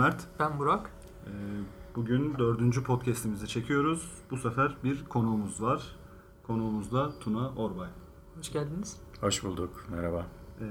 Mert. 0.00 0.22
Ben 0.38 0.58
Burak. 0.58 0.90
Ee, 1.26 1.30
bugün 1.96 2.38
dördüncü 2.38 2.84
podcastimizi 2.84 3.48
çekiyoruz. 3.48 4.10
Bu 4.30 4.36
sefer 4.36 4.76
bir 4.84 5.04
konuğumuz 5.04 5.62
var. 5.62 5.82
Konuğumuz 6.46 6.92
da 6.92 7.18
Tuna 7.18 7.48
Orbay. 7.48 7.88
Hoş 8.38 8.52
geldiniz. 8.52 8.96
Hoş 9.20 9.44
bulduk. 9.44 9.86
Merhaba. 9.90 10.26
Ee, 10.60 10.64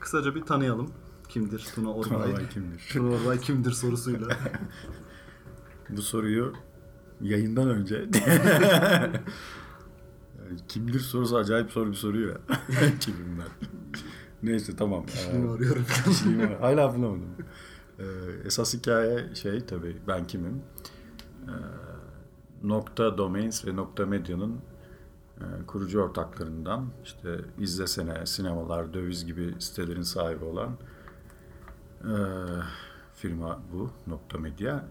kısaca 0.00 0.34
bir 0.34 0.42
tanıyalım. 0.42 0.90
Kimdir 1.28 1.68
Tuna 1.74 1.92
Orbay? 1.92 2.08
Tuna 2.08 2.18
Orbay 2.18 2.48
kimdir? 2.48 2.88
Tuna 2.92 3.14
Orbay 3.14 3.40
kimdir 3.40 3.72
sorusuyla. 3.72 4.28
Bu 5.90 6.02
soruyu 6.02 6.52
yayından 7.20 7.68
önce 7.68 8.08
yani 8.26 9.16
kimdir 10.68 11.00
sorusu 11.00 11.36
acayip 11.36 11.70
soru 11.70 11.90
bir 11.90 11.96
soru 11.96 12.20
ya. 12.20 12.38
Kimim 13.00 13.38
ben? 13.38 13.68
Neyse 14.42 14.76
tamam. 14.76 15.06
Kişiliğimi 15.06 15.50
arıyorum. 15.50 15.84
Kişiliğimi 16.04 16.54
Hala 16.60 16.94
bulamadım. 16.94 17.36
Ee, 17.98 18.04
esas 18.44 18.74
hikaye 18.74 19.34
şey 19.34 19.66
tabii 19.66 19.96
ben 20.08 20.26
kimim? 20.26 20.62
Ee, 21.42 21.52
nokta 22.62 23.18
Domains 23.18 23.66
ve 23.66 23.76
Nokta 23.76 24.06
Medya'nın 24.06 24.60
e, 25.40 25.66
kurucu 25.66 26.00
ortaklarından 26.00 26.86
işte 27.04 27.40
izlesene, 27.58 28.26
sinemalar, 28.26 28.94
döviz 28.94 29.26
gibi 29.26 29.54
sitelerin 29.58 30.02
sahibi 30.02 30.44
olan 30.44 30.76
e, 32.00 32.14
firma 33.14 33.60
bu 33.72 33.90
Nokta 34.06 34.38
Medya. 34.38 34.84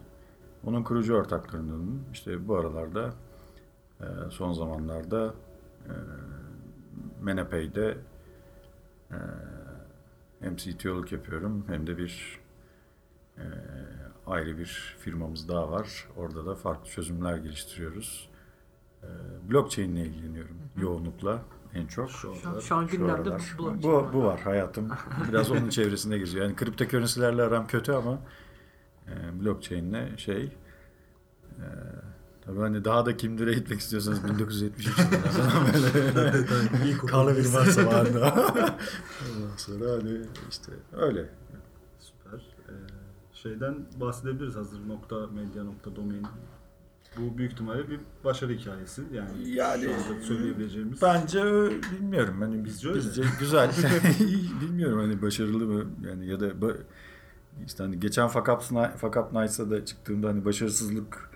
Onun 0.64 0.82
kurucu 0.82 1.14
ortaklarından 1.14 1.98
işte 2.12 2.48
bu 2.48 2.56
aralarda 2.56 3.14
e, 4.00 4.04
son 4.30 4.52
zamanlarda 4.52 5.34
e, 5.84 5.92
Menepay'de 7.20 7.98
e, 9.10 9.18
hem 10.40 10.56
CTO'luk 10.56 11.12
yapıyorum 11.12 11.64
hem 11.68 11.86
de 11.86 11.98
bir 11.98 12.40
e, 13.38 13.44
ayrı 14.26 14.58
bir 14.58 14.96
firmamız 14.98 15.48
daha 15.48 15.70
var. 15.70 16.08
Orada 16.16 16.46
da 16.46 16.54
farklı 16.54 16.90
çözümler 16.90 17.36
geliştiriyoruz. 17.36 18.28
E, 19.02 19.08
blockchain 19.50 19.96
ile 19.96 20.06
ilgileniyorum 20.06 20.56
yoğunlukla 20.76 21.42
en 21.74 21.86
çok. 21.86 22.10
Şu 22.10 22.34
anda. 22.46 22.60
şu 22.60 22.74
an 22.74 22.86
gündemde 22.86 23.12
aralar. 23.12 23.42
bu, 23.58 23.64
bu, 23.64 23.82
bu, 23.82 24.08
bu 24.12 24.24
var 24.24 24.40
hayatım. 24.40 24.88
Biraz 25.28 25.50
onun 25.50 25.68
çevresinde 25.68 26.18
geziyor. 26.18 26.44
Yani 26.44 26.56
kriptokörnsilerle 26.56 27.42
aram 27.42 27.66
kötü 27.66 27.92
ama 27.92 28.18
e, 29.06 29.40
blockchain'le 29.44 30.16
şey 30.16 30.44
e, 31.58 31.66
tabii 32.44 32.58
hani 32.58 32.84
daha 32.84 33.06
da 33.06 33.16
kimdire 33.16 33.54
gitmek 33.54 33.80
istiyorsanız 33.80 34.24
1973 34.24 34.86
yılında 34.98 35.16
falan 35.16 35.66
böyle 36.14 36.96
karlı 37.06 37.36
bir 37.36 37.52
var 37.54 37.64
zamanında. 37.64 38.34
Ondan 39.36 39.56
sonra 39.56 39.92
hani 39.92 40.20
işte 40.50 40.72
öyle. 40.92 41.28
Şeyden 43.46 43.74
bahsedebiliriz 44.00 44.56
hazır 44.56 44.88
nokta 44.88 45.26
medya 45.26 45.64
nokta 45.64 45.96
domain. 45.96 46.26
Bu 47.16 47.38
büyük 47.38 47.52
ihtimalle 47.52 47.90
bir 47.90 48.00
başarı 48.24 48.52
hikayesi. 48.52 49.02
Yani, 49.12 49.50
Yani- 49.50 49.84
şu 49.84 49.94
anda 49.94 50.22
söyleyebileceğimiz. 50.22 51.02
Bence 51.02 51.42
bilmiyorum 51.92 52.36
hani 52.40 52.64
biz, 52.64 52.74
Bizce 52.74 52.88
öyle. 52.88 52.98
bizce 52.98 53.22
güzel. 53.40 53.70
bilmiyorum 54.60 54.98
hani 54.98 55.22
başarılı 55.22 55.66
mı 55.66 55.90
yani 56.06 56.26
ya 56.26 56.40
da 56.40 56.60
işte 57.66 57.82
hani 57.82 58.00
geçen 58.00 58.28
Up 59.16 59.32
Nights'a 59.32 59.70
da 59.70 59.84
çıktığımda 59.84 60.28
hani 60.28 60.44
başarısızlık 60.44 61.30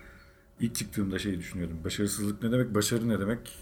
ilk 0.59 0.75
çıktığımda 0.75 1.19
şey 1.19 1.37
düşünüyordum. 1.39 1.77
Başarısızlık 1.83 2.43
ne 2.43 2.51
demek? 2.51 2.75
Başarı 2.75 3.09
ne 3.09 3.19
demek? 3.19 3.57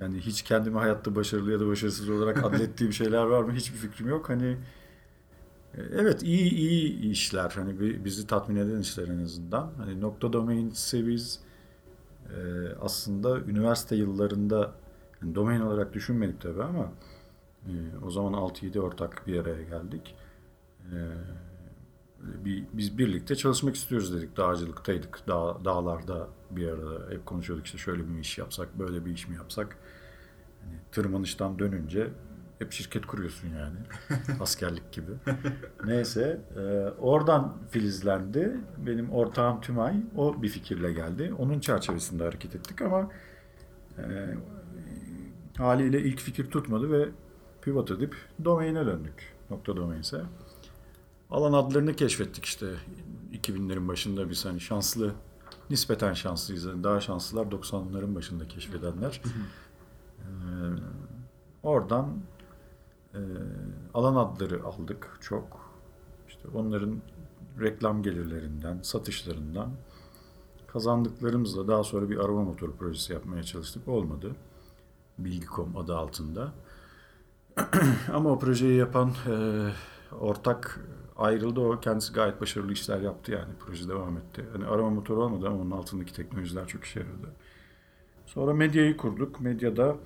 Yani 0.00 0.18
hiç 0.20 0.42
kendimi 0.42 0.78
hayatta 0.78 1.14
başarılı 1.14 1.52
ya 1.52 1.60
da 1.60 1.66
başarısız 1.68 2.10
olarak 2.10 2.44
adlettiğim 2.44 2.92
şeyler 2.92 3.22
var 3.22 3.42
mı? 3.42 3.52
Hiçbir 3.52 3.78
fikrim 3.78 4.08
yok. 4.08 4.28
Hani 4.28 4.56
evet 5.76 6.22
iyi 6.22 6.50
iyi 6.54 7.10
işler. 7.10 7.50
Hani 7.54 7.80
bi- 7.80 8.04
bizi 8.04 8.26
tatmin 8.26 8.56
eden 8.56 8.80
işler 8.80 9.08
en 9.08 9.18
azından. 9.24 9.72
Hani 9.78 10.00
nokta 10.00 10.32
domain 10.32 10.70
biz 10.92 11.40
e, 12.28 12.38
aslında 12.80 13.40
üniversite 13.40 13.96
yıllarında 13.96 14.72
yani 15.22 15.34
domain 15.34 15.60
olarak 15.60 15.92
düşünmedik 15.92 16.40
tabii 16.40 16.62
ama 16.62 16.92
e, 17.66 17.72
o 18.06 18.10
zaman 18.10 18.32
6-7 18.32 18.80
ortak 18.80 19.26
bir 19.26 19.40
araya 19.40 19.62
geldik. 19.62 20.14
E, 20.92 20.96
bir, 22.44 22.64
biz 22.72 22.98
birlikte 22.98 23.36
çalışmak 23.36 23.76
istiyoruz 23.76 24.14
dedik. 24.14 24.36
Dağcılıktaydık. 24.36 25.28
Dağ, 25.28 25.64
dağlarda 25.64 26.28
bir 26.50 26.68
arada 26.68 27.10
hep 27.10 27.26
konuşuyorduk 27.26 27.66
işte 27.66 27.78
şöyle 27.78 28.08
bir 28.08 28.18
iş 28.18 28.38
yapsak, 28.38 28.78
böyle 28.78 29.04
bir 29.06 29.10
iş 29.10 29.28
mi 29.28 29.36
yapsak. 29.36 29.76
Hani 30.64 30.76
tırmanıştan 30.92 31.58
dönünce 31.58 32.10
hep 32.58 32.72
şirket 32.72 33.06
kuruyorsun 33.06 33.48
yani. 33.48 33.76
Askerlik 34.40 34.92
gibi. 34.92 35.10
Neyse. 35.84 36.40
e, 36.56 36.60
oradan 37.00 37.56
filizlendi. 37.70 38.56
Benim 38.86 39.10
ortağım 39.10 39.60
Tümay. 39.60 39.96
O 40.16 40.42
bir 40.42 40.48
fikirle 40.48 40.92
geldi. 40.92 41.34
Onun 41.38 41.60
çerçevesinde 41.60 42.24
hareket 42.24 42.54
ettik 42.54 42.82
ama 42.82 43.10
e, 43.98 44.04
haliyle 45.56 46.00
ilk 46.00 46.20
fikir 46.20 46.50
tutmadı 46.50 46.92
ve 46.92 47.08
pivot 47.62 47.90
edip 47.90 48.16
domaine 48.44 48.86
döndük. 48.86 49.34
Nokta 49.50 49.76
domainse. 49.76 50.22
Alan 51.30 51.52
adlarını 51.52 51.94
keşfettik 51.94 52.44
işte 52.44 52.66
2000'lerin 53.32 53.88
başında 53.88 54.30
biz 54.30 54.44
hani 54.44 54.60
şanslı 54.60 55.14
nispeten 55.70 56.12
şanslıyız. 56.12 56.64
Yani 56.64 56.84
daha 56.84 57.00
şanslılar 57.00 57.46
90'ların 57.46 58.14
başında 58.14 58.48
keşfedenler. 58.48 59.20
Ee, 60.18 60.24
oradan 61.62 62.20
e, 63.18 63.22
alan 63.94 64.14
adları 64.14 64.64
aldık 64.64 65.18
çok. 65.20 65.68
İşte 66.28 66.48
onların 66.54 67.00
reklam 67.60 68.02
gelirlerinden, 68.02 68.78
satışlarından 68.82 69.70
kazandıklarımızla 70.66 71.68
daha 71.68 71.84
sonra 71.84 72.10
bir 72.10 72.18
arama 72.18 72.42
motoru 72.42 72.76
projesi 72.76 73.12
yapmaya 73.12 73.42
çalıştık. 73.42 73.88
Olmadı. 73.88 74.36
Bilgi.com 75.18 75.76
adı 75.76 75.96
altında. 75.96 76.52
Ama 78.12 78.30
o 78.30 78.38
projeyi 78.38 78.78
yapan 78.78 79.12
e, 79.30 79.34
ortak 80.20 80.80
ayrıldı. 81.16 81.60
O 81.60 81.80
kendisi 81.80 82.12
gayet 82.12 82.40
başarılı 82.40 82.72
işler 82.72 83.00
yaptı 83.00 83.32
yani. 83.32 83.52
Proje 83.60 83.88
devam 83.88 84.16
etti. 84.16 84.44
Hani 84.52 84.66
arama 84.66 84.90
motoru 84.90 85.24
olmadı 85.24 85.46
ama 85.46 85.56
onun 85.56 85.70
altındaki 85.70 86.12
teknolojiler 86.12 86.66
çok 86.66 86.84
işe 86.84 87.00
yaradı. 87.00 87.32
Sonra 88.26 88.54
medyayı 88.54 88.96
kurduk. 88.96 89.40
Medyada 89.40 89.96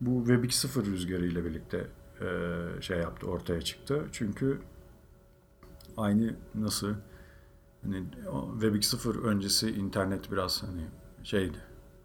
bu 0.00 0.18
Web 0.18 0.44
2.0 0.44 0.84
rüzgarı 0.84 1.26
ile 1.26 1.44
birlikte 1.44 1.86
şey 2.80 2.98
yaptı, 2.98 3.26
ortaya 3.26 3.62
çıktı. 3.62 4.04
Çünkü 4.12 4.58
aynı 5.96 6.34
nasıl 6.54 6.94
hani 7.82 8.04
Web 8.52 8.74
2.0 8.74 9.20
öncesi 9.22 9.70
internet 9.70 10.32
biraz 10.32 10.62
hani 10.62 10.82
şeydi. 11.22 11.58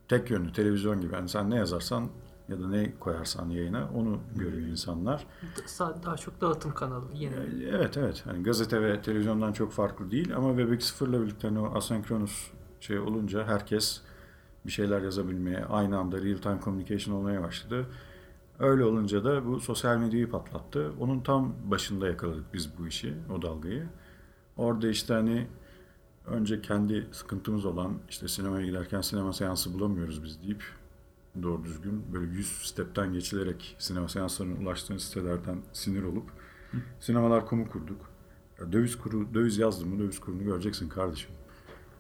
Tek 0.08 0.30
yönlü 0.32 0.54
televizyon 0.54 1.02
gibi. 1.02 1.14
Yani 1.14 1.30
sen 1.30 1.50
ne 1.50 1.56
yazarsan 1.56 2.10
ya 2.50 2.60
da 2.60 2.68
ne 2.68 2.94
koyarsan 3.00 3.50
yayına 3.50 3.90
onu 3.96 4.20
görüyor 4.36 4.68
insanlar. 4.68 5.28
Sa- 5.66 6.04
daha 6.04 6.18
çok 6.18 6.42
dağıtım 6.42 6.74
kanalı 6.74 7.06
yeni. 7.14 7.34
Evet 7.72 7.98
evet. 7.98 8.22
Hani 8.26 8.44
gazete 8.44 8.82
ve 8.82 9.02
televizyondan 9.02 9.54
çok 9.54 9.72
farklı 9.72 10.12
değil 10.12 10.36
ama 10.36 10.50
Web 10.50 10.72
2.0 10.72 11.10
ile 11.10 11.22
birlikte 11.22 11.48
hani 11.48 11.60
o 11.60 11.76
asenkronus 11.78 12.52
şey 12.80 13.00
olunca 13.00 13.48
herkes 13.48 14.02
bir 14.66 14.72
şeyler 14.72 15.02
yazabilmeye, 15.02 15.66
aynı 15.66 15.98
anda 15.98 16.18
real 16.22 16.38
time 16.38 16.60
communication 16.64 17.16
olmaya 17.16 17.44
başladı. 17.44 17.86
Öyle 18.60 18.84
olunca 18.84 19.24
da 19.24 19.46
bu 19.46 19.60
sosyal 19.60 19.98
medyayı 19.98 20.30
patlattı. 20.30 20.94
Onun 21.00 21.20
tam 21.20 21.56
başında 21.66 22.08
yakaladık 22.08 22.54
biz 22.54 22.78
bu 22.78 22.88
işi, 22.88 23.14
o 23.32 23.42
dalgayı. 23.42 23.88
Orada 24.58 24.90
işte 24.90 25.14
hani 25.14 25.48
önce 26.26 26.62
kendi 26.62 27.08
sıkıntımız 27.12 27.66
olan 27.66 27.94
işte 28.10 28.28
sinemaya 28.28 28.66
giderken 28.66 29.02
sinema 29.02 29.34
seansı 29.34 29.74
bulamıyoruz 29.74 30.24
biz 30.24 30.44
deyip 30.44 30.64
doğru 31.44 31.64
düzgün 31.64 32.14
böyle 32.14 32.26
100 32.26 32.48
stepten 32.48 33.14
geçilerek 33.14 33.76
sinema 33.80 34.08
seanslarına 34.08 34.60
ulaştığın 34.60 34.98
sitelerden 34.98 35.62
sinir 35.74 36.04
olup 36.04 36.30
sinemalar.com'u 37.00 37.70
kurduk. 37.70 38.10
Ya 38.60 38.72
Döviz 38.72 38.98
kuru, 38.98 39.34
döviz 39.34 39.58
yazdım 39.58 39.90
mı 39.90 40.00
döviz 40.00 40.20
kurunu 40.20 40.44
göreceksin 40.44 40.90
kardeşim. 40.90 41.32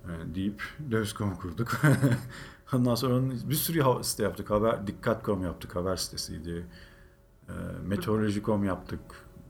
Yani 0.09 0.35
deyip 0.35 0.63
döviz.com 0.91 1.35
kurduk. 1.35 1.81
Ondan 2.73 2.95
sonra 2.95 3.15
onun 3.15 3.49
bir 3.49 3.55
sürü 3.55 4.03
site 4.03 4.23
yaptık. 4.23 4.49
Haber, 4.49 4.87
dikkat.com 4.87 5.43
yaptık. 5.43 5.75
Haber 5.75 5.95
sitesiydi. 5.95 6.65
E, 7.49 7.53
meteoroloji.com 7.85 8.63
yaptık. 8.63 8.99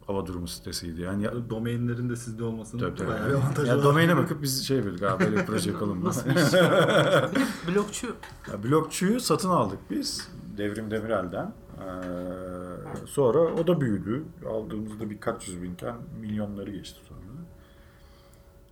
Hava 0.08 0.26
durumu 0.26 0.48
sitesiydi. 0.48 1.02
Yani 1.02 1.24
ya, 1.24 1.50
Domainlerin 1.50 2.10
de 2.10 2.16
sizde 2.16 2.44
olmasının 2.44 2.82
tabii, 2.82 2.96
tabii. 2.96 3.08
bayağı 3.08 3.30
bir 3.30 3.34
avantajı 3.34 3.68
Ya 3.72 3.78
var. 3.78 3.84
domaine 3.84 4.18
bakıp 4.18 4.42
biz 4.42 4.68
şey 4.68 4.78
yapıyorduk. 4.78 5.04
Abi 5.04 5.24
böyle 5.24 5.38
bir 5.38 5.46
proje 5.46 5.72
yapalım. 5.72 6.06
Nasıl 6.06 6.30
bir 6.30 6.36
de 6.36 7.30
blokçu 7.68 8.16
Ya, 8.52 8.64
blokçuyu 8.64 9.20
satın 9.20 9.50
aldık 9.50 9.80
biz 9.90 10.28
Devrim 10.58 10.92
Demirel'den. 10.92 11.54
Ee, 11.78 13.06
sonra 13.06 13.40
o 13.40 13.68
da 13.68 13.82
büyüdü. 13.82 14.24
Aldığımızda 14.50 15.10
birkaç 15.10 15.48
yüz 15.48 15.62
binken 15.62 15.96
milyonları 16.20 16.72
geçti 16.72 17.00
sonra. 17.10 17.20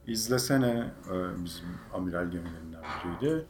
İzlesene 0.07 0.92
e, 1.12 1.44
bizim 1.46 1.66
amiral 1.94 2.31
gemilerinden 2.31 2.84
biriydi. 3.06 3.46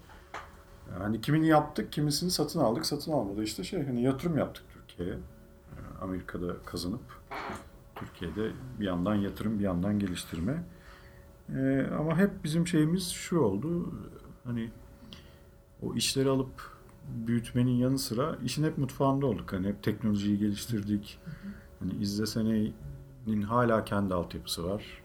Yani 1.00 1.22
kimini 1.22 1.48
yaptık, 1.48 1.92
kimisini 1.92 2.32
satın 2.32 2.60
aldık. 2.60 2.86
Satın 2.86 3.12
almada 3.12 3.44
işte 3.44 3.64
şey 3.64 3.86
hani 3.86 4.04
yatırım 4.04 4.38
yaptık 4.38 4.64
Türkiye'ye. 4.74 5.16
Ee, 5.16 6.02
Amerika'da 6.02 6.56
kazanıp 6.66 7.02
Türkiye'de 7.96 8.52
bir 8.80 8.86
yandan 8.86 9.16
yatırım 9.16 9.60
bir 9.60 9.64
yandan 9.64 10.00
geliştirme. 10.00 10.64
Ee, 11.56 11.88
ama 12.00 12.18
hep 12.18 12.44
bizim 12.44 12.68
şeyimiz 12.68 13.10
şu 13.10 13.40
oldu. 13.40 13.94
Hani 14.44 14.70
o 15.82 15.96
işleri 15.96 16.30
alıp 16.30 16.76
büyütmenin 17.28 17.72
yanı 17.72 18.00
sıra 18.00 18.38
işin 18.44 18.64
hep 18.64 18.78
mutfağında 18.78 19.26
olduk. 19.26 19.54
Hani 19.54 19.68
hep 19.68 19.84
teknolojiyi 19.84 20.38
geliştirdik. 20.38 21.20
Hani 21.80 21.94
izlesenenin 21.94 23.42
hala 23.48 23.86
kendi 23.86 24.14
altyapısı 24.14 24.70
var. 24.70 25.05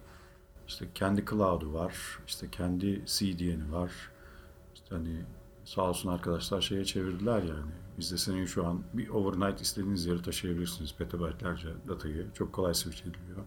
İşte 0.70 0.87
kendi 0.94 1.25
cloud'u 1.25 1.72
var. 1.72 2.19
İşte 2.26 2.50
kendi 2.50 3.02
CDN'i 3.06 3.72
var. 3.72 3.90
İşte 4.75 4.87
hani 4.90 5.25
sağ 5.64 5.82
olsun 5.82 6.08
arkadaşlar 6.11 6.61
şeye 6.61 6.84
çevirdiler 6.84 7.43
yani. 7.43 7.72
İzleseneyi 7.99 8.46
şu 8.46 8.67
an 8.67 8.82
bir 8.94 9.08
overnight 9.08 9.61
istediğiniz 9.61 10.06
yere 10.06 10.22
taşıyabilirsiniz. 10.22 10.94
Petabaytlarca 10.94 11.70
datayı. 11.88 12.26
Çok 12.34 12.52
kolay 12.52 12.75
switch 12.75 13.00
ediliyor. 13.02 13.44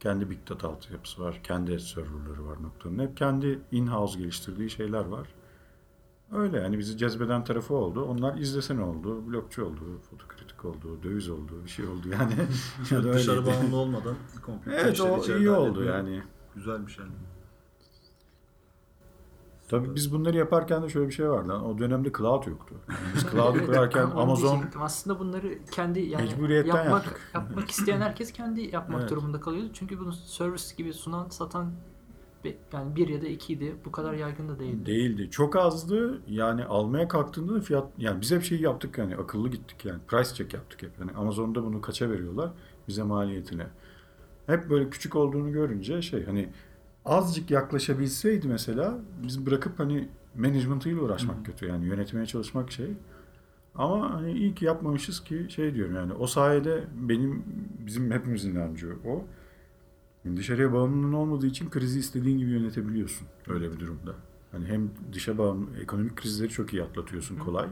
Kendi 0.00 0.30
Big 0.30 0.38
Data 0.50 0.68
altyapısı 0.68 1.22
var. 1.22 1.40
Kendi 1.44 1.80
serverları 1.80 2.46
var 2.46 2.62
noktanın. 2.62 2.98
Hep 2.98 3.16
kendi 3.16 3.58
in-house 3.72 4.18
geliştirdiği 4.18 4.70
şeyler 4.70 5.04
var. 5.04 5.28
Öyle 6.32 6.56
yani 6.60 6.78
bizi 6.78 6.98
cezbeden 6.98 7.44
tarafı 7.44 7.74
oldu. 7.74 8.04
Onlar 8.04 8.36
izlesene 8.36 8.82
oldu, 8.82 9.26
blokçu 9.26 9.64
oldu, 9.64 10.00
fotokritik 10.10 10.64
oldu, 10.64 10.98
döviz 11.02 11.28
oldu, 11.28 11.52
bir 11.64 11.70
şey 11.70 11.86
oldu 11.86 12.08
yani. 12.08 12.32
Ya 12.90 13.04
da 13.04 13.12
Dışarı 13.12 13.40
öyleydi. 13.40 13.56
bağımlı 13.56 13.76
olmadan 13.76 14.14
komple 14.46 14.74
Evet 14.74 14.94
işleri 14.94 15.10
o 15.10 15.38
iyi 15.38 15.50
oldu 15.50 15.84
yani. 15.84 16.22
Güzelmiş 16.54 16.98
yani. 16.98 17.10
Tabii 19.68 19.94
biz 19.94 20.12
bunları 20.12 20.36
yaparken 20.36 20.82
de 20.82 20.88
şöyle 20.88 21.08
bir 21.08 21.12
şey 21.12 21.30
vardı. 21.30 21.52
O 21.52 21.78
dönemde 21.78 22.12
cloud 22.18 22.46
yoktu. 22.46 22.74
Yani 22.88 22.98
biz 23.14 23.22
cloud'u 23.30 23.66
kurarken 23.66 24.02
Amazon. 24.02 24.64
Aslında 24.80 25.18
bunları 25.18 25.58
kendi 25.70 26.00
yani 26.00 26.22
Mecburiyetten 26.24 26.76
yapmak 26.76 27.04
yaptık. 27.06 27.30
yapmak 27.34 27.70
isteyen 27.70 28.00
herkes 28.00 28.32
kendi 28.32 28.60
yapmak 28.60 29.00
Evet. 29.00 29.10
durumunda 29.10 29.40
kalıyordu. 29.40 29.70
Çünkü 29.72 29.98
bunu 30.00 30.12
servis 30.12 30.76
gibi 30.76 30.92
sunan 30.92 31.28
satan 31.28 31.72
yani 32.72 32.96
bir 32.96 33.08
ya 33.08 33.22
da 33.22 33.26
ikiydi. 33.26 33.76
Bu 33.84 33.92
kadar 33.92 34.12
yaygın 34.14 34.48
da 34.48 34.58
değildi. 34.58 34.86
değildi. 34.86 35.30
Çok 35.30 35.56
azdı. 35.56 36.22
Yani 36.26 36.64
almaya 36.64 37.08
kalktığında 37.08 37.54
da 37.54 37.60
fiyat 37.60 37.88
yani 37.98 38.20
biz 38.20 38.30
hep 38.32 38.42
şey 38.42 38.60
yaptık 38.60 38.98
yani 38.98 39.16
akıllı 39.16 39.48
gittik 39.48 39.84
yani. 39.84 40.00
Price 40.08 40.34
check 40.34 40.54
yaptık 40.54 40.82
hep. 40.82 40.90
Yani 41.00 41.12
Amazon'da 41.12 41.64
bunu 41.64 41.80
kaça 41.80 42.10
veriyorlar? 42.10 42.50
Bize 42.88 43.02
maliyetine. 43.02 43.66
Hep 44.46 44.70
böyle 44.70 44.90
küçük 44.90 45.16
olduğunu 45.16 45.52
görünce 45.52 46.02
şey 46.02 46.24
hani 46.24 46.48
azıcık 47.04 47.50
yaklaşabilseydi 47.50 48.48
mesela 48.48 48.98
biz 49.22 49.46
bırakıp 49.46 49.78
hani 49.78 50.08
management'ıyla 50.34 51.02
uğraşmak 51.02 51.46
kötü 51.46 51.66
yani 51.66 51.86
yönetmeye 51.86 52.26
çalışmak 52.26 52.72
şey. 52.72 52.90
Ama 53.74 54.14
hani 54.14 54.32
iyi 54.32 54.54
ki 54.54 54.64
yapmamışız 54.64 55.24
ki 55.24 55.46
şey 55.48 55.74
diyorum 55.74 55.94
yani 55.94 56.12
o 56.12 56.26
sayede 56.26 56.84
benim 56.94 57.44
bizim 57.86 58.10
hepimizin 58.10 58.50
inancı 58.50 58.96
o. 59.06 59.24
Dışarıya 60.36 60.72
bağımlılığın 60.72 61.12
olmadığı 61.12 61.46
için 61.46 61.70
krizi 61.70 61.98
istediğin 61.98 62.38
gibi 62.38 62.50
yönetebiliyorsun 62.50 63.28
öyle 63.48 63.72
bir 63.72 63.80
durumda. 63.80 64.14
Hani 64.52 64.66
hem 64.66 64.90
dışa 65.12 65.38
bağımlı 65.38 65.80
ekonomik 65.82 66.16
krizleri 66.16 66.48
çok 66.48 66.72
iyi 66.72 66.82
atlatıyorsun 66.82 67.36
kolay 67.36 67.68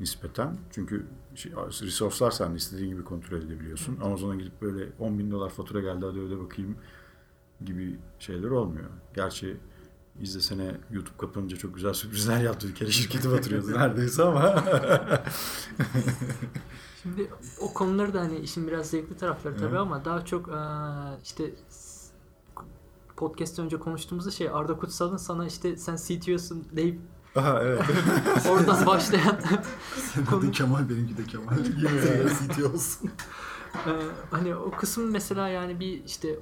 nispeten. 0.00 0.56
Çünkü 0.70 1.06
şey, 1.34 1.52
resource'lar 1.52 2.30
sen 2.30 2.54
istediğin 2.54 2.90
gibi 2.90 3.04
kontrol 3.04 3.38
edebiliyorsun. 3.38 4.00
Amazon'a 4.00 4.34
gidip 4.34 4.62
böyle 4.62 4.88
10 4.98 5.18
bin 5.18 5.30
dolar 5.30 5.50
fatura 5.50 5.80
geldi 5.80 6.06
hadi 6.06 6.20
öde 6.20 6.38
bakayım 6.38 6.76
gibi 7.64 7.98
şeyler 8.18 8.50
olmuyor. 8.50 8.90
Gerçi 9.14 9.56
izlesene 10.20 10.76
YouTube 10.90 11.16
kapanınca 11.18 11.56
çok 11.56 11.74
güzel 11.74 11.92
sürprizler 11.92 12.40
yaptı. 12.40 12.68
Bir 12.68 12.74
kere 12.74 12.90
şirketi 12.90 13.30
batırıyordu 13.30 13.72
neredeyse 13.78 14.22
ama. 14.22 14.64
Şimdi 17.02 17.30
o 17.60 17.74
konuları 17.74 18.14
da 18.14 18.20
hani 18.20 18.38
işin 18.38 18.66
biraz 18.66 18.90
zevkli 18.90 19.16
tarafları 19.16 19.54
tabii 19.54 19.66
Evet. 19.66 19.78
ama 19.78 20.04
daha 20.04 20.24
çok 20.24 20.50
işte 21.22 21.54
podcast 23.16 23.58
önce 23.58 23.78
konuştuğumuzda 23.78 24.30
şey 24.30 24.48
Arda 24.48 24.76
Kutsal'ın 24.76 25.16
sana 25.16 25.46
işte 25.46 25.76
sen 25.76 25.96
CTO'sun 25.96 26.66
deyip 26.72 27.00
Aha, 27.36 27.60
evet. 27.62 27.82
oradan 28.50 28.86
başlayan 28.86 29.38
Senin 29.96 30.26
adın 30.26 30.50
Kemal, 30.50 30.88
benimki 30.88 31.16
de 31.16 31.24
Kemal. 31.24 31.58
Yine 31.78 32.28
CTO 32.28 32.68
olsun. 32.68 33.10
Ee, 33.74 33.90
hani 34.30 34.54
o 34.54 34.70
kısım 34.70 35.10
mesela 35.10 35.48
yani 35.48 35.80
bir 35.80 36.04
işte 36.04 36.38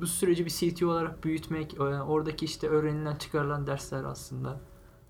bu 0.00 0.06
süreci 0.06 0.46
bir 0.46 0.50
CTO 0.50 0.86
olarak 0.86 1.24
büyütmek, 1.24 1.74
e, 1.74 1.82
oradaki 1.82 2.44
işte 2.44 2.68
öğrenilen 2.68 3.16
çıkarılan 3.16 3.66
dersler 3.66 4.04
aslında. 4.04 4.60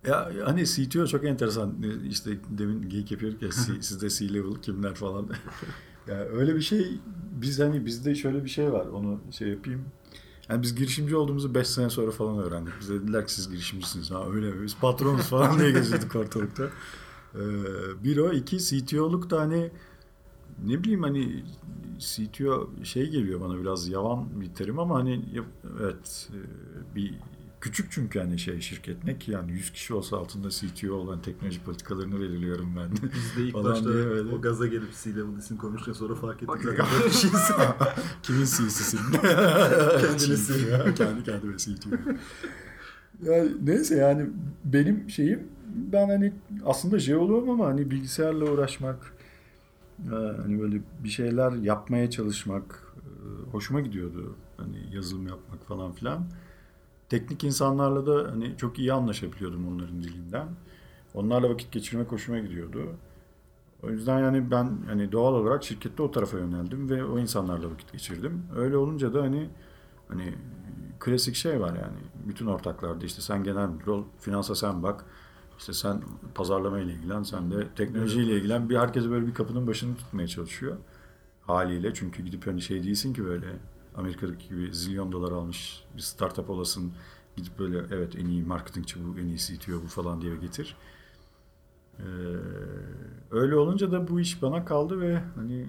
Ya 0.07 0.31
hani 0.45 0.67
CTO 0.67 1.07
çok 1.07 1.25
enteresan. 1.25 1.75
İşte 2.09 2.31
demin 2.49 2.89
geyik 2.89 3.11
yapıyorduk 3.11 3.43
ya 3.43 3.49
C- 3.51 3.83
sizde 3.83 4.09
C-level 4.11 4.61
kimler 4.63 4.95
falan. 4.95 5.29
ya 6.09 6.15
öyle 6.15 6.55
bir 6.55 6.61
şey 6.61 7.01
biz 7.33 7.61
hani 7.61 7.87
bizde 7.87 8.15
şöyle 8.15 8.45
bir 8.45 8.49
şey 8.49 8.73
var. 8.73 8.87
Onu 8.87 9.21
şey 9.31 9.49
yapayım. 9.49 9.85
Yani 10.49 10.63
biz 10.63 10.75
girişimci 10.75 11.17
olduğumuzu 11.17 11.55
5 11.55 11.67
sene 11.67 11.91
sonra 11.91 12.11
falan 12.11 12.39
öğrendik. 12.39 12.73
Bize 12.81 12.95
dediler 12.95 13.27
ki 13.27 13.33
siz 13.35 13.51
girişimcisiniz. 13.51 14.11
Ha 14.11 14.31
öyle 14.31 14.51
mi? 14.51 14.63
Biz 14.63 14.77
patronuz 14.77 15.23
falan 15.31 15.59
diye 15.59 15.71
geziyorduk 15.71 16.17
ortalıkta. 16.17 16.65
Ee, 17.35 17.39
bir 18.05 18.17
o. 18.17 18.33
iki 18.33 18.59
CTO'luk 18.59 19.31
da 19.31 19.41
hani 19.41 19.71
ne 20.65 20.83
bileyim 20.83 21.03
hani 21.03 21.45
CTO 21.99 22.71
şey 22.85 23.11
geliyor 23.11 23.41
bana 23.41 23.61
biraz 23.61 23.89
yavan 23.89 24.41
bir 24.41 24.55
terim 24.55 24.79
ama 24.79 24.95
hani 24.95 25.25
evet 25.81 26.29
e, 26.33 26.39
bir 26.97 27.15
küçük 27.61 27.93
çünkü 27.93 28.19
hani 28.19 28.39
şey 28.39 28.61
şirket 28.61 29.05
ne 29.05 29.19
ki 29.19 29.31
yani 29.31 29.53
100 29.53 29.73
kişi 29.73 29.95
olsa 29.95 30.17
altında 30.17 30.49
CTO 30.51 30.95
olan 30.95 31.23
teknoloji 31.23 31.61
politikalarını 31.63 32.21
belirliyorum 32.21 32.77
ben. 32.77 32.91
Biz 33.15 33.37
de 33.37 33.43
ilk 33.47 33.53
Falan 33.53 33.73
başta 33.73 33.93
diye 33.93 34.05
öyle. 34.05 34.35
o 34.35 34.41
gaza 34.41 34.67
gelip 34.67 34.93
C-Level 35.05 35.39
isim 35.39 35.57
koymuşken 35.57 35.93
sonra 35.93 36.15
fark 36.15 36.43
ettik 36.43 36.63
zaten 36.63 36.87
böyle. 37.03 37.15
Kimin 38.23 38.45
CC'sin? 38.45 38.99
Kendine 40.01 40.37
CEO. 40.37 40.95
Kendi 40.95 41.23
kendime 41.25 41.57
CTO. 41.59 41.91
Yani 43.23 43.51
neyse 43.63 43.97
yani 43.97 44.27
benim 44.65 45.11
şeyim 45.11 45.43
ben 45.93 46.09
hani 46.09 46.33
aslında 46.65 46.99
jeoloğum 46.99 47.51
ama 47.51 47.67
hani 47.67 47.91
bilgisayarla 47.91 48.45
uğraşmak 48.51 49.13
e, 50.05 50.15
hani 50.43 50.61
böyle 50.61 50.81
bir 51.05 51.09
şeyler 51.09 51.53
yapmaya 51.53 52.11
çalışmak 52.11 52.83
e, 52.97 53.51
hoşuma 53.51 53.81
gidiyordu. 53.81 54.37
Hani 54.57 54.77
yazılım 54.95 55.29
yapmak 55.29 55.67
falan 55.67 55.93
filan. 55.93 56.27
Teknik 57.09 57.45
insanlarla 57.45 58.07
da 58.07 58.31
hani 58.33 58.57
çok 58.57 58.79
iyi 58.79 58.93
anlaşabiliyordum 58.93 59.69
onların 59.69 60.03
dilinden. 60.03 60.49
Onlarla 61.15 61.51
vakit 61.51 61.73
geçirmek 61.73 62.13
hoşuma 62.13 62.39
gidiyordu. 62.39 62.81
O 63.83 63.91
yüzden 63.91 64.19
yani 64.19 64.51
ben 64.51 64.79
hani 64.87 65.13
doğal 65.13 65.35
olarak 65.35 65.65
şirkette 65.65 66.03
o 66.03 66.11
tarafa 66.11 66.39
yöneldim 66.39 66.91
ve 66.91 67.05
o 67.05 67.19
insanlarla 67.19 67.71
vakit 67.71 67.93
geçirdim. 67.93 68.43
Öyle 68.57 68.77
olunca 68.77 69.15
da 69.15 69.23
hani 69.23 69.51
hani 70.09 70.35
klasik 71.01 71.35
şey 71.35 71.61
var 71.61 71.75
yani. 71.75 71.99
Bütün 72.29 72.47
ortaklarda 72.47 73.05
işte 73.05 73.23
sen 73.23 73.45
genel 73.45 73.69
müdür 73.69 73.87
ol, 73.87 74.05
finansa 74.21 74.55
sen 74.55 74.83
bak. 74.83 75.05
İşte 75.59 75.73
sen 75.73 76.03
pazarlama 76.35 76.79
ile 76.79 76.93
ilgilen, 76.93 77.23
sen 77.23 77.51
de 77.51 77.67
teknolojiyle 77.77 78.37
ilgilen. 78.37 78.69
Bir 78.69 78.77
herkes 78.77 79.05
böyle 79.05 79.27
bir 79.27 79.35
kapının 79.35 79.67
başını 79.67 79.97
tutmaya 79.97 80.29
çalışıyor 80.29 80.77
haliyle. 81.47 81.95
Çünkü 81.95 82.23
gidip 82.23 82.47
hani 82.47 82.63
şey 82.63 82.83
değilsin 82.83 83.13
ki 83.13 83.25
böyle 83.25 83.47
Amerika'daki 83.95 84.49
gibi 84.49 84.75
zilyon 84.75 85.13
dolar 85.13 85.33
almış 85.33 85.85
bir 85.97 86.03
startup 86.03 86.51
olasın. 86.51 86.93
Gidip 87.37 87.59
böyle 87.59 87.79
evet 87.95 88.17
en 88.17 88.27
iyi 88.27 88.43
marketingçi 88.43 88.97
bu, 89.05 89.19
en 89.19 89.27
iyi 89.27 89.39
CTO 89.39 89.83
bu 89.83 89.89
falan 89.89 90.21
diye 90.21 90.37
getir. 90.37 90.77
Ee, 91.99 92.03
öyle 93.31 93.57
olunca 93.57 93.93
da 93.93 94.09
bu 94.09 94.21
iş 94.21 94.43
bana 94.43 94.65
kaldı 94.65 95.01
ve 95.01 95.23
hani 95.35 95.67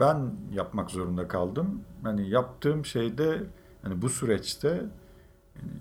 ben 0.00 0.34
yapmak 0.52 0.90
zorunda 0.90 1.28
kaldım. 1.28 1.80
Hani 2.02 2.28
yaptığım 2.28 2.84
şeyde 2.84 3.42
hani 3.82 4.02
bu 4.02 4.08
süreçte 4.08 4.68
yani 5.56 5.72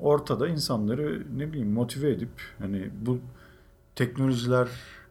ortada 0.00 0.48
insanları 0.48 1.26
ne 1.36 1.52
bileyim 1.52 1.72
motive 1.72 2.10
edip 2.10 2.30
hani 2.58 2.90
bu 3.06 3.18
teknolojiler 3.94 4.68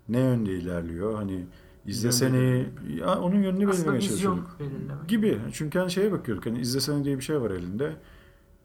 ne 0.09 0.19
yönde 0.19 0.51
ilerliyor 0.51 1.15
hani 1.15 1.45
izlesene 1.85 2.65
ya 2.95 3.19
onun 3.19 3.35
yönünü 3.41 3.69
Aslında 3.69 3.71
belirlemeye 3.73 4.01
çalışıyorduk 4.01 4.59
belirlemek. 4.59 5.07
gibi. 5.09 5.39
Çünkü 5.53 5.79
hani 5.79 5.91
şeye 5.91 6.11
bakıyorduk. 6.11 6.45
Hani 6.45 6.59
izlesene 6.59 7.03
diye 7.03 7.17
bir 7.17 7.23
şey 7.23 7.41
var 7.41 7.51
elinde. 7.51 7.95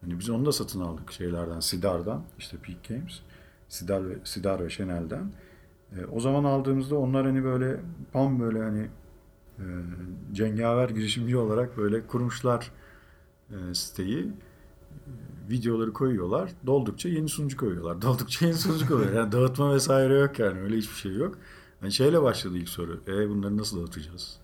Hani 0.01 0.19
biz 0.19 0.31
onu 0.31 0.47
da 0.47 0.53
satın 0.53 0.81
aldık 0.81 1.13
şeylerden, 1.13 1.61
Sidar'dan. 1.61 2.25
işte 2.39 2.57
Peak 2.57 2.89
Games. 2.89 3.21
Sidar 3.69 4.09
ve, 4.11 4.15
Sidar 4.25 4.65
ve 4.65 4.71
Şenel'den. 4.71 5.33
E, 5.93 6.05
o 6.13 6.21
zaman 6.21 6.45
aldığımızda 6.45 6.97
onlar 6.97 7.27
hani 7.27 7.45
böyle 7.45 7.81
tam 8.13 8.41
böyle 8.41 8.63
hani 8.63 8.89
e, 9.59 9.65
cengaver 10.33 10.89
girişimci 10.89 11.37
olarak 11.37 11.77
böyle 11.77 12.07
kurmuşlar 12.07 12.71
e, 13.51 13.75
siteyi. 13.75 14.19
E, 14.21 14.31
videoları 15.51 15.93
koyuyorlar. 15.93 16.51
Doldukça 16.67 17.09
yeni 17.09 17.29
sunucu 17.29 17.57
koyuyorlar. 17.57 18.03
Doldukça 18.03 18.47
yeni 18.47 18.57
sunucu 18.57 18.89
koyuyorlar. 18.89 19.19
Yani 19.21 19.33
dağıtma 19.33 19.75
vesaire 19.75 20.19
yok 20.19 20.39
yani. 20.39 20.61
Öyle 20.61 20.77
hiçbir 20.77 20.97
şey 20.97 21.13
yok. 21.15 21.39
Hani 21.81 21.93
şeyle 21.93 22.23
başladı 22.23 22.57
ilk 22.57 22.69
soru. 22.69 23.01
E 23.09 23.29
bunları 23.29 23.57
nasıl 23.57 23.81
dağıtacağız? 23.81 24.39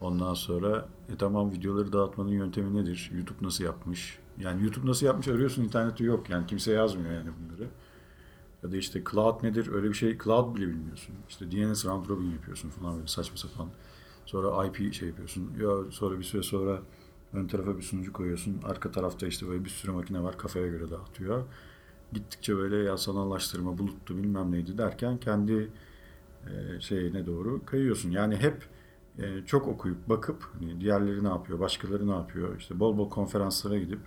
Ondan 0.00 0.34
sonra 0.34 0.88
e 1.14 1.16
tamam 1.16 1.52
videoları 1.52 1.92
dağıtmanın 1.92 2.30
yöntemi 2.30 2.74
nedir? 2.76 3.10
YouTube 3.14 3.38
nasıl 3.46 3.64
yapmış? 3.64 4.18
Yani 4.38 4.62
YouTube 4.62 4.86
nasıl 4.86 5.06
yapmış 5.06 5.28
arıyorsun 5.28 5.64
internette 5.64 6.04
yok. 6.04 6.30
Yani 6.30 6.46
kimse 6.46 6.72
yazmıyor 6.72 7.12
yani 7.12 7.30
bunları. 7.40 7.68
Ya 8.62 8.72
da 8.72 8.76
işte 8.76 9.02
cloud 9.10 9.42
nedir? 9.42 9.72
Öyle 9.72 9.88
bir 9.88 9.94
şey 9.94 10.18
cloud 10.18 10.56
bile 10.56 10.68
bilmiyorsun. 10.68 11.14
İşte 11.28 11.50
DNS 11.50 11.86
round 11.86 12.08
robin 12.08 12.30
yapıyorsun 12.30 12.70
falan 12.70 12.96
böyle 12.96 13.06
saçma 13.06 13.36
sapan. 13.36 13.68
Sonra 14.26 14.66
IP 14.66 14.94
şey 14.94 15.08
yapıyorsun. 15.08 15.50
Ya 15.60 15.90
sonra 15.90 16.18
bir 16.18 16.24
süre 16.24 16.42
sonra 16.42 16.82
Ön 17.32 17.46
tarafa 17.46 17.76
bir 17.76 17.82
sunucu 17.82 18.12
koyuyorsun. 18.12 18.60
Arka 18.64 18.90
tarafta 18.90 19.26
işte 19.26 19.48
böyle 19.48 19.64
bir 19.64 19.70
sürü 19.70 19.92
makine 19.92 20.22
var. 20.22 20.38
Kafaya 20.38 20.66
göre 20.66 20.90
dağıtıyor. 20.90 21.44
Gittikçe 22.12 22.56
böyle 22.56 22.76
ya 22.76 22.96
sanallaştırma, 22.96 23.78
buluttu 23.78 24.16
bilmem 24.16 24.52
neydi 24.52 24.78
derken 24.78 25.18
kendi 25.18 25.70
e, 26.46 26.80
şeyine 26.80 27.26
doğru 27.26 27.64
kayıyorsun. 27.64 28.10
Yani 28.10 28.36
hep 28.36 28.68
e, 29.18 29.44
çok 29.46 29.68
okuyup 29.68 30.08
bakıp 30.08 30.48
hani 30.58 30.80
diğerleri 30.80 31.24
ne 31.24 31.28
yapıyor, 31.28 31.60
başkaları 31.60 32.08
ne 32.08 32.14
yapıyor. 32.14 32.58
İşte 32.58 32.80
bol 32.80 32.98
bol 32.98 33.10
konferanslara 33.10 33.78
gidip 33.78 34.00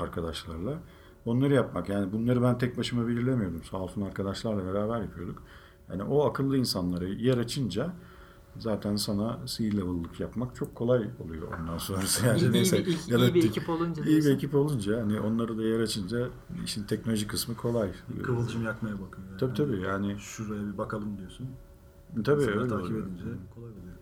arkadaşlarla 0.00 0.78
onları 1.26 1.54
yapmak. 1.54 1.88
Yani 1.88 2.12
bunları 2.12 2.42
ben 2.42 2.58
tek 2.58 2.78
başıma 2.78 3.08
belirlemiyordum. 3.08 3.64
Sağ 3.64 3.76
olsun 3.76 4.02
arkadaşlarla 4.02 4.74
beraber 4.74 5.00
yapıyorduk. 5.00 5.42
Yani 5.90 6.02
o 6.02 6.24
akıllı 6.24 6.56
insanları 6.56 7.08
yer 7.08 7.38
açınca 7.38 7.92
zaten 8.58 8.96
sana 8.96 9.40
C-level'lık 9.46 10.20
yapmak 10.20 10.56
çok 10.56 10.74
kolay 10.74 11.08
oluyor 11.24 11.58
ondan 11.60 11.78
sonrası. 11.78 12.26
Yani 12.26 12.38
iyi, 12.38 12.42
iyi, 12.42 12.52
neyse, 12.52 12.78
bir, 12.78 12.86
iyi, 12.86 12.98
ya 13.08 13.20
da 13.20 13.24
iyi 13.24 13.34
bir 13.34 13.44
ekip 13.44 13.68
olunca 13.68 14.04
iyi 14.04 14.20
bir 14.20 14.30
ekip 14.30 14.54
olunca 14.54 15.00
hani 15.00 15.20
onları 15.20 15.58
da 15.58 15.62
yer 15.62 15.80
açınca 15.80 16.28
işin 16.64 16.84
teknoloji 16.84 17.26
kısmı 17.26 17.56
kolay. 17.56 17.90
Kıvılcım 18.22 18.64
yakmaya 18.64 18.94
bakıyor. 18.94 19.26
Yani. 19.28 19.38
Tabii 19.38 19.54
tabii 19.54 19.80
yani 19.80 20.16
Şuraya 20.18 20.72
bir 20.72 20.78
bakalım 20.78 21.18
diyorsun. 21.18 21.48
Tabii 22.24 22.42
öyle 22.42 22.68
takip 22.68 22.86
oluyor. 22.86 23.06
edince 23.06 23.24
kolay 23.54 23.70
oluyor. 23.70 23.92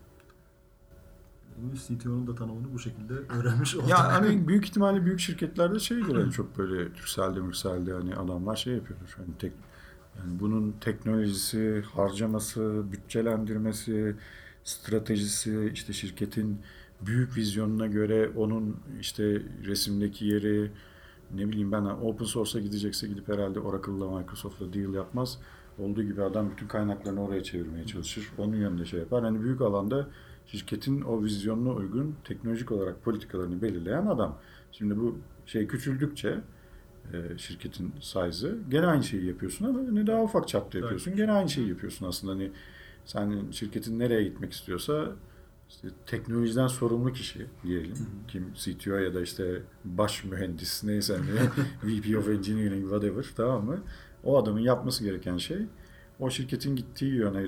CTO'nun 1.75 2.27
da 2.27 2.35
tanımını 2.35 2.75
bu 2.75 2.79
şekilde 2.79 3.15
öğrenmiş 3.39 3.77
olduk. 3.77 3.89
Ya 3.89 4.13
hani 4.13 4.49
büyük 4.49 4.65
ihtimalle 4.65 5.05
büyük 5.05 5.21
şirketlerde 5.21 5.79
şeydir 5.79 6.15
hani 6.15 6.33
çok 6.33 6.59
böyle 6.59 6.93
Türkcell'de 6.93 7.41
Mürsel'de 7.41 7.93
hani 7.93 8.17
adamlar 8.17 8.57
şey 8.57 8.75
yapıyordur. 8.75 9.15
Hani 9.17 9.29
tek, 9.39 9.53
yani 10.19 10.41
bunun 10.41 10.75
teknolojisi, 10.81 11.85
harcaması, 11.95 12.83
bütçelendirmesi, 12.93 14.17
stratejisi, 14.65 15.71
işte 15.75 15.93
şirketin 15.93 16.61
büyük 17.01 17.37
vizyonuna 17.37 17.87
göre 17.87 18.31
onun 18.37 18.77
işte 19.01 19.43
resimdeki 19.65 20.25
yeri 20.25 20.71
ne 21.35 21.49
bileyim 21.49 21.73
ben 21.73 21.85
open 21.85 22.25
source'a 22.25 22.61
gidecekse 22.61 23.09
gidip 23.09 23.29
herhalde 23.29 23.61
Oracle'la 23.61 24.19
Microsoft'la 24.19 24.73
deal 24.73 24.95
yapmaz. 24.95 25.39
Olduğu 25.81 26.03
gibi 26.03 26.23
adam 26.23 26.51
bütün 26.51 26.69
kaynaklarını 26.69 27.25
oraya 27.25 27.43
çevirmeye 27.43 27.87
çalışır. 27.87 28.33
Onun 28.39 28.57
yönünde 28.57 28.85
şey 28.85 29.01
yapar. 29.01 29.25
Hani 29.25 29.43
büyük 29.43 29.61
alanda 29.61 30.09
şirketin 30.47 31.01
o 31.01 31.23
vizyonuna 31.23 31.73
uygun 31.73 32.17
teknolojik 32.25 32.73
olarak 32.73 33.05
politikalarını 33.05 33.63
belirleyen 33.63 34.07
adam. 34.07 34.39
Şimdi 34.73 34.99
bu 34.99 35.19
şey 35.47 35.67
küçüldükçe 35.67 36.41
e, 37.13 37.39
şirketin 37.39 37.93
size'ı 38.01 38.59
gene 38.69 38.87
aynı 38.87 39.05
şeyi 39.05 39.25
yapıyorsun 39.27 39.65
ama 39.65 39.79
hani 39.79 40.07
daha 40.07 40.23
ufak 40.23 40.49
çapta 40.49 40.79
yapıyorsun. 40.79 41.17
Gene 41.17 41.33
aynı 41.33 41.49
şeyi 41.49 41.69
yapıyorsun 41.69 42.07
aslında. 42.07 42.33
Hani 42.33 42.51
sen 43.05 43.51
şirketin 43.51 43.99
nereye 43.99 44.23
gitmek 44.23 44.53
istiyorsa 44.53 45.13
işte 45.69 45.89
teknolojiden 46.07 46.67
sorumlu 46.67 47.13
kişi 47.13 47.47
diyelim. 47.63 47.97
Kim 48.29 48.53
CTO 48.55 48.95
ya 48.95 49.15
da 49.15 49.21
işte 49.21 49.63
baş 49.85 50.25
mühendis 50.25 50.85
neyse 50.85 51.17
hani 51.17 51.41
VP 52.01 52.19
of 52.19 52.29
Engineering 52.29 52.83
whatever 52.83 53.25
tamam 53.37 53.65
mı? 53.65 53.81
O 54.25 54.39
adamın 54.43 54.61
yapması 54.61 55.05
gereken 55.05 55.37
şey 55.37 55.67
o 56.21 56.31
şirketin 56.31 56.77
gittiği 56.77 57.15
yöne 57.15 57.47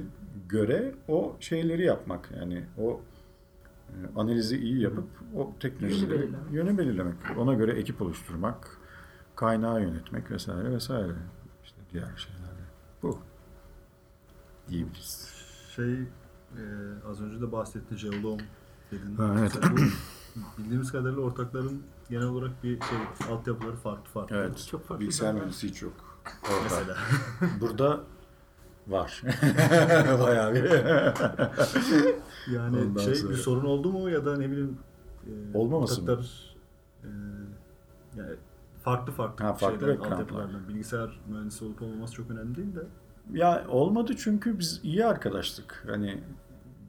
göre 0.48 0.94
o 1.08 1.36
şeyleri 1.40 1.84
yapmak. 1.84 2.30
Yani 2.40 2.64
o 2.78 3.00
e, 3.88 3.94
analizi 4.16 4.56
iyi 4.58 4.80
yapıp 4.82 5.08
o 5.36 5.52
teknolojileri 5.60 6.10
Yönü 6.10 6.22
belirlemek. 6.22 6.52
yönü 6.52 6.78
belirlemek. 6.78 7.14
Ona 7.38 7.54
göre 7.54 7.72
ekip 7.72 8.02
oluşturmak, 8.02 8.78
kaynağı 9.36 9.82
yönetmek 9.82 10.30
vesaire 10.30 10.70
vesaire. 10.70 11.12
İşte 11.64 11.76
diğer 11.92 12.16
şeyler. 12.16 12.42
Bu. 13.02 13.18
Diyebiliriz. 14.68 15.28
Şey 15.76 15.92
e, 15.92 16.62
az 17.10 17.20
önce 17.20 17.40
de 17.40 17.52
bahsetti 17.52 17.96
Jeolom 17.96 18.38
dedin. 18.90 19.16
Ha, 19.16 19.34
evet. 19.38 19.50
Mesela 19.54 19.76
bu 19.76 20.58
bildiğimiz 20.62 20.92
kadarıyla 20.92 21.20
ortakların 21.22 21.82
genel 22.10 22.26
olarak 22.26 22.62
bir 22.64 22.80
şey 22.80 22.98
altyapıları 23.30 23.76
farklı 23.76 24.04
farklı. 24.10 24.36
Evet. 24.36 24.66
Çok 24.70 24.84
farklı 24.86 25.00
Bilgisayar 25.00 25.34
mühendisi 25.34 25.68
hiç 25.68 25.82
yok. 25.82 26.11
Orada. 26.42 26.62
Mesela. 26.62 26.96
Burada 27.60 28.00
var. 28.88 29.22
Bayağı 30.22 30.54
bir. 30.54 30.64
Yani 32.52 32.78
Ondan 32.78 33.00
şey 33.00 33.14
sonra- 33.14 33.32
bir 33.32 33.36
sorun 33.36 33.64
oldu 33.64 33.92
mu 33.92 34.10
ya 34.10 34.26
da 34.26 34.36
ne 34.36 34.50
bileyim 34.50 34.78
e, 35.26 35.58
Olmaması 35.58 36.02
mı? 36.02 36.20
e, 37.04 37.08
yani 38.16 38.30
farklı 38.82 39.12
farklı, 39.12 39.44
Ha, 39.44 39.54
farklı 39.54 39.80
şeyler, 39.86 39.94
altyapılardan. 39.98 40.68
Bilgisayar 40.68 41.20
mühendisi 41.28 41.64
olup 41.64 41.82
olmaması 41.82 42.14
çok 42.14 42.30
önemli 42.30 42.56
değil 42.56 42.76
de. 42.76 42.82
Ya 43.32 43.64
olmadı 43.68 44.12
çünkü 44.18 44.58
biz 44.58 44.80
iyi 44.82 45.06
arkadaştık. 45.06 45.84
Hani 45.88 46.22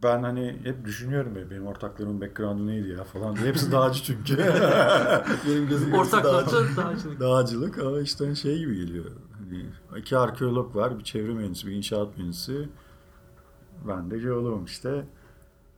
ben 0.03 0.24
hani 0.24 0.60
hep 0.63 0.86
düşünüyorum 0.86 1.38
ya 1.38 1.50
benim 1.50 1.67
ortaklarımın 1.67 2.22
background'u 2.22 2.67
neydi 2.67 2.89
ya 2.89 3.03
falan 3.03 3.36
diye. 3.36 3.48
Hepsi 3.48 3.72
dağcı 3.72 4.03
çünkü. 4.03 4.38
Benim 5.48 5.67
gözüm 5.69 5.93
Ortaklıkta 5.93 6.57
dağcılık. 6.77 7.19
Dağcılık 7.19 7.77
ama 7.77 8.00
işte 8.00 8.36
şey 8.36 8.57
gibi 8.60 8.75
geliyor. 8.75 9.05
Hani 9.39 9.65
iki 10.00 10.17
arkeolog 10.17 10.75
var, 10.75 11.00
bir 11.00 11.03
çevre 11.03 11.33
mühendisi, 11.33 11.67
bir 11.67 11.72
inşaat 11.72 12.17
mühendisi. 12.17 12.69
Ben 13.88 14.12
de 14.12 14.19
jeoloğum 14.19 14.65
işte. 14.65 15.05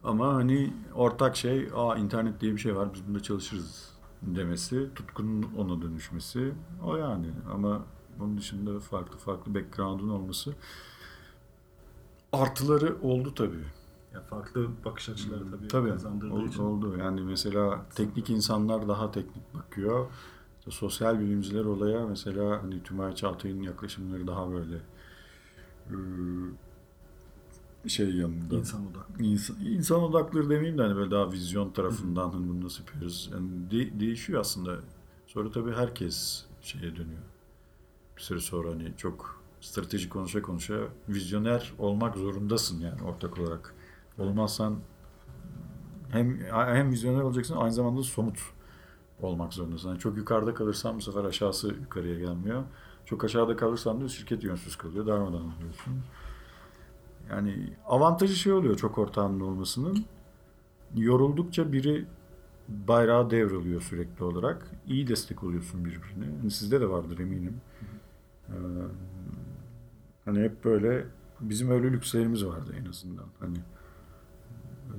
Ama 0.04 0.36
hani 0.36 0.74
ortak 0.94 1.36
şey, 1.36 1.70
aa 1.76 1.96
internet 1.96 2.42
diye 2.42 2.54
bir 2.54 2.58
şey 2.58 2.76
var, 2.76 2.94
biz 2.94 3.08
bunda 3.08 3.20
çalışırız 3.20 3.90
demesi, 4.22 4.90
tutkunun 4.96 5.46
ona 5.58 5.82
dönüşmesi. 5.82 6.54
O 6.84 6.98
yani. 6.98 7.28
Ama 7.54 7.82
bunun 8.20 8.38
dışında 8.38 8.80
farklı 8.80 9.18
farklı 9.18 9.56
background'un 9.56 10.10
olması 10.10 10.54
artıları 12.32 12.96
oldu 13.02 13.34
tabii. 13.36 13.66
Ya 14.16 14.22
farklı 14.22 14.68
bakış 14.86 15.10
açıları 15.10 15.52
tabii, 15.52 15.62
Hmm, 15.62 15.68
Tabii 15.68 15.90
kazandırdığı 15.90 16.34
ol- 16.34 16.48
için. 16.48 16.64
oldu. 16.64 16.98
Yani 16.98 17.22
mesela 17.22 17.86
teknik 17.96 18.30
insanlar 18.30 18.88
daha 18.88 19.12
teknik 19.12 19.54
bakıyor. 19.54 20.08
İşte 20.60 20.72
sosyal 20.72 21.20
bilimciler 21.20 21.66
olaya 21.66 22.06
mesela 22.08 22.64
hani 22.64 22.84
Tümay 22.84 23.16
Çağatay'ın 23.16 23.62
yaklaşımları 23.62 24.28
daha 24.28 24.52
böyle 24.52 24.82
ıı, 25.92 26.52
şey 27.90 28.16
yanında. 28.16 28.56
İnsan 28.56 28.88
odaklı. 28.88 29.24
İnsan, 29.24 29.56
insan 29.66 30.04
odaklı 30.04 30.50
demeyeyim 30.50 30.78
de 30.78 30.82
hani 30.82 30.96
böyle 30.96 31.12
daha 31.12 31.32
vizyon 31.32 31.70
tarafından 31.72 32.30
hani 32.30 32.50
bunu 32.50 32.66
nasıl 32.66 32.84
yapıyoruz. 32.84 33.30
Yani 33.34 33.50
de- 33.72 34.00
değişiyor 34.00 34.42
aslında. 34.42 34.76
Sonra 35.28 35.52
tabii 35.52 35.72
herkes 35.72 36.46
şeye 36.62 36.96
dönüyor. 36.96 37.22
Bir 38.18 38.22
süre 38.22 38.40
sonra 38.40 38.70
hani 38.70 38.94
çok 38.98 39.42
strateji 39.62 40.10
konuşa 40.10 40.42
konuşa 40.42 40.80
vizyoner 41.10 41.74
olmak 41.80 42.18
zorundasın 42.18 42.80
yani 42.80 43.04
ortak 43.04 43.40
olarak. 43.40 43.75
Olmazsan 44.18 44.80
hem 46.10 46.40
hem 46.50 46.92
vizyoner 46.92 47.22
olacaksın 47.22 47.56
aynı 47.56 47.74
zamanda 47.74 48.04
somut 48.04 48.40
olmak 49.22 49.54
zorundasın. 49.54 49.90
Yani 49.90 50.00
çok 50.00 50.18
yukarıda 50.18 50.54
kalırsan 50.54 50.98
bu 50.98 51.02
sefer 51.02 51.24
aşağısı 51.24 51.68
yukarıya 51.68 52.20
gelmiyor. 52.20 52.64
Çok 53.06 53.24
aşağıda 53.24 53.56
kalırsan 53.56 54.02
da 54.02 54.08
şirket 54.08 54.44
yönsüz 54.44 54.76
kalıyor. 54.76 55.08
Darmadan 55.08 55.42
oluyorsun. 55.58 55.94
Yani 57.30 57.74
avantajı 57.86 58.36
şey 58.36 58.54
oluyor 58.54 58.76
çok 58.76 58.98
ortağının 58.98 59.40
olmasının. 59.40 60.06
Yoruldukça 60.96 61.72
biri 61.72 62.06
bayrağı 62.68 63.30
devralıyor 63.30 63.82
sürekli 63.82 64.24
olarak. 64.24 64.72
İyi 64.88 65.08
destek 65.08 65.44
oluyorsun 65.44 65.86
birbirine. 65.86 66.26
Yani 66.38 66.52
sizde 66.52 66.82
de 66.82 66.90
vardır 66.90 67.20
eminim. 67.20 67.62
Ee, 68.50 68.54
hani 70.26 70.44
hep 70.44 70.66
böyle 70.66 71.06
bizim 71.42 71.72
öyle 71.72 71.92
lükslerimiz 71.92 72.46
vardı 72.46 72.76
en 72.82 72.90
azından. 72.90 73.26
Hani 73.40 73.58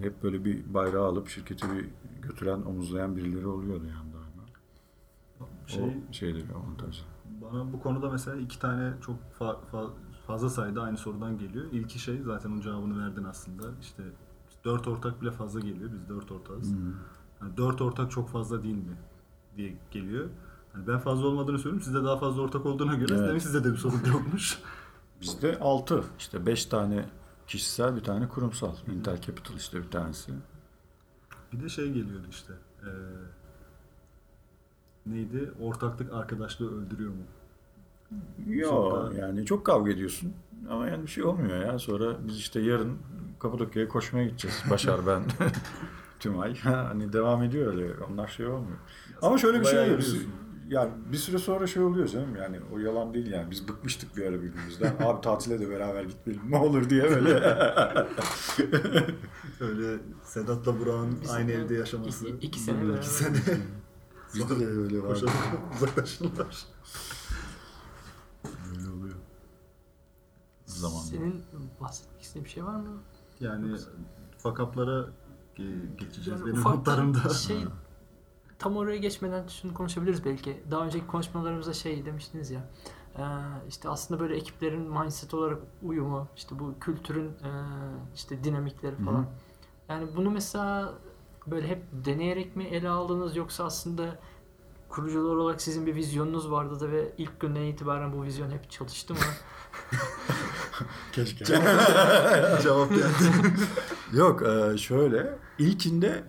hep 0.00 0.22
böyle 0.22 0.44
bir 0.44 0.74
bayrağı 0.74 1.04
alıp 1.06 1.28
şirketi 1.28 1.66
bir 1.70 1.88
götüren, 2.22 2.62
omuzlayan 2.62 3.16
birileri 3.16 3.46
oluyordu 3.46 3.84
yani 3.84 4.12
daima. 4.12 4.46
Şey, 5.66 5.84
o 5.84 6.12
şeyde 6.12 6.38
bir 6.48 6.54
avantaj. 6.54 7.02
Bana 7.42 7.72
bu 7.72 7.80
konuda 7.82 8.10
mesela 8.10 8.36
iki 8.36 8.58
tane 8.58 8.92
çok 9.00 9.16
fa- 9.40 9.56
fa- 9.72 9.90
fazla 10.26 10.50
sayıda 10.50 10.82
aynı 10.82 10.96
sorudan 10.98 11.38
geliyor. 11.38 11.64
İlki 11.72 11.98
şey 11.98 12.22
zaten 12.22 12.50
onun 12.50 12.60
cevabını 12.60 13.04
verdin 13.06 13.24
aslında. 13.24 13.62
İşte 13.80 14.02
dört 14.64 14.88
ortak 14.88 15.22
bile 15.22 15.30
fazla 15.30 15.60
geliyor. 15.60 15.90
Biz 15.92 16.08
dört 16.08 16.32
ortağız. 16.32 16.72
Yani 17.42 17.56
dört 17.56 17.80
ortak 17.80 18.10
çok 18.10 18.28
fazla 18.28 18.62
değil 18.62 18.74
mi 18.76 18.96
diye 19.56 19.76
geliyor. 19.90 20.28
Hani 20.72 20.86
ben 20.86 20.98
fazla 20.98 21.26
olmadığını 21.26 21.58
söylüyorum. 21.58 21.84
Sizde 21.84 22.04
daha 22.04 22.16
fazla 22.16 22.42
ortak 22.42 22.66
olduğuna 22.66 22.94
göre 22.94 23.14
Evet. 23.18 23.28
demek 23.28 23.42
sizde 23.42 23.64
de 23.64 23.72
bir 23.72 23.76
sorun 23.76 24.00
yokmuş. 24.12 24.58
Bizde 25.20 25.58
6. 25.58 26.04
İşte 26.18 26.46
5 26.46 26.66
tane 26.66 27.04
kişisel 27.46 27.96
bir 27.96 28.00
tane 28.04 28.28
kurumsal. 28.28 28.74
Intel 28.94 29.20
Capital 29.20 29.56
işte 29.56 29.82
bir 29.82 29.90
tanesi. 29.90 30.32
Bir 31.52 31.60
de 31.62 31.68
şey 31.68 31.86
geliyordu 31.92 32.26
işte. 32.30 32.52
eee, 32.82 32.90
neydi? 35.06 35.50
Ortaklık 35.60 36.12
arkadaşlığı 36.12 36.80
öldürüyor 36.82 37.10
mu? 37.10 37.22
Yo 38.46 38.68
Çok 38.70 39.12
da- 39.14 39.14
yani 39.14 39.46
çok 39.46 39.66
kavga 39.66 39.90
ediyorsun 39.90 40.32
ama 40.70 40.86
yani 40.88 41.02
bir 41.02 41.08
şey 41.08 41.24
olmuyor 41.24 41.64
ya. 41.66 41.78
Sonra 41.78 42.16
biz 42.28 42.36
işte 42.36 42.60
yarın 42.60 42.98
Kapadokya'ya 43.38 43.88
koşmaya 43.88 44.26
gideceğiz. 44.26 44.62
Başar 44.70 45.06
ben. 45.06 45.22
Tüm 46.20 46.38
ay. 46.40 46.58
hani 46.62 47.12
devam 47.12 47.42
ediyor 47.42 47.72
öyle. 47.74 48.04
Onlar 48.10 48.28
şey 48.28 48.46
olmuyor. 48.46 48.78
Ama 49.22 49.38
şöyle 49.38 49.60
bir 49.60 49.64
şey 49.64 49.80
oluyor. 49.80 49.98
Yani 50.68 50.90
bir 51.12 51.16
süre 51.16 51.38
sonra 51.38 51.66
şey 51.66 51.82
oluyor 51.82 52.08
canım 52.08 52.36
yani 52.36 52.60
o 52.74 52.78
yalan 52.78 53.14
değil 53.14 53.26
yani 53.32 53.50
biz 53.50 53.68
bıkmıştık 53.68 54.16
bir 54.16 54.26
ara 54.26 54.42
birbirimizden 54.42 54.96
abi 55.00 55.20
tatile 55.20 55.60
de 55.60 55.70
beraber 55.70 56.02
gitmeyelim 56.04 56.50
ne 56.50 56.56
olur 56.58 56.90
diye 56.90 57.02
böyle 57.02 57.30
Öyle 59.60 59.98
Sedat'la 60.24 60.80
Burak'ın 60.80 61.18
Biz 61.22 61.30
aynı 61.30 61.48
de 61.48 61.54
evde 61.54 61.74
yaşaması. 61.74 62.28
iki- 62.28 62.46
iki 62.46 62.60
sene 62.60 62.76
iki 62.78 62.86
beraber. 62.88 63.02
sene 63.02 63.36
bizde 64.34 64.60
de 64.60 64.66
öyle 64.66 65.02
var 65.02 65.08
koşarak 65.08 65.34
uzaklaşırlar. 65.76 66.46
öyle 68.44 68.90
oluyor 68.90 69.14
zaman 70.66 71.00
Senin 71.00 71.42
bahsetmek 71.80 72.22
istediğin 72.22 72.44
bir 72.44 72.50
şey 72.50 72.64
var 72.64 72.76
mı? 72.76 73.02
Yani 73.40 73.76
fakaplara 74.38 75.08
ge- 75.56 75.96
geçeceğiz. 75.96 76.40
Yani 76.40 76.52
Benim 76.52 76.62
notlarımda. 76.64 77.28
Şey, 77.28 77.56
tam 78.58 78.76
oraya 78.76 78.96
geçmeden 78.96 79.46
şunu 79.46 79.74
konuşabiliriz 79.74 80.24
belki. 80.24 80.62
Daha 80.70 80.84
önceki 80.84 81.06
konuşmalarımızda 81.06 81.72
şey 81.72 82.06
demiştiniz 82.06 82.50
ya. 82.50 82.60
e, 83.18 83.22
işte 83.68 83.88
aslında 83.88 84.20
böyle 84.20 84.36
ekiplerin 84.36 84.80
mindset 84.80 85.34
olarak 85.34 85.58
uyumu, 85.82 86.28
işte 86.36 86.58
bu 86.58 86.74
kültürün 86.80 87.28
e, 87.28 87.50
işte 88.14 88.44
dinamikleri 88.44 88.96
falan. 88.96 89.18
Hı 89.18 89.22
hı. 89.22 89.26
Yani 89.88 90.06
bunu 90.16 90.30
mesela 90.30 90.94
böyle 91.46 91.68
hep 91.68 91.82
deneyerek 91.92 92.56
mi 92.56 92.64
ele 92.64 92.88
aldınız 92.88 93.36
yoksa 93.36 93.64
aslında 93.64 94.18
kurucular 94.88 95.36
olarak 95.36 95.60
sizin 95.60 95.86
bir 95.86 95.94
vizyonunuz 95.94 96.50
vardı 96.50 96.80
da 96.80 96.90
ve 96.90 97.12
ilk 97.18 97.40
günden 97.40 97.62
itibaren 97.62 98.12
bu 98.12 98.22
vizyon 98.22 98.50
hep 98.50 98.70
çalıştı 98.70 99.14
mı? 99.14 99.20
keşke 101.12 101.44
Cevap 102.62 102.90
geldi. 102.90 103.02
Yok 104.12 104.42
e, 104.42 104.78
şöyle 104.78 105.38
ilkinde 105.58 106.24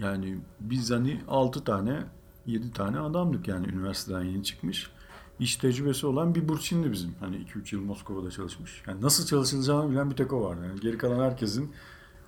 yani 0.00 0.38
biz 0.60 0.90
hani 0.90 1.20
6 1.28 1.64
tane 1.64 2.04
7 2.46 2.72
tane 2.72 2.98
adamdık 2.98 3.48
yani 3.48 3.68
üniversiteden 3.68 4.22
yeni 4.22 4.44
çıkmış. 4.44 4.90
İş 5.38 5.56
tecrübesi 5.56 6.06
olan 6.06 6.34
bir 6.34 6.48
Burçin'di 6.48 6.92
bizim. 6.92 7.14
Hani 7.20 7.36
2-3 7.36 7.74
yıl 7.74 7.82
Moskova'da 7.82 8.30
çalışmış. 8.30 8.82
Yani 8.86 9.02
nasıl 9.02 9.26
çalışılacağını 9.26 9.90
bilen 9.90 10.10
bir 10.10 10.16
tek 10.16 10.32
o 10.32 10.42
vardı. 10.42 10.60
Yani 10.68 10.80
geri 10.80 10.98
kalan 10.98 11.24
herkesin 11.24 11.72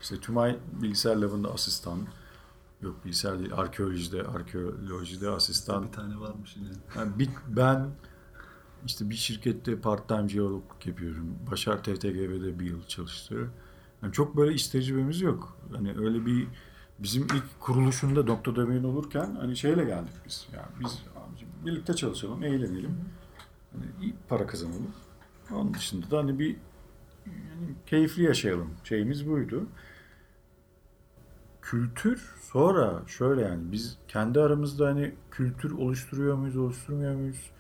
işte 0.01 0.21
Tümay 0.21 0.59
bilgisayar 0.83 1.17
labında 1.17 1.53
asistan, 1.53 1.99
yok 2.83 3.05
bilgisayar 3.05 3.39
değil 3.39 3.55
arkeolojide, 3.55 4.23
arkeolojide 4.23 5.31
asistan, 5.31 5.87
bir 5.87 5.93
tane 5.93 6.21
varmış 6.21 6.57
yine. 6.57 6.69
yani 6.97 7.19
bir, 7.19 7.29
ben 7.49 7.89
işte 8.87 9.11
bir 9.11 9.15
şirkette 9.15 9.81
part-time 9.81 10.29
jeologluk 10.29 10.87
yapıyorum. 10.87 11.35
Başar 11.51 11.83
TTGV'de 11.83 12.61
bir 12.61 12.67
yıl 12.67 12.83
çalıştı. 12.83 13.51
Yani 14.03 14.13
çok 14.13 14.37
böyle 14.37 14.55
iş 14.55 14.69
tecrübemiz 14.69 15.21
yok. 15.21 15.57
Hani 15.73 15.95
öyle 15.99 16.27
bir 16.27 16.49
bizim 16.99 17.23
ilk 17.23 17.61
kuruluşunda 17.61 18.27
Doktor 18.27 18.57
Domain 18.57 18.85
olurken 18.85 19.37
hani 19.41 19.57
şeyle 19.57 19.85
geldik 19.85 20.15
biz. 20.27 20.49
Yani 20.55 20.67
biz 20.81 21.03
abicim 21.17 21.49
birlikte 21.67 21.95
çalışalım, 21.95 22.43
eğlenelim. 22.43 22.99
Hani 23.73 23.85
iyi 24.03 24.15
para 24.29 24.47
kazanalım. 24.47 24.91
Onun 25.51 25.75
dışında 25.75 26.11
da 26.11 26.19
hani 26.19 26.39
bir 26.39 26.57
yani 27.27 27.75
keyifli 27.87 28.23
yaşayalım. 28.23 28.71
Şeyimiz 28.85 29.29
buydu. 29.29 29.67
Kültür 31.63 32.35
sonra 32.53 33.03
şöyle 33.07 33.41
yani 33.43 33.73
biz 33.73 33.99
kendi 34.09 34.41
aramızda 34.41 34.87
hani 34.87 35.15
kültür 35.31 35.71
oluşturuyor 35.71 36.37
muyuz, 36.37 36.57
oluşturmuyor 36.57 37.15
muyuz? 37.15 37.51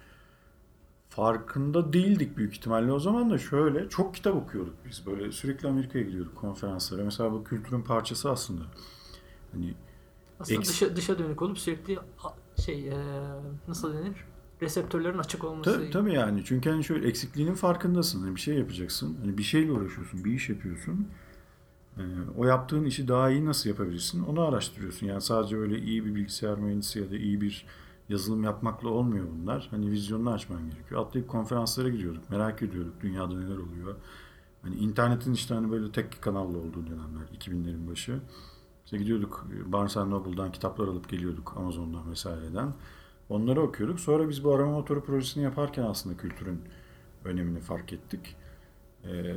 Farkında 1.08 1.92
değildik 1.92 2.36
büyük 2.36 2.54
ihtimalle 2.54 2.92
o 2.92 2.98
zaman 2.98 3.30
da 3.30 3.38
şöyle 3.38 3.88
çok 3.88 4.14
kitap 4.14 4.36
okuyorduk 4.36 4.74
biz 4.88 5.06
böyle 5.06 5.32
sürekli 5.32 5.68
Amerika'ya 5.68 6.04
gidiyorduk 6.04 6.36
konferanslara. 6.36 7.04
Mesela 7.04 7.32
bu 7.32 7.44
kültürün 7.44 7.82
parçası 7.82 8.30
aslında. 8.30 8.62
Hani 9.52 9.75
Aslında 10.40 10.61
Eks- 10.61 10.68
dışa, 10.68 10.97
dışa 10.97 11.18
dönük 11.18 11.42
olup 11.42 11.59
sürekli 11.59 11.99
şey 12.64 12.88
e, 12.88 12.94
nasıl 13.68 13.94
denir? 13.94 14.16
Reseptörlerin 14.62 15.18
açık 15.18 15.44
olması. 15.44 15.73
Tabii, 15.73 15.90
tabii 15.90 16.12
yani. 16.14 16.42
Çünkü 16.44 16.71
hani 16.71 16.85
şöyle 16.85 17.09
eksikliğinin 17.09 17.54
farkındasın. 17.54 18.21
Hani 18.21 18.37
bir 18.37 18.40
şey 18.40 18.59
yapacaksın. 18.59 19.16
Hani 19.21 19.38
bir 19.38 19.42
şeyle 19.42 19.73
uğraşıyorsun. 19.73 20.25
Bir 20.25 20.32
iş 20.32 20.48
yapıyorsun. 20.48 21.09
Ee, 21.98 22.03
o 22.37 22.44
yaptığın 22.44 22.85
işi 22.85 23.09
daha 23.09 23.31
iyi 23.31 23.44
nasıl 23.44 23.68
yapabilirsin? 23.68 24.24
Onu 24.24 24.40
araştırıyorsun. 24.40 25.07
Yani 25.07 25.20
sadece 25.20 25.57
öyle 25.57 25.79
iyi 25.79 26.05
bir 26.05 26.14
bilgisayar 26.14 26.59
mühendisi 26.59 26.98
ya 26.98 27.11
da 27.11 27.16
iyi 27.16 27.40
bir 27.40 27.66
yazılım 28.09 28.44
yapmakla 28.44 28.88
olmuyor 28.88 29.26
bunlar. 29.38 29.68
Hani 29.70 29.90
vizyonunu 29.90 30.31
açman 30.31 30.70
gerekiyor. 30.70 31.07
Atlayıp 31.07 31.29
konferanslara 31.29 31.88
gidiyorduk. 31.88 32.31
Merak 32.31 32.62
ediyorduk 32.62 33.00
dünyada 33.00 33.35
neler 33.35 33.57
oluyor. 33.57 33.96
Hani 34.62 34.76
internetin 34.76 35.33
işte 35.33 35.55
hani 35.55 35.70
böyle 35.70 35.92
tek 35.92 36.22
kanallı 36.22 36.59
olduğu 36.59 36.87
dönemler 36.87 37.26
2000'lerin 37.38 37.90
başı. 37.90 38.20
İşte 38.92 39.05
gidiyorduk 39.05 39.46
Barnes 39.66 39.96
Noble'dan 39.96 40.52
kitaplar 40.52 40.88
alıp 40.88 41.09
geliyorduk 41.09 41.55
Amazon'dan 41.57 42.11
vesaireden. 42.11 42.72
Onları 43.28 43.62
okuyorduk. 43.62 44.00
Sonra 44.00 44.28
biz 44.28 44.44
bu 44.44 44.55
arama 44.55 44.72
motoru 44.72 45.05
projesini 45.05 45.44
yaparken 45.44 45.83
aslında 45.83 46.16
kültürün 46.16 46.61
önemini 47.24 47.61
fark 47.61 47.92
ettik. 47.92 48.37
Ee, 49.05 49.35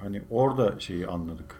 hani 0.00 0.22
orada 0.30 0.80
şeyi 0.80 1.06
anladık. 1.06 1.56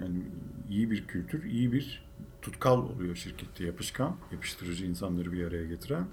Yani 0.00 0.22
iyi 0.70 0.90
bir 0.90 1.06
kültür, 1.06 1.44
iyi 1.44 1.72
bir 1.72 2.04
tutkal 2.42 2.78
oluyor 2.78 3.16
şirkette 3.16 3.64
yapışkan, 3.64 4.16
yapıştırıcı 4.32 4.86
insanları 4.86 5.32
bir 5.32 5.46
araya 5.46 5.66
getiren. 5.66 6.06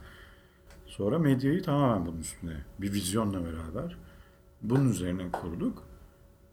Sonra 0.86 1.19
medyayı 1.19 1.63
tamamen 1.63 2.05
bunun 2.05 2.19
üstüne 2.19 2.57
bir 2.79 2.93
vizyonla 2.93 3.45
beraber 3.45 3.97
bunun 4.62 4.89
üzerine 4.89 5.31
kurduk. 5.31 5.83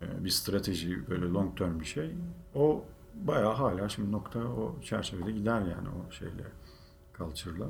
Ee, 0.03 0.25
bir 0.25 0.31
strateji 0.31 1.09
böyle 1.11 1.27
long 1.27 1.59
term 1.59 1.81
bir 1.81 1.85
şey. 1.85 2.11
O 2.55 2.85
bayağı 3.27 3.55
hala 3.55 3.89
şimdi 3.89 4.13
nokta 4.13 4.39
o 4.39 4.81
çerçevede 4.83 5.33
gider 5.33 5.61
yani 5.61 5.89
o 5.89 6.13
şeyle 6.13 6.45
culture'la. 7.19 7.69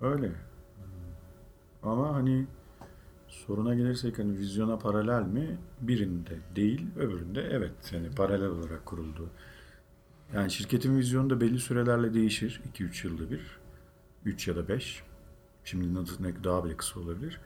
Öyle. 0.00 0.32
Ama 1.82 2.14
hani 2.14 2.46
soruna 3.28 3.74
gelirsek 3.74 4.18
hani 4.18 4.38
vizyona 4.38 4.78
paralel 4.78 5.22
mi? 5.22 5.58
Birinde 5.80 6.38
değil, 6.56 6.86
öbüründe 6.96 7.42
evet. 7.50 7.92
Yani 7.92 8.10
paralel 8.10 8.48
olarak 8.48 8.86
kuruldu. 8.86 9.30
Yani 10.34 10.50
şirketin 10.50 10.98
vizyonu 10.98 11.30
da 11.30 11.40
belli 11.40 11.58
sürelerle 11.58 12.14
değişir. 12.14 12.60
2-3 12.74 13.06
yılda 13.06 13.30
bir. 13.30 13.60
3 14.24 14.48
ya 14.48 14.56
da 14.56 14.68
5. 14.68 15.02
Şimdi 15.64 16.06
daha 16.44 16.64
bile 16.64 16.76
kısa 16.76 17.00
olabilir. 17.00 17.40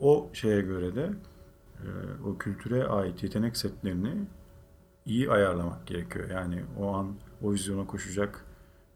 O 0.00 0.30
şeye 0.32 0.60
göre 0.60 0.94
de 0.94 1.12
e, 1.78 1.86
o 2.24 2.38
kültüre 2.38 2.84
ait 2.84 3.22
yetenek 3.22 3.56
setlerini 3.56 4.26
iyi 5.08 5.30
ayarlamak 5.30 5.86
gerekiyor. 5.86 6.30
Yani 6.30 6.62
o 6.78 6.94
an 6.94 7.14
o 7.42 7.52
vizyona 7.52 7.86
koşacak 7.86 8.44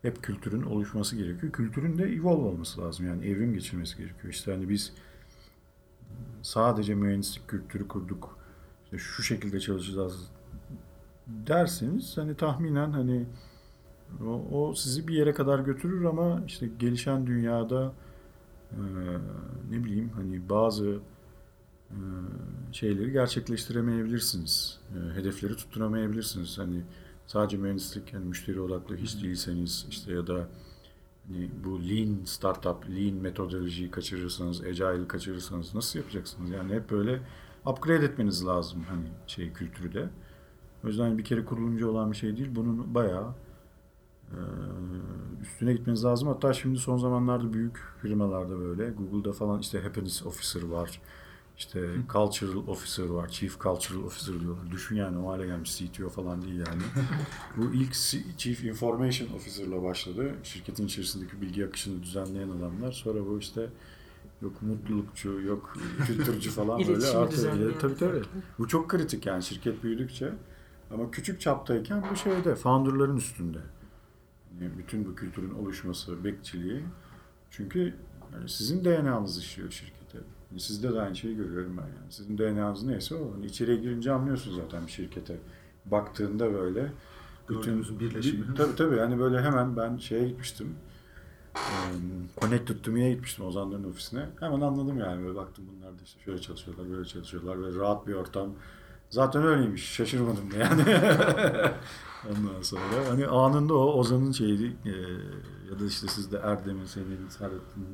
hep 0.02 0.22
kültürün 0.22 0.62
oluşması 0.62 1.16
gerekiyor. 1.16 1.52
Kültürün 1.52 1.98
de 1.98 2.04
evolve 2.04 2.48
olması 2.48 2.80
lazım. 2.80 3.06
Yani 3.06 3.26
evrim 3.26 3.54
geçirmesi 3.54 3.98
gerekiyor. 3.98 4.32
İşte 4.32 4.52
hani 4.52 4.68
biz 4.68 4.92
sadece 6.42 6.94
mühendislik 6.94 7.48
kültürü 7.48 7.88
kurduk. 7.88 8.38
İşte 8.84 8.98
şu 8.98 9.22
şekilde 9.22 9.60
çalışacağız 9.60 10.30
derseniz 11.26 12.16
hani 12.16 12.34
tahminen 12.34 12.90
hani 12.90 13.26
o, 14.26 14.58
o 14.58 14.74
sizi 14.74 15.08
bir 15.08 15.14
yere 15.14 15.34
kadar 15.34 15.58
götürür 15.58 16.04
ama 16.04 16.42
işte 16.46 16.68
gelişen 16.78 17.26
dünyada 17.26 17.92
e, 18.72 18.80
ne 19.70 19.84
bileyim 19.84 20.10
hani 20.14 20.48
bazı 20.48 20.98
şeyleri 22.72 23.12
gerçekleştiremeyebilirsiniz. 23.12 24.80
E, 24.96 25.14
hedefleri 25.14 25.56
tutturamayabilirsiniz. 25.56 26.58
Hani 26.58 26.82
sadece 27.26 27.56
mühendislik 27.56 28.12
yani 28.12 28.24
müşteri 28.24 28.60
odaklı 28.60 28.96
hiç 28.96 29.22
değilseniz 29.22 29.86
işte 29.90 30.12
ya 30.12 30.26
da 30.26 30.48
hani 31.28 31.50
bu 31.64 31.88
lean 31.88 32.24
startup, 32.24 32.88
lean 32.88 33.14
metodolojiyi 33.14 33.90
kaçırırsanız, 33.90 34.60
agile 34.60 35.08
kaçırırsanız 35.08 35.74
nasıl 35.74 35.98
yapacaksınız? 35.98 36.50
Yani 36.50 36.74
hep 36.74 36.90
böyle 36.90 37.20
upgrade 37.66 38.04
etmeniz 38.04 38.46
lazım 38.46 38.84
hani 38.88 39.06
şey 39.26 39.52
kültürü 39.52 39.94
de. 39.94 40.08
O 40.84 40.88
yüzden 40.88 41.18
bir 41.18 41.24
kere 41.24 41.44
kurulunca 41.44 41.86
olan 41.86 42.12
bir 42.12 42.16
şey 42.16 42.36
değil. 42.36 42.48
Bunun 42.54 42.94
bayağı 42.94 43.34
e, 44.30 44.38
üstüne 45.42 45.72
gitmeniz 45.72 46.04
lazım. 46.04 46.28
Hatta 46.28 46.52
şimdi 46.52 46.78
son 46.78 46.96
zamanlarda 46.96 47.52
büyük 47.52 47.78
firmalarda 48.02 48.58
böyle 48.60 48.90
Google'da 48.90 49.32
falan 49.32 49.60
işte 49.60 49.80
happiness 49.80 50.26
officer 50.26 50.62
var. 50.62 51.00
İşte 51.58 51.88
cultural 52.12 52.66
officer 52.66 53.04
var. 53.06 53.28
Chief 53.28 53.60
cultural 53.60 54.02
officer 54.02 54.40
diyorlar. 54.40 54.70
Düşün 54.70 54.96
yani 54.96 55.18
o 55.18 55.30
hale 55.30 55.46
gelmiş 55.46 55.78
CTO 55.78 56.08
falan 56.08 56.42
değil 56.42 56.54
yani. 56.68 56.82
Bu 57.56 57.74
ilk 57.74 57.92
Chief 58.38 58.64
Information 58.64 59.28
Officer'la 59.36 59.82
başladı. 59.82 60.34
Şirketin 60.42 60.86
içerisindeki 60.86 61.40
bilgi 61.40 61.66
akışını 61.66 62.02
düzenleyen 62.02 62.48
adamlar. 62.48 62.92
Sonra 62.92 63.26
bu 63.26 63.38
işte 63.38 63.68
yok 64.42 64.62
mutlulukçu, 64.62 65.40
yok 65.40 65.76
kültürcü 66.06 66.50
falan 66.58 66.78
böyle 66.78 66.92
İletişimi 66.92 67.18
artı. 67.18 67.36
düzenleyen. 67.36 67.78
Tabii 67.80 67.96
tabii. 67.96 68.22
Bu 68.58 68.68
çok 68.68 68.90
kritik 68.90 69.26
yani 69.26 69.42
şirket 69.42 69.82
büyüdükçe. 69.82 70.32
Ama 70.90 71.10
küçük 71.10 71.40
çaptayken 71.40 72.04
bu 72.12 72.16
şeyde 72.16 72.54
founder'ların 72.54 73.16
üstünde. 73.16 73.58
Yani 74.60 74.78
bütün 74.78 75.04
bu 75.04 75.14
kültürün 75.14 75.54
oluşması, 75.54 76.24
bekçiliği. 76.24 76.84
Çünkü 77.50 77.94
yani 78.34 78.48
sizin 78.48 78.84
DNA'nız 78.84 79.38
işliyor 79.38 79.70
şirkete. 79.70 80.01
Yani 80.52 80.60
sizde 80.60 80.92
de 80.94 81.00
aynı 81.00 81.16
şeyi 81.16 81.36
görüyorum 81.36 81.76
ben 81.76 81.82
yani. 81.82 82.12
Sizin 82.12 82.38
DNA'nız 82.38 82.82
neyse 82.82 83.14
o. 83.14 83.44
İçeriye 83.44 83.76
girince 83.76 84.12
anlıyorsun 84.12 84.56
zaten 84.56 84.86
bir 84.86 84.92
şirkete. 84.92 85.36
Baktığında 85.84 86.52
böyle 86.54 86.92
Gördüğümüzün 87.48 88.00
birleşimi. 88.00 88.48
Bir- 88.48 88.54
Tabii 88.54 88.76
tabii. 88.76 88.96
Yani 88.96 89.18
böyle 89.18 89.42
hemen 89.42 89.76
ben 89.76 89.96
şeye 89.96 90.28
gitmiştim. 90.28 90.74
Connected 92.40 92.76
to 92.82 92.90
Me'ye 92.92 93.10
gitmiştim 93.12 93.44
Ozanların 93.46 93.84
ofisine. 93.84 94.28
Hemen 94.40 94.60
anladım 94.60 94.98
yani. 94.98 95.24
Böyle 95.24 95.34
baktım 95.36 95.64
bunlar 95.76 95.92
da 95.98 96.02
işte 96.04 96.20
şöyle 96.24 96.40
çalışıyorlar, 96.40 96.90
böyle 96.90 97.04
çalışıyorlar. 97.08 97.58
Böyle 97.58 97.78
rahat 97.78 98.06
bir 98.06 98.14
ortam. 98.14 98.48
Zaten 99.10 99.42
öyleymiş. 99.42 99.84
Şaşırmadım 99.92 100.50
da 100.50 100.56
yani. 100.56 100.82
Ondan 102.30 102.62
sonra 102.62 102.82
hani 103.08 103.26
anında 103.26 103.74
o 103.74 103.92
Ozan'ın 103.98 104.32
şeyi 104.32 104.76
eee, 104.84 104.92
ya 105.70 105.80
da 105.80 105.84
işte 105.86 106.06
sizde 106.06 106.36
Erdem'in, 106.36 106.84
senin, 106.84 107.28
Serhat'ın 107.28 107.86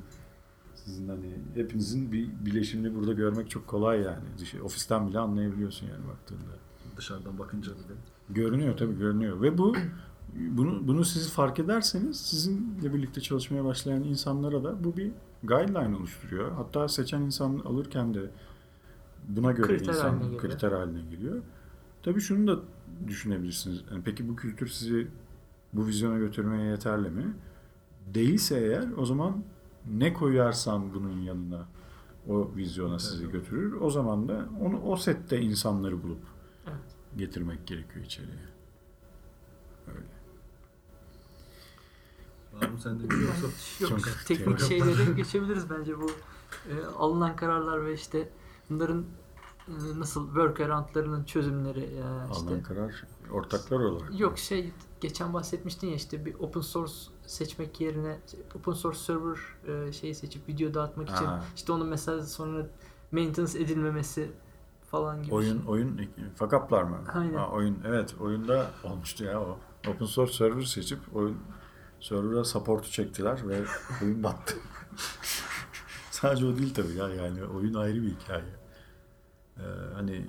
sizin 0.89 1.09
hani 1.09 1.35
hepinizin 1.55 2.13
bir 2.13 2.29
bileşimini 2.45 2.95
burada 2.95 3.13
görmek 3.13 3.51
çok 3.51 3.67
kolay 3.67 4.01
yani. 4.01 4.25
Ofisten 4.63 5.09
bile 5.09 5.19
anlayabiliyorsun 5.19 5.87
yani 5.87 6.09
baktığında. 6.09 6.53
Dışarıdan 6.97 7.39
bakınca 7.39 7.73
bile. 7.73 7.95
Görünüyor 8.31 8.77
tabii 8.77 8.99
görünüyor 8.99 9.43
ve 9.43 9.59
bu 9.59 9.77
bunu 10.35 10.89
bunu 10.89 11.05
siz 11.05 11.31
fark 11.31 11.59
ederseniz 11.59 12.21
sizinle 12.21 12.95
birlikte 12.95 13.21
çalışmaya 13.21 13.65
başlayan 13.65 14.03
insanlara 14.03 14.65
da 14.65 14.85
bu 14.85 14.97
bir 14.97 15.13
guideline 15.43 15.97
oluşturuyor. 15.97 16.53
Hatta 16.53 16.89
seçen 16.89 17.21
insan 17.21 17.59
alırken 17.59 18.15
de 18.15 18.31
buna 19.29 19.53
göre 19.53 19.67
Kriter 19.67 19.93
insan 19.93 20.09
haline 20.09 20.25
geliyor. 20.25 20.41
kriter 20.43 20.73
haline 20.73 21.01
geliyor. 21.11 21.43
Tabii 22.03 22.21
şunu 22.21 22.47
da 22.47 22.61
düşünebilirsiniz. 23.07 23.83
Yani 23.91 24.03
peki 24.05 24.29
bu 24.29 24.37
kültür 24.37 24.67
sizi 24.69 25.09
bu 25.73 25.87
vizyona 25.87 26.19
götürmeye 26.19 26.71
yeterli 26.71 27.11
mi? 27.11 27.35
Değilse 28.15 28.59
eğer 28.61 28.87
o 28.97 29.05
zaman 29.05 29.43
ne 29.87 30.13
koyarsan 30.13 30.95
bunun 30.95 31.21
yanına 31.21 31.69
o 32.29 32.51
vizyona 32.57 32.99
sizi 32.99 33.31
götürür. 33.31 33.81
O 33.81 33.91
zaman 33.91 34.29
da 34.29 34.49
onu 34.61 34.83
o 34.83 34.97
sette 34.97 35.41
insanları 35.41 36.03
bulup 36.03 36.23
Evet. 36.67 36.97
getirmek 37.17 37.67
gerekiyor 37.67 38.05
içeriye. 38.05 38.49
Öyle. 39.89 40.07
Harun 42.61 42.77
sen 42.77 43.01
de 43.01 43.11
biliyorsa 43.11 43.47
Yok, 43.81 43.91
Çok 43.91 44.27
teknik 44.27 44.61
şeylere 44.61 45.13
geçebiliriz 45.17 45.71
bence 45.71 46.01
bu 46.01 46.11
e, 46.71 46.85
alınan 46.99 47.37
kararlar 47.37 47.87
ve 47.87 47.95
işte 47.95 48.29
bunların 48.71 49.05
e, 49.69 49.73
nasıl 49.99 50.27
workaroundlarının 50.27 51.25
çözümleri 51.25 51.81
e, 51.81 52.03
işte 52.33 52.45
Alınan 52.47 52.63
karar 52.63 53.05
ortaklar 53.33 53.81
olarak. 53.81 54.21
Yok 54.21 54.39
şey 54.39 54.73
geçen 55.01 55.35
bahsetmiştin 55.35 55.87
ya 55.89 55.95
işte 55.95 56.25
bir 56.25 56.35
open 56.35 56.61
source 56.61 56.93
seçmek 57.27 57.81
yerine 57.81 58.19
open 58.55 58.73
source 58.73 58.99
server 58.99 59.39
e, 59.69 59.93
şeyi 59.93 60.15
seçip 60.15 60.49
video 60.49 60.75
dağıtmak 60.75 61.09
için 61.09 61.25
Ha. 61.25 61.45
işte 61.57 61.73
onun 61.73 61.87
mesela 61.89 62.23
sonra 62.23 62.67
maintenance 63.13 63.59
edilmemesi 63.59 64.31
falan 64.91 65.23
gibi. 65.23 65.35
Oyun 65.35 65.65
oyun 65.67 66.11
fakaplar 66.37 66.83
mı? 66.83 66.99
Aynen. 67.15 67.35
Ha, 67.35 67.49
oyun 67.51 67.79
evet 67.87 68.15
oyunda 68.21 68.71
olmuştu 68.85 69.25
ya 69.25 69.41
o. 69.41 69.59
Open 69.89 70.07
source 70.07 70.33
server 70.33 70.63
seçip 70.63 70.99
oyun 71.17 71.39
server'a 72.01 72.45
support'u 72.45 72.91
çektiler 72.91 73.49
ve 73.49 73.65
oyun 74.03 74.23
battı. 74.23 74.55
Sadece 76.11 76.47
o 76.47 76.57
değil 76.57 76.75
tabii 76.75 76.93
ya 76.93 77.09
yani 77.09 77.45
oyun 77.45 77.75
ayrı 77.75 78.03
bir 78.03 78.11
hikaye. 78.11 78.45
Ee, 79.57 79.63
hani 79.95 80.27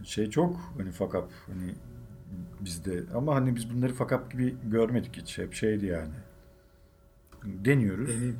e, 0.00 0.04
şey 0.04 0.30
çok 0.30 0.56
hani 0.78 0.92
fakap 0.92 1.30
hani 1.46 1.74
bizde 2.60 3.04
ama 3.14 3.34
hani 3.34 3.56
biz 3.56 3.74
bunları 3.74 3.92
fakap 3.94 4.30
gibi 4.32 4.56
görmedik 4.64 5.16
hiç 5.16 5.38
hep 5.38 5.52
şeydi 5.54 5.86
yani. 5.86 6.14
Deniyoruz 7.44 8.08
deneyim. 8.08 8.38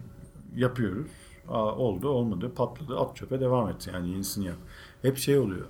yapıyoruz. 0.55 1.11
Aa, 1.49 1.77
oldu 1.77 2.09
olmadı 2.09 2.55
patladı 2.55 2.99
at 2.99 3.17
çöpe 3.17 3.41
devam 3.41 3.69
et 3.69 3.89
yani 3.93 4.11
yenisini 4.11 4.47
yap. 4.47 4.57
Hep 5.03 5.17
şey 5.17 5.39
oluyor. 5.39 5.67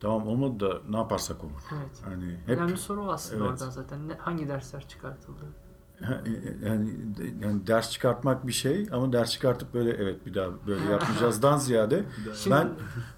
Tamam 0.00 0.28
olmadı 0.28 0.60
da 0.60 0.80
ne 0.90 0.96
yaparsak 0.96 1.44
olur. 1.44 1.62
Evet. 1.72 2.02
Hani 2.04 2.36
hep 2.46 2.58
Önemli 2.58 2.76
soru 2.76 3.12
aslında 3.12 3.44
Evet. 3.44 3.52
oradan 3.52 3.70
zaten. 3.70 4.08
Ne, 4.08 4.14
hangi 4.14 4.48
dersler 4.48 4.88
çıkartıldı? 4.88 5.44
yani, 6.64 6.90
yani 7.40 7.66
ders 7.66 7.90
çıkartmak 7.90 8.46
bir 8.46 8.52
şey 8.52 8.88
ama 8.92 9.12
ders 9.12 9.30
çıkartıp 9.30 9.74
böyle 9.74 9.90
evet 9.90 10.26
bir 10.26 10.34
daha 10.34 10.48
böyle 10.66 10.84
yapmayacağızdan 10.90 11.58
ziyade 11.58 12.04
Şimdi- 12.34 12.56
ben 12.56 12.70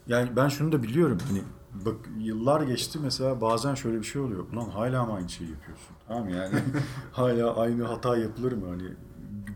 yani 0.07 0.37
ben 0.37 0.49
şunu 0.49 0.73
da 0.73 0.83
biliyorum 0.83 1.19
hani 1.29 1.43
bak 1.87 1.97
yıllar 2.19 2.61
geçti 2.61 2.99
mesela 3.03 3.41
bazen 3.41 3.75
şöyle 3.75 3.99
bir 3.99 4.05
şey 4.05 4.23
oluyor. 4.23 4.45
Ulan 4.53 4.69
hala 4.69 5.05
mı 5.05 5.13
aynı 5.15 5.29
şeyi 5.29 5.51
yapıyorsun? 5.51 5.97
Tamam 6.09 6.29
yani 6.29 6.55
hala 7.13 7.57
aynı 7.57 7.85
hata 7.85 8.17
yapılır 8.17 8.53
mı 8.53 8.69
hani 8.69 8.93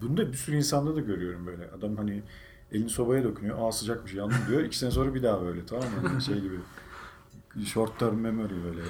bunu 0.03 0.17
da 0.17 0.33
bir 0.33 0.37
sürü 0.37 0.57
insanda 0.57 0.97
da 0.97 1.01
görüyorum 1.01 1.47
böyle. 1.47 1.71
Adam 1.71 1.97
hani 1.97 2.23
elini 2.73 2.89
sobaya 2.91 3.25
dokunuyor. 3.25 3.57
Aa 3.61 3.73
sıcakmış 3.73 4.15
yandım 4.15 4.39
diyor. 4.49 4.61
İki 4.61 4.79
sene 4.79 4.91
sonra 4.91 5.15
bir 5.15 5.23
daha 5.23 5.43
böyle 5.43 5.67
tamam 5.67 5.85
mı? 5.85 6.09
Yani 6.09 6.23
şey 6.23 6.41
gibi 6.41 6.57
short 7.65 7.99
term 7.99 8.17
memory 8.17 8.65
böyle 8.65 8.83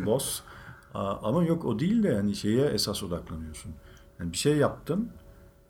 loss. 0.06 0.42
Ama 0.94 1.44
yok 1.44 1.64
o 1.64 1.78
değil 1.78 2.02
de 2.02 2.08
yani 2.08 2.34
şeye 2.34 2.66
esas 2.66 3.02
odaklanıyorsun. 3.02 3.72
Yani 4.20 4.32
bir 4.32 4.36
şey 4.36 4.56
yaptın, 4.56 5.10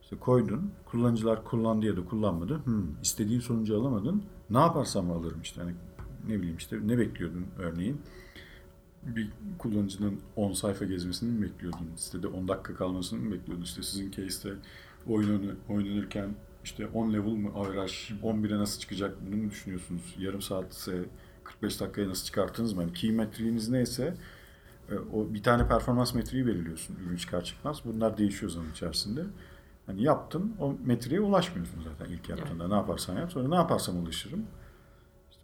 işte 0.02 0.16
koydun, 0.18 0.72
kullanıcılar 0.84 1.44
kullandı 1.44 1.86
ya 1.86 1.96
da 1.96 2.04
kullanmadı. 2.04 2.64
Hmm, 2.64 3.00
istediğin 3.02 3.40
sonucu 3.40 3.80
alamadın. 3.80 4.22
Ne 4.50 4.58
yaparsam 4.58 5.10
alırım 5.10 5.40
işte. 5.42 5.60
Hani 5.60 5.74
ne 6.28 6.38
bileyim 6.38 6.56
işte 6.56 6.78
ne 6.84 6.98
bekliyordun 6.98 7.46
örneğin? 7.58 8.00
Bir 9.02 9.30
kullanıcının 9.58 10.20
10 10.36 10.52
sayfa 10.52 10.84
gezmesini 10.84 11.32
mi 11.32 11.42
bekliyordun? 11.42 11.90
Sitede 11.96 12.26
10 12.26 12.48
dakika 12.48 12.74
kalmasını 12.74 13.20
mı 13.20 13.32
bekliyordun? 13.32 13.64
İşte 13.64 13.82
sizin 13.82 14.10
case'te 14.10 14.54
oyun 15.06 15.58
oynanırken 15.68 16.34
işte 16.64 16.86
10 16.86 17.12
level 17.12 17.32
mı 17.32 17.50
average, 17.54 17.92
11'e 18.22 18.58
nasıl 18.58 18.80
çıkacak 18.80 19.16
bunu 19.26 19.36
mu 19.36 19.50
düşünüyorsunuz? 19.50 20.16
Yarım 20.18 20.42
saatse 20.42 21.04
45 21.44 21.80
dakikaya 21.80 22.08
nasıl 22.08 22.26
çıkarttınız 22.26 22.72
mı? 22.72 22.82
Yani 22.82 22.92
key 22.92 23.12
metriğiniz 23.12 23.68
neyse 23.68 24.14
e, 24.90 24.94
o 24.94 25.34
bir 25.34 25.42
tane 25.42 25.68
performans 25.68 26.14
metriği 26.14 26.46
belirliyorsun 26.46 26.96
ürün 27.06 27.16
çıkar 27.16 27.44
çıkmaz. 27.44 27.80
Bunlar 27.84 28.18
değişiyor 28.18 28.52
zaman 28.52 28.70
içerisinde. 28.70 29.22
Hani 29.86 30.02
yaptın 30.02 30.54
o 30.60 30.74
metriğe 30.84 31.20
ulaşmıyorsun 31.20 31.82
zaten 31.82 32.12
ilk 32.12 32.28
yaptığında. 32.28 32.68
Ne 32.68 32.74
yaparsan 32.74 33.16
yap. 33.16 33.32
Sonra 33.32 33.48
ne 33.48 33.54
yaparsam 33.54 34.02
ulaşırım. 34.02 34.46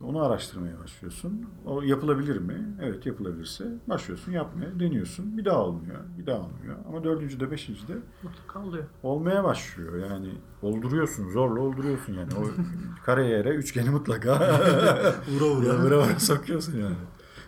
Onu 0.01 0.23
araştırmaya 0.23 0.79
başlıyorsun. 0.79 1.47
O 1.67 1.83
yapılabilir 1.83 2.37
mi? 2.39 2.77
Evet 2.83 3.07
yapılabilirse 3.07 3.65
başlıyorsun 3.89 4.33
yapmaya, 4.33 4.81
deniyorsun. 4.81 5.39
Bir 5.39 5.45
daha 5.45 5.59
olmuyor, 5.65 6.01
bir 6.19 6.27
daha 6.27 6.39
olmuyor. 6.39 6.77
Ama 6.89 7.05
dördüncüde, 7.05 7.51
beşincide 7.51 7.93
Mutlaka 8.23 8.61
oluyor. 8.67 8.85
olmaya 9.03 9.45
başlıyor. 9.45 10.11
Yani 10.11 10.29
olduruyorsun, 10.63 11.31
zorla 11.31 11.61
olduruyorsun 11.61 12.13
yani. 12.15 12.29
O 12.35 12.43
kare 13.05 13.27
yere 13.27 13.49
üçgeni 13.49 13.91
mutlaka 13.91 14.35
Vura 15.29 15.45
vura. 15.45 15.79
vura 15.83 15.99
vura 15.99 16.19
sokuyorsun 16.21 16.79
yani. 16.79 16.97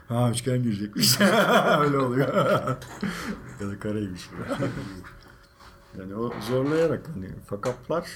Ha 0.08 0.30
üçgen 0.30 0.62
girecekmiş. 0.62 1.20
Öyle 1.80 1.98
oluyor. 1.98 2.28
ya 3.60 3.68
da 3.70 3.78
kareymiş. 3.80 4.30
yani 5.98 6.14
o 6.14 6.32
zorlayarak 6.50 7.08
hani 7.14 7.28
fakaplar 7.46 8.06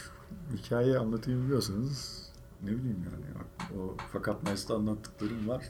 hikaye 0.56 0.98
anlatayım 0.98 1.44
biliyorsanız 1.44 2.23
ne 2.64 2.70
bileyim 2.70 3.04
yani 3.12 3.44
o 3.80 3.96
fakat 4.12 4.42
Nice'da 4.42 4.74
anlattıklarım 4.74 5.48
var. 5.48 5.64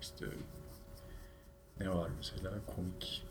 İşte 0.00 0.26
ne 1.80 1.90
var 1.90 2.10
mesela 2.16 2.50
komik 2.76 3.26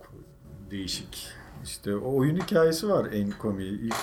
ko- 0.00 0.70
değişik 0.70 1.28
işte 1.64 1.96
o 1.96 2.16
oyun 2.16 2.36
hikayesi 2.36 2.88
var 2.88 3.12
en 3.12 3.30
komiği. 3.30 3.80
İlk 3.80 3.96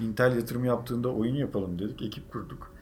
Intel 0.00 0.36
yatırım 0.36 0.64
yaptığında 0.64 1.08
oyun 1.08 1.34
yapalım 1.34 1.78
dedik. 1.78 2.02
Ekip 2.02 2.32
kurduk. 2.32 2.74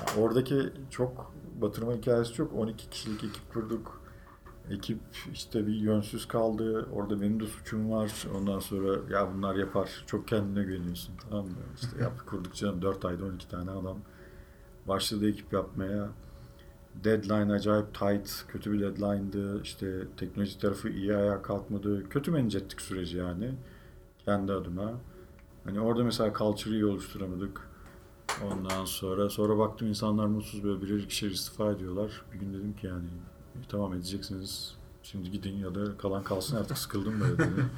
Ya 0.00 0.22
Oradaki 0.22 0.72
çok 0.90 1.34
batırma 1.60 1.92
hikayesi 1.92 2.32
çok. 2.32 2.52
12 2.52 2.90
kişilik 2.90 3.24
ekip 3.24 3.52
kurduk. 3.52 4.01
Ekip 4.70 4.98
işte 5.32 5.66
bir 5.66 5.74
yönsüz 5.74 6.28
kaldı. 6.28 6.88
Orada 6.92 7.20
benim 7.20 7.40
de 7.40 7.46
suçum 7.46 7.90
var. 7.90 8.26
Ondan 8.36 8.58
sonra 8.58 8.98
ya 9.10 9.34
bunlar 9.34 9.54
yapar. 9.54 10.04
Çok 10.06 10.28
kendine 10.28 10.64
güveniyorsun. 10.64 11.14
Tamam 11.30 11.46
mı? 11.46 11.52
İşte 11.82 12.02
yap 12.02 12.12
kurdukça 12.26 12.82
4 12.82 13.04
ayda 13.04 13.24
12 13.24 13.48
tane 13.48 13.70
adam 13.70 13.98
başladı 14.88 15.28
ekip 15.28 15.52
yapmaya. 15.52 16.08
Deadline 17.04 17.52
acayip 17.52 17.94
tight, 17.94 18.30
kötü 18.48 18.72
bir 18.72 18.80
deadline'dı. 18.80 19.62
İşte 19.62 20.02
teknoloji 20.16 20.58
tarafı 20.58 20.88
iyi 20.88 21.16
ayağa 21.16 21.42
kalkmadı. 21.42 22.08
Kötü 22.08 22.30
manage 22.30 22.58
ettik 22.58 22.80
süreci 22.80 23.16
yani. 23.16 23.54
Kendi 24.24 24.52
adıma. 24.52 24.92
Hani 25.64 25.80
orada 25.80 26.04
mesela 26.04 26.34
culture'ı 26.38 26.74
iyi 26.74 26.86
oluşturamadık. 26.86 27.60
Ondan 28.44 28.84
sonra 28.84 29.30
sonra 29.30 29.58
baktım 29.58 29.88
insanlar 29.88 30.26
mutsuz 30.26 30.64
böyle 30.64 30.82
birer 30.82 30.98
ikişer 30.98 31.30
istifa 31.30 31.72
ediyorlar. 31.72 32.22
Bir 32.34 32.38
gün 32.38 32.54
dedim 32.54 32.76
ki 32.76 32.86
yani 32.86 33.06
"E, 33.06 33.31
tamam 33.68 33.94
edeceksiniz. 33.94 34.74
Şimdi 35.02 35.30
gidin 35.30 35.56
ya 35.56 35.74
da 35.74 35.96
kalan 35.98 36.22
kalsın 36.24 36.56
artık 36.56 36.78
sıkıldım 36.78 37.20
böyle 37.20 37.38
dedim. 37.38 37.70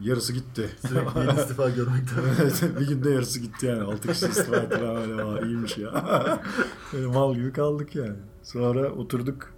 Yarısı 0.00 0.32
gitti. 0.32 0.70
Sürekli 0.88 1.20
yeni 1.20 1.40
istifa 1.40 1.70
görmekten. 1.70 2.16
Evet, 2.42 2.62
bir 2.80 2.88
günde 2.88 3.10
yarısı 3.10 3.40
gitti 3.40 3.66
yani. 3.66 3.82
Altı 3.82 4.08
kişi 4.12 4.26
istifa 4.26 4.56
ettiler 4.56 4.96
böyle 5.08 5.22
"Aa, 5.22 5.40
iyiymiş 5.46 5.78
ya. 5.78 5.92
Böyle 6.92 7.06
mal 7.06 7.34
gibi 7.34 7.52
kaldık 7.52 7.94
yani. 7.96 8.16
Sonra 8.42 8.92
oturduk 8.92 9.52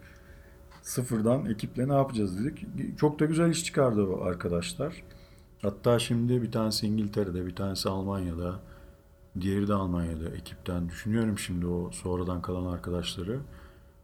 sıfırdan 0.82 1.46
ekiple 1.46 1.88
ne 1.88 1.92
yapacağız 1.94 2.38
dedik. 2.44 2.66
Çok 2.98 3.20
da 3.20 3.24
güzel 3.24 3.50
iş 3.50 3.64
çıkardı 3.64 4.02
o 4.06 4.24
arkadaşlar. 4.24 5.02
Hatta 5.62 5.98
şimdi 5.98 6.42
bir 6.42 6.52
tanesi 6.52 6.86
İngiltere'de, 6.86 7.46
bir 7.46 7.56
tanesi 7.56 7.88
Almanya'da, 7.88 8.60
diğeri 9.40 9.68
de 9.68 9.74
Almanya'da 9.74 10.28
ekipten. 10.28 10.88
Düşünüyorum 10.88 11.38
şimdi 11.38 11.66
o 11.66 11.90
sonradan 11.92 12.42
kalan 12.42 12.72
arkadaşları. 12.72 13.40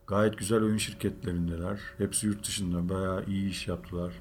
Gayet 0.07 0.39
güzel 0.39 0.63
oyun 0.63 0.77
şirketlerindeler. 0.77 1.81
Hepsi 1.99 2.27
yurt 2.27 2.47
dışında 2.47 2.89
bayağı 2.89 3.25
iyi 3.25 3.51
iş 3.51 3.69
yaptılar. 3.69 4.13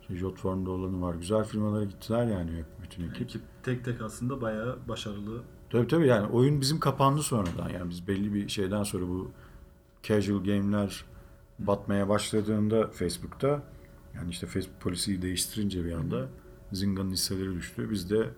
İşte 0.00 0.16
Jotform'da 0.16 0.70
olanı 0.70 1.02
var. 1.02 1.14
Güzel 1.14 1.44
firmalara 1.44 1.84
gittiler 1.84 2.26
yani 2.26 2.64
bütün 2.82 3.02
ekip. 3.02 3.22
Ekip 3.22 3.42
tek 3.62 3.84
tek 3.84 4.02
aslında 4.02 4.40
bayağı 4.40 4.78
başarılı. 4.88 5.42
Tabii 5.70 5.86
tabii 5.88 6.06
yani 6.06 6.26
oyun 6.26 6.60
bizim 6.60 6.80
kapandı 6.80 7.22
sonradan. 7.22 7.68
Yani 7.68 7.90
biz 7.90 8.08
belli 8.08 8.34
bir 8.34 8.48
şeyden 8.48 8.82
sonra 8.82 9.08
bu 9.08 9.30
casual 10.02 10.44
game'ler 10.44 11.04
batmaya 11.58 12.08
başladığında 12.08 12.86
Facebook'ta 12.88 13.62
yani 14.14 14.30
işte 14.30 14.46
Facebook 14.46 14.80
polisiyi 14.80 15.22
değiştirince 15.22 15.84
bir 15.84 15.92
anda 15.92 16.28
Zinga'nın 16.72 17.10
hisseleri 17.10 17.54
düştü. 17.54 17.90
Biz 17.90 18.10
de 18.10 18.30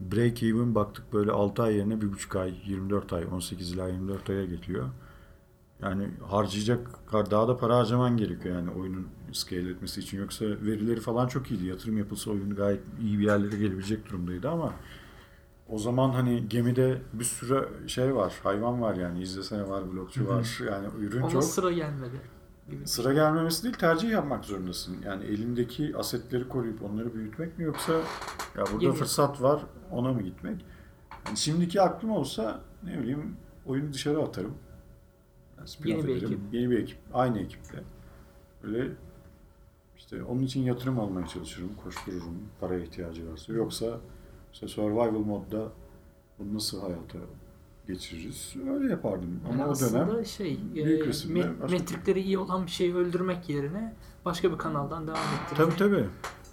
break 0.00 0.42
even 0.42 0.74
baktık 0.74 1.12
böyle 1.12 1.30
6 1.30 1.62
ay 1.62 1.76
yerine 1.76 1.94
1,5 1.94 2.38
ay, 2.40 2.54
24 2.66 3.12
ay, 3.12 3.24
18 3.32 3.72
ila 3.72 3.88
24 3.88 4.30
aya 4.30 4.44
geçiyor. 4.44 4.88
Yani 5.82 6.08
harcayacak 6.30 6.88
daha 7.12 7.48
da 7.48 7.56
para 7.56 7.76
harcaman 7.76 8.16
gerekiyor 8.16 8.54
yani 8.54 8.70
oyunun 8.70 9.08
scale 9.32 9.70
etmesi 9.70 10.00
için. 10.00 10.18
Yoksa 10.18 10.44
verileri 10.44 11.00
falan 11.00 11.26
çok 11.28 11.50
iyiydi. 11.50 11.66
Yatırım 11.66 11.98
yapılsa 11.98 12.30
oyun 12.30 12.54
gayet 12.54 12.80
iyi 13.00 13.18
bir 13.18 13.24
yerlere 13.24 13.56
gelebilecek 13.56 14.08
durumdaydı 14.08 14.48
ama 14.50 14.72
o 15.68 15.78
zaman 15.78 16.10
hani 16.10 16.48
gemide 16.48 17.02
bir 17.12 17.24
sürü 17.24 17.68
şey 17.88 18.14
var, 18.14 18.32
hayvan 18.42 18.82
var 18.82 18.94
yani 18.94 19.22
izlesene 19.22 19.68
var, 19.68 19.92
blokçu 19.92 20.26
var. 20.28 20.58
Yani 20.70 20.86
ürün 20.98 21.22
Ona 21.22 21.30
çok. 21.30 21.44
sıra 21.44 21.72
gelmedi. 21.72 22.20
gibi. 22.70 22.86
Sıra 22.88 23.12
gelmemesi 23.12 23.64
değil 23.64 23.74
tercih 23.74 24.10
yapmak 24.10 24.44
zorundasın. 24.44 24.96
Yani 25.04 25.24
elindeki 25.24 25.96
asetleri 25.96 26.48
koruyup 26.48 26.82
onları 26.82 27.14
büyütmek 27.14 27.58
mi 27.58 27.64
yoksa 27.64 27.92
ya 28.56 28.64
burada 28.72 28.84
Yeni- 28.84 28.94
fırsat 28.96 29.42
var 29.42 29.62
ona 29.90 30.12
mı 30.12 30.22
gitmek? 30.22 30.64
Yani 31.26 31.36
şimdiki 31.36 31.80
aklım 31.82 32.10
olsa 32.10 32.60
ne 32.84 32.98
bileyim 32.98 33.36
oyunu 33.66 33.92
dışarı 33.92 34.22
atarım. 34.22 34.54
Yani 35.84 35.90
Yeni 35.90 36.06
bir 36.08 36.16
ekip. 36.22 36.38
Yeni 36.52 36.70
bir 36.70 36.78
ekip. 36.78 36.98
Aynı 37.14 37.38
ekiple. 37.38 37.82
Böyle 38.62 38.92
işte 39.96 40.22
onun 40.22 40.42
için 40.42 40.62
yatırım 40.62 41.00
almaya 41.00 41.26
çalışırım. 41.26 41.70
Koştururum. 41.84 42.38
Paraya 42.60 42.80
ihtiyacı 42.80 43.30
varsa. 43.30 43.52
Yoksa 43.52 44.00
işte 44.52 44.68
survival 44.68 45.10
modda 45.10 45.68
bunu 46.38 46.54
nasıl 46.54 46.80
hayata 46.80 47.18
geçiririz? 47.86 48.54
Öyle 48.70 48.90
yapardım. 48.90 49.40
Ama 49.48 49.62
Yani 49.62 49.70
o 49.70 49.74
dönem 49.80 50.26
şey, 50.26 50.58
büyük 50.74 51.04
e, 51.04 51.08
resimde 51.08 51.38
met- 51.40 51.60
başka- 51.60 51.76
metrikleri 51.78 52.20
iyi 52.20 52.38
olan 52.38 52.66
bir 52.66 52.70
şeyi 52.70 52.94
öldürmek 52.94 53.48
yerine 53.48 53.94
başka 54.24 54.52
bir 54.52 54.58
kanaldan 54.58 55.06
devam 55.06 55.18
ettirmek. 55.18 55.56
tabii 55.56 55.76
tabii. 55.76 56.08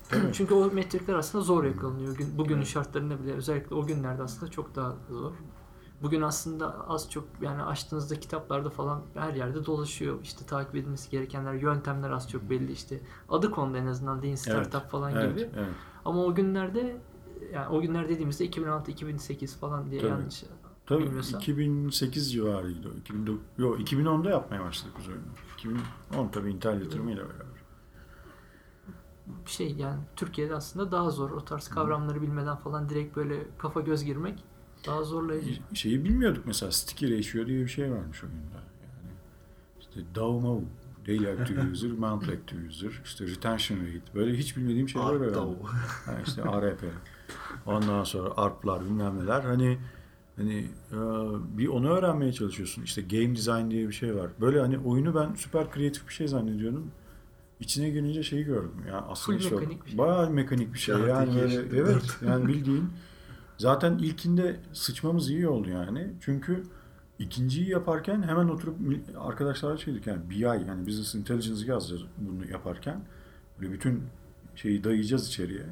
tabii. 0.09 0.21
Çünkü 0.33 0.53
o 0.53 0.71
metrikler 0.71 1.13
aslında 1.13 1.43
zor 1.43 1.63
yakalanıyor. 1.63 2.17
Gün, 2.17 2.37
bugünün 2.37 2.63
şartlarında 2.63 3.23
bile 3.23 3.33
özellikle 3.33 3.75
o 3.75 3.85
günlerde 3.85 4.23
aslında 4.23 4.51
çok 4.51 4.75
daha 4.75 4.95
zor. 5.09 5.31
Bugün 6.01 6.21
aslında 6.21 6.87
az 6.89 7.11
çok 7.11 7.27
yani 7.41 7.63
açtığınızda 7.63 8.19
kitaplarda 8.19 8.69
falan 8.69 9.01
her 9.13 9.33
yerde 9.33 9.65
dolaşıyor. 9.65 10.19
İşte 10.23 10.45
takip 10.45 10.75
edilmesi 10.75 11.09
gerekenler, 11.11 11.53
yöntemler 11.53 12.09
az 12.11 12.29
çok 12.29 12.49
belli 12.49 12.71
işte. 12.71 13.01
Adı 13.29 13.51
kondu 13.51 13.77
en 13.77 13.85
azından 13.85 14.23
Lean 14.23 14.35
Startup 14.35 14.89
falan 14.89 15.11
Evet, 15.15 15.29
gibi. 15.37 15.49
evet. 15.55 15.69
Ama 16.05 16.23
o 16.23 16.35
günlerde 16.35 16.97
yani 17.53 17.67
o 17.67 17.81
günler 17.81 18.09
dediğimizde 18.09 18.49
2006-2008 18.49 19.57
falan 19.59 19.91
diye 19.91 20.01
Tabii. 20.01 20.11
yanlış 20.11 20.43
Tabii 20.85 21.03
bilmiyorsam. 21.03 21.39
2008 21.39 22.31
civarıydı 22.31 22.89
o. 22.89 22.97
2009, 22.97 23.41
yok 23.57 23.79
2010'da 23.79 24.29
yapmaya 24.29 24.63
başladık 24.63 24.93
biz 24.99 25.07
oyunu. 25.07 25.21
2010 25.57 26.27
tabii 26.27 26.51
Intel 26.51 26.81
yatırımıyla 26.81 27.23
beraber. 27.23 27.45
şey 29.45 29.71
yani 29.75 29.99
Türkiye'de 30.15 30.55
aslında 30.55 30.91
daha 30.91 31.09
zor. 31.09 31.31
O 31.31 31.45
tarz 31.45 31.67
kavramları 31.67 32.21
bilmeden 32.21 32.55
falan 32.55 32.89
direkt 32.89 33.15
böyle 33.15 33.47
kafa 33.57 33.81
göz 33.81 34.03
girmek 34.03 34.43
daha 34.87 35.03
zorlayıcı. 35.03 35.61
Şeyi 35.73 36.03
bilmiyorduk 36.03 36.45
mesela 36.45 36.71
sticky 36.71 37.17
ratio 37.17 37.47
diye 37.47 37.59
bir 37.61 37.67
şey 37.67 37.91
varmış 37.91 38.23
oyunda. 38.23 38.57
Yani 38.81 39.13
işte 39.79 40.01
DAO 40.15 40.61
Daily 41.07 41.29
Active 41.29 41.61
User, 41.71 41.91
Monthly 41.91 42.33
Active 42.33 42.67
User, 42.67 43.01
işte 43.05 43.27
Retention 43.27 43.77
Rate 43.77 44.15
böyle 44.15 44.37
hiç 44.37 44.57
bilmediğim 44.57 44.89
şeyler 44.89 45.07
Art 45.07 45.21
öğrendim. 45.21 45.57
Ha 46.05 46.17
işte 46.27 46.43
ARP. 46.43 46.83
Ondan 47.65 48.03
sonra 48.03 48.29
ARP'lar 48.37 48.85
bilmem 48.85 49.19
neler. 49.19 49.41
Hani 49.41 49.77
hani 50.37 50.67
e, 50.91 50.97
bir 51.57 51.67
onu 51.67 51.89
öğrenmeye 51.89 52.33
çalışıyorsun. 52.33 52.83
İşte 52.83 53.01
game 53.01 53.35
design 53.35 53.71
diye 53.71 53.87
bir 53.87 53.93
şey 53.93 54.15
var. 54.15 54.29
Böyle 54.41 54.59
hani 54.59 54.79
oyunu 54.79 55.15
ben 55.15 55.33
süper 55.33 55.71
kreatif 55.71 56.07
bir 56.07 56.13
şey 56.13 56.27
zannediyordum. 56.27 56.91
İçine 57.59 57.89
girince 57.89 58.23
şeyi 58.23 58.43
gördüm. 58.43 58.83
Yani 58.87 59.05
aslında 59.09 59.37
Full 59.37 59.43
işte 59.43 59.55
mekanik 59.55 59.87
şey. 59.87 59.97
bayağı 59.97 60.29
mekanik 60.29 60.73
bir 60.73 60.79
şey. 60.79 60.95
Yani 60.95 61.35
böyle 61.35 61.55
evet 61.55 62.17
yani 62.27 62.47
bildiğin 62.47 62.89
zaten 63.57 63.97
ilkinde 63.97 64.59
sıçmamız 64.73 65.29
iyi 65.29 65.47
oldu 65.47 65.69
yani. 65.69 66.13
Çünkü 66.21 66.63
ikinciyi 67.19 67.69
yaparken 67.69 68.23
hemen 68.23 68.47
oturup 68.47 68.77
arkadaşlarla 69.19 69.77
şey 69.77 69.93
dedik 69.93 70.07
yani 70.07 70.29
BI 70.29 70.39
yani 70.39 70.87
Business 70.87 71.15
Intelligence 71.15 71.71
yazacağız 71.71 72.03
bunu 72.17 72.51
yaparken. 72.51 73.01
Böyle 73.61 73.73
bütün 73.73 74.03
şeyi 74.55 74.83
dayayacağız 74.83 75.27
içeriye 75.27 75.65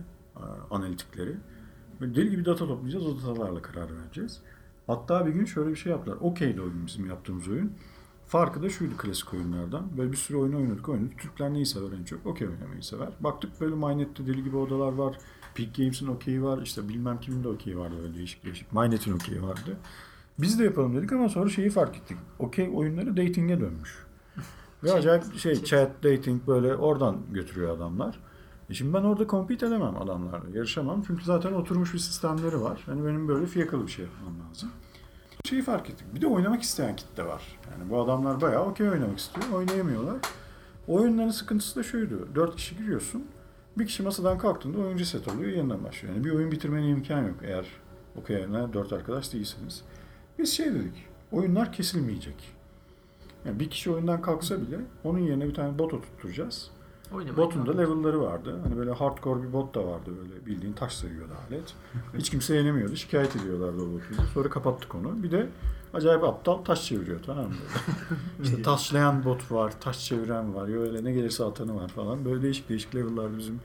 analitikleri. 0.72 1.36
Böyle 2.02 2.16
deli 2.16 2.30
gibi 2.30 2.46
data 2.46 2.68
toplayacağız. 2.68 3.06
O 3.06 3.18
datalarla 3.18 3.62
karar 3.62 3.98
vereceğiz. 3.98 4.42
Hatta 4.88 5.26
bir 5.26 5.32
gün 5.32 5.46
şöyle 5.46 5.70
bir 5.70 5.76
şey 5.76 5.92
yaptılar. 5.92 6.18
Okey'di 6.22 6.62
oyun 6.62 6.86
bizim 6.86 7.10
yaptığımız 7.10 7.48
oyun. 7.48 7.74
Farkı 8.26 8.64
da 8.64 8.70
şuydu 8.70 8.98
klasik 8.98 9.34
oyunlardan. 9.34 9.98
Böyle 9.98 10.12
bir 10.12 10.18
sürü 10.18 10.38
oyun 10.38 10.54
oynadık 10.54 10.90
oynadık. 10.90 11.20
Türkler 11.20 11.54
neyi 11.54 11.66
sever 11.66 11.98
en 12.00 12.04
çok? 12.04 12.26
Okey 12.26 12.48
oynamayı 12.48 12.84
sever. 12.84 13.10
Baktık 13.20 13.62
böyle 13.62 13.76
Mynet'te 13.76 14.28
deli 14.28 14.44
gibi 14.44 14.58
odalar 14.58 14.94
var. 14.94 15.18
Peak 15.56 15.76
Games'in 15.76 16.08
okeyi 16.08 16.44
var. 16.44 16.62
İşte 16.62 16.90
bilmem 16.90 17.20
kimin 17.20 17.44
de 17.44 17.48
okeyi 17.48 17.78
vardı 17.78 17.96
böyle 18.04 18.16
değişik 18.16 18.46
değişik. 18.46 18.74
Mynet'in 18.74 19.14
okeyi 19.14 19.44
vardı. 19.44 19.78
Biz 20.40 20.60
de 20.60 20.64
yapalım 20.64 20.96
dedik 20.96 21.12
ama 21.12 21.30
sonra 21.30 21.50
şeyi 21.50 21.70
fark 21.70 21.98
ettik. 21.98 22.18
Okey 22.40 22.70
oyunları 22.74 23.18
dating'e 23.18 23.60
dönmüş. 23.60 24.06
Ve 24.84 24.88
Chat, 24.88 24.98
acayip 24.98 25.36
şey 25.40 25.56
chat. 25.56 25.66
chat, 25.66 26.04
dating 26.04 26.48
böyle 26.48 26.76
oradan 26.76 27.18
götürüyor 27.32 27.78
adamlar. 27.78 28.20
E 28.70 28.74
şimdi 28.74 28.94
ben 28.94 29.04
orada 29.04 29.28
compete 29.28 29.66
edemem 29.66 29.98
adamlarla. 30.02 30.50
Yarışamam. 30.54 31.04
Çünkü 31.08 31.24
zaten 31.24 31.54
oturmuş 31.54 31.94
bir 31.94 32.00
sistemleri 32.00 32.62
var. 32.62 32.84
Hani 32.86 33.06
benim 33.06 33.28
böyle 33.28 33.46
fiyakalı 33.46 33.88
bir 33.88 33.92
şey 33.92 34.06
yapmam 34.06 34.34
lazım. 34.50 34.70
Şeyi 35.46 35.62
fark 35.62 35.90
ettik. 35.90 36.08
Bir 36.16 36.22
de 36.22 36.28
oynamak 36.28 36.62
isteyen 36.62 36.96
kitle 36.96 37.26
var. 37.26 37.60
Yani 37.72 37.90
bu 37.90 38.02
adamlar 38.02 38.42
bayağı 38.42 38.66
okey 38.66 38.90
oynamak 38.90 39.20
istiyor. 39.20 39.46
Oynayamıyorlar. 39.54 40.16
Oyunların 40.88 41.30
sıkıntısı 41.30 41.76
da 41.80 41.84
şuydu. 41.84 42.28
Dört 42.36 42.56
kişi 42.56 42.78
giriyorsun. 42.78 43.24
Bir 43.78 43.88
kişi 43.88 44.04
masadan 44.04 44.38
kalktığında 44.38 44.80
oyuncu 44.80 45.06
set 45.06 45.28
oluyor. 45.28 45.52
Yeniden 45.52 45.84
başlıyor. 45.84 46.16
Yani 46.16 46.26
bir 46.26 46.32
oyun 46.32 46.52
bitirmene 46.52 46.90
imkan 46.90 47.28
yok. 47.28 47.36
Eğer 47.44 47.66
okey 48.16 48.42
oynayan 48.42 48.74
dört 48.74 48.94
arkadaş 48.94 49.34
değilseniz. 49.34 49.82
Biz 50.40 50.54
şey 50.54 50.74
dedik. 50.74 51.06
Oyunlar 51.32 51.72
kesilmeyecek. 51.72 52.36
Yani 53.46 53.60
bir 53.60 53.70
kişi 53.70 53.92
oyundan 53.92 54.22
kalksa 54.22 54.62
bile 54.62 54.80
onun 55.04 55.20
yerine 55.20 55.48
bir 55.48 55.54
tane 55.54 55.80
bot 55.80 55.94
oturtturacağız. 55.94 56.72
Oynamayı 57.14 57.38
Botun 57.38 57.66
da 57.66 57.78
level'ları 57.78 58.22
vardı. 58.22 58.60
Hani 58.64 58.78
böyle 58.78 58.92
hardcore 58.92 59.44
bir 59.44 59.54
bot 59.54 59.76
da 59.76 59.86
vardı 59.88 60.12
böyle 60.22 60.46
bildiğin 60.46 60.74
taş 60.74 60.94
sayıyordu 60.94 61.34
alet. 61.48 61.74
Hiç 62.18 62.30
kimse 62.30 62.56
yenemiyordu. 62.56 62.96
Şikayet 62.96 63.36
ediyorlardı 63.36 63.82
o 63.82 63.94
botu. 63.94 64.24
Sonra 64.34 64.50
kapattık 64.50 64.96
onu. 64.96 65.24
Bir 65.24 65.32
de 65.32 65.50
acayip 65.94 66.24
aptal 66.24 66.58
taş 66.58 66.86
çeviriyor 66.86 67.20
tamam 67.26 67.46
mı? 67.46 67.56
işte 68.44 68.62
taşlayan 68.62 69.26
bot 69.26 69.52
var, 69.52 69.74
taş 69.80 70.06
çeviren 70.06 70.56
var. 70.56 70.88
Öyle 70.88 71.04
ne 71.04 71.12
gelirse 71.12 71.44
atanı 71.44 71.76
var 71.76 71.88
falan. 71.88 72.26
Böyle 72.26 72.42
değişik 72.42 72.70
değişik 72.70 72.96
level'lar 72.96 73.38
bizim 73.38 73.62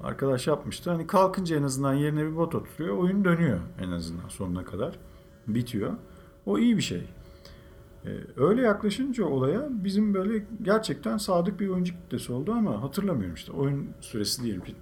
arkadaş 0.00 0.46
yapmıştı. 0.46 0.90
Hani 0.90 1.06
kalkınca 1.06 1.56
en 1.56 1.62
azından 1.62 1.94
yerine 1.94 2.26
bir 2.26 2.36
bot 2.36 2.54
oturuyor. 2.54 2.96
Oyun 2.96 3.24
dönüyor 3.24 3.60
en 3.80 3.90
azından 3.90 4.28
sonuna 4.28 4.64
kadar. 4.64 4.98
Bitiyor. 5.46 5.92
O 6.46 6.58
iyi 6.58 6.76
bir 6.76 6.82
şey. 6.82 7.08
Ee, 8.06 8.10
öyle 8.36 8.62
yaklaşınca 8.62 9.24
olaya 9.24 9.68
bizim 9.70 10.14
böyle 10.14 10.46
gerçekten 10.62 11.18
sadık 11.18 11.60
bir 11.60 11.68
oyuncu 11.68 11.94
kitlesi 11.94 12.32
oldu 12.32 12.52
ama 12.52 12.82
hatırlamıyorum 12.82 13.34
işte 13.34 13.52
oyun 13.52 13.90
süresi 14.00 14.42
diyelim 14.42 14.64
ki 14.64 14.74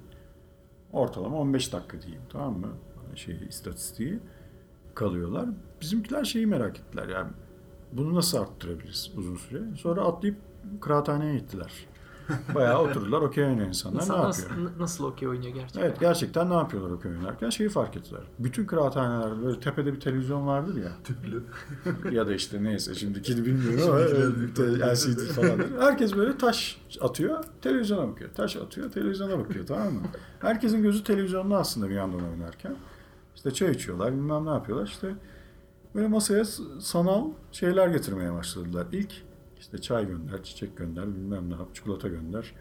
ortalama 0.92 1.36
15 1.36 1.72
dakika 1.72 2.02
diyeyim 2.02 2.22
tamam 2.32 2.58
mı? 2.58 2.68
Şey 3.14 3.40
istatistiği 3.48 4.18
kalıyorlar. 4.98 5.46
Bizimkiler 5.80 6.24
şeyi 6.24 6.46
merak 6.46 6.78
ettiler 6.78 7.08
yani 7.08 7.30
bunu 7.92 8.14
nasıl 8.14 8.38
arttırabiliriz 8.38 9.10
uzun 9.16 9.36
süre? 9.36 9.62
Sonra 9.76 10.00
atlayıp 10.02 10.36
kıraathaneye 10.80 11.38
gittiler. 11.38 11.72
Bayağı 12.54 12.82
oturdular 12.82 13.20
okey 13.22 13.44
oynayan 13.44 13.68
insanlar 13.68 14.00
İnsan 14.00 14.18
ne 14.18 14.22
nasıl, 14.22 14.42
yapıyor? 14.48 14.70
nasıl 14.78 15.04
okey 15.04 15.28
oynuyor 15.28 15.54
gerçekten? 15.54 15.80
Evet 15.80 16.00
gerçekten 16.00 16.50
ne 16.50 16.54
yapıyorlar 16.54 16.90
okey 16.90 17.10
oynarken 17.10 17.50
şeyi 17.50 17.68
fark 17.68 17.96
ettiler. 17.96 18.20
Bütün 18.38 18.66
kıraathanelerde 18.66 19.42
böyle 19.44 19.60
tepede 19.60 19.92
bir 19.92 20.00
televizyon 20.00 20.46
vardır 20.46 20.76
ya. 20.82 20.92
Tüplü. 21.04 21.42
ya 22.14 22.26
da 22.26 22.34
işte 22.34 22.62
neyse 22.64 22.94
şimdikini 22.94 23.44
bilmiyorum 23.46 23.80
ama 23.88 23.98
LCD 24.92 25.18
falan. 25.18 25.58
Herkes 25.80 26.16
böyle 26.16 26.38
taş 26.38 26.80
atıyor, 27.00 27.44
televizyona 27.62 28.08
bakıyor. 28.08 28.30
Taş 28.34 28.56
atıyor, 28.56 28.90
televizyona 28.90 29.38
bakıyor 29.38 29.66
tamam 29.66 29.92
mı? 29.94 30.02
Herkesin 30.40 30.82
gözü 30.82 31.04
televizyonda 31.04 31.56
aslında 31.58 31.88
bir 31.88 31.94
yandan 31.94 32.30
oynarken. 32.30 32.76
İşte 33.38 33.50
çay 33.50 33.70
içiyorlar, 33.70 34.12
bilmem 34.12 34.46
ne 34.46 34.50
yapıyorlar. 34.50 34.86
İşte 34.86 35.14
böyle 35.94 36.08
masaya 36.08 36.44
sanal 36.80 37.30
şeyler 37.52 37.88
getirmeye 37.88 38.32
başladılar. 38.32 38.86
İlk 38.92 39.12
işte 39.58 39.78
çay 39.78 40.06
gönder, 40.06 40.42
çiçek 40.42 40.76
gönder, 40.76 41.06
bilmem 41.06 41.50
ne 41.50 41.54
yap, 41.54 41.74
çikolata 41.74 42.08
gönder. 42.08 42.54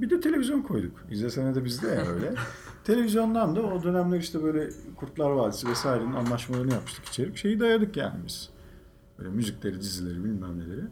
Bir 0.00 0.10
de 0.10 0.20
televizyon 0.20 0.62
koyduk. 0.62 0.92
İzlesene 1.10 1.54
de 1.54 1.64
bizde 1.64 1.88
ya 1.88 2.06
öyle. 2.06 2.34
Televizyondan 2.84 3.56
da 3.56 3.62
o 3.62 3.82
dönemler 3.82 4.18
işte 4.18 4.42
böyle 4.42 4.70
Kurtlar 4.96 5.30
Vadisi 5.30 5.68
vesairenin 5.68 6.12
anlaşmalarını 6.12 6.72
yapmıştık 6.72 7.04
içerik. 7.04 7.36
Şeyi 7.36 7.60
dayadık 7.60 7.96
yani 7.96 8.20
biz. 8.26 8.50
Böyle 9.18 9.30
müzikleri, 9.30 9.80
dizileri 9.80 10.24
bilmem 10.24 10.58
neleri. 10.58 10.84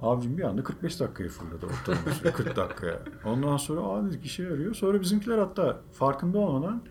Abicim 0.00 0.38
bir 0.38 0.42
anda 0.42 0.64
45 0.64 1.00
dakikaya 1.00 1.28
fırladı 1.28 1.66
ortalama 1.66 2.10
süre 2.10 2.32
40 2.32 2.56
dakikaya. 2.56 3.02
Ondan 3.24 3.56
sonra 3.56 3.80
aa 3.80 4.06
dedik 4.06 4.24
işe 4.24 4.42
yarıyor. 4.42 4.74
Sonra 4.74 5.00
bizimkiler 5.00 5.38
hatta 5.38 5.80
farkında 5.92 6.38
olmadan 6.38 6.82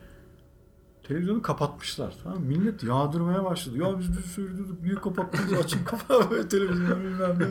televizyonu 1.04 1.42
kapatmışlar. 1.42 2.16
Tamam? 2.24 2.42
Millet 2.42 2.84
yağdırmaya 2.84 3.44
başladı. 3.44 3.78
Ya 3.78 4.00
biz 4.00 4.18
de 4.18 4.22
söylüyorduk 4.22 4.82
niye 4.82 4.96
kapattınız 4.96 5.54
açın 5.54 5.84
kapağı 5.86 6.32
böyle 6.32 6.48
televizyonu 6.50 7.00
bilmem 7.00 7.40
ne. 7.40 7.48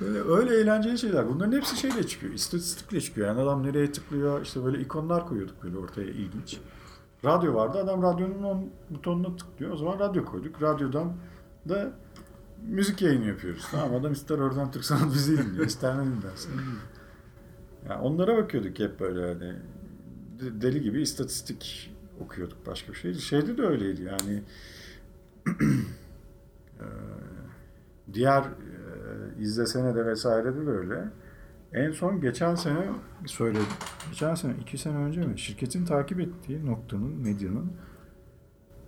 Böyle, 0.00 0.18
öyle 0.20 0.60
eğlenceli 0.60 0.98
şeyler. 0.98 1.28
Bunların 1.28 1.52
hepsi 1.52 1.76
şeyle 1.76 2.06
çıkıyor. 2.06 2.32
istatistikle 2.32 3.00
çıkıyor. 3.00 3.26
Yani 3.28 3.40
adam 3.40 3.62
nereye 3.66 3.92
tıklıyor. 3.92 4.42
işte 4.42 4.64
böyle 4.64 4.80
ikonlar 4.80 5.28
koyuyorduk 5.28 5.62
böyle 5.62 5.78
ortaya 5.78 6.06
ilginç. 6.08 6.58
Radyo 7.24 7.54
vardı. 7.54 7.78
Adam 7.78 8.02
radyonun 8.02 8.42
on 8.42 8.70
butonuna 8.90 9.36
tıklıyor. 9.36 9.72
O 9.72 9.76
zaman 9.76 9.98
radyo 9.98 10.24
koyduk. 10.24 10.62
Radyodan 10.62 11.12
da 11.68 11.92
müzik 12.66 13.02
yayını 13.02 13.24
yapıyoruz. 13.24 13.66
Tamam 13.70 13.94
adam 13.94 14.12
ister 14.12 14.38
oradan 14.38 14.70
Türk 14.70 14.84
sanat 14.84 15.04
müziği 15.04 15.38
dinliyor. 15.38 15.66
ister 15.66 15.98
ne 15.98 16.04
dinlersin. 16.04 16.52
Yani 17.88 18.00
onlara 18.02 18.36
bakıyorduk 18.36 18.78
hep 18.78 19.00
böyle 19.00 19.26
hani 19.26 19.52
de- 20.40 20.60
deli 20.62 20.82
gibi 20.82 21.02
istatistik 21.02 21.90
okuyorduk 22.24 22.66
başka 22.66 22.92
bir 22.92 22.96
şey. 22.98 23.14
Şeyde 23.14 23.58
de 23.58 23.62
öyleydi 23.62 24.02
yani 24.02 24.42
Eee, 25.46 25.54
diğer 28.12 28.42
eee, 28.42 28.48
izlesene 29.38 29.94
de 29.94 30.06
vesairede 30.06 30.66
de 30.66 30.70
öyle. 30.70 31.08
En 31.72 31.92
son 31.92 32.20
geçen 32.20 32.54
sene 32.54 32.88
söyledim. 33.26 33.66
Geçen 34.10 34.34
sene, 34.34 34.52
iki 34.60 34.78
sene 34.78 34.96
önce 34.96 35.20
mi? 35.20 35.38
Şirketin 35.38 35.84
takip 35.84 36.20
ettiği 36.20 36.66
noktanın, 36.66 37.16
medyanın 37.22 37.72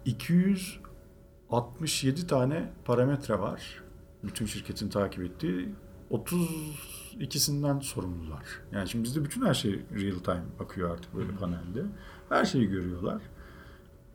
267 0.04 2.26
tane 2.26 2.72
parametre 2.84 3.38
var. 3.40 3.82
Bütün 4.24 4.46
şirketin 4.46 4.88
takip 4.88 5.24
ettiği. 5.24 5.74
32'sinden 6.10 7.80
sorumlular. 7.80 8.44
Yani 8.72 8.88
şimdi 8.88 9.04
bizde 9.04 9.24
bütün 9.24 9.46
her 9.46 9.54
şey 9.54 9.72
real 9.72 10.18
time 10.18 10.44
akıyor 10.60 10.90
artık 10.90 11.14
böyle 11.14 11.32
panelde. 11.32 11.82
Her 12.28 12.44
şeyi 12.44 12.68
görüyorlar. 12.68 13.22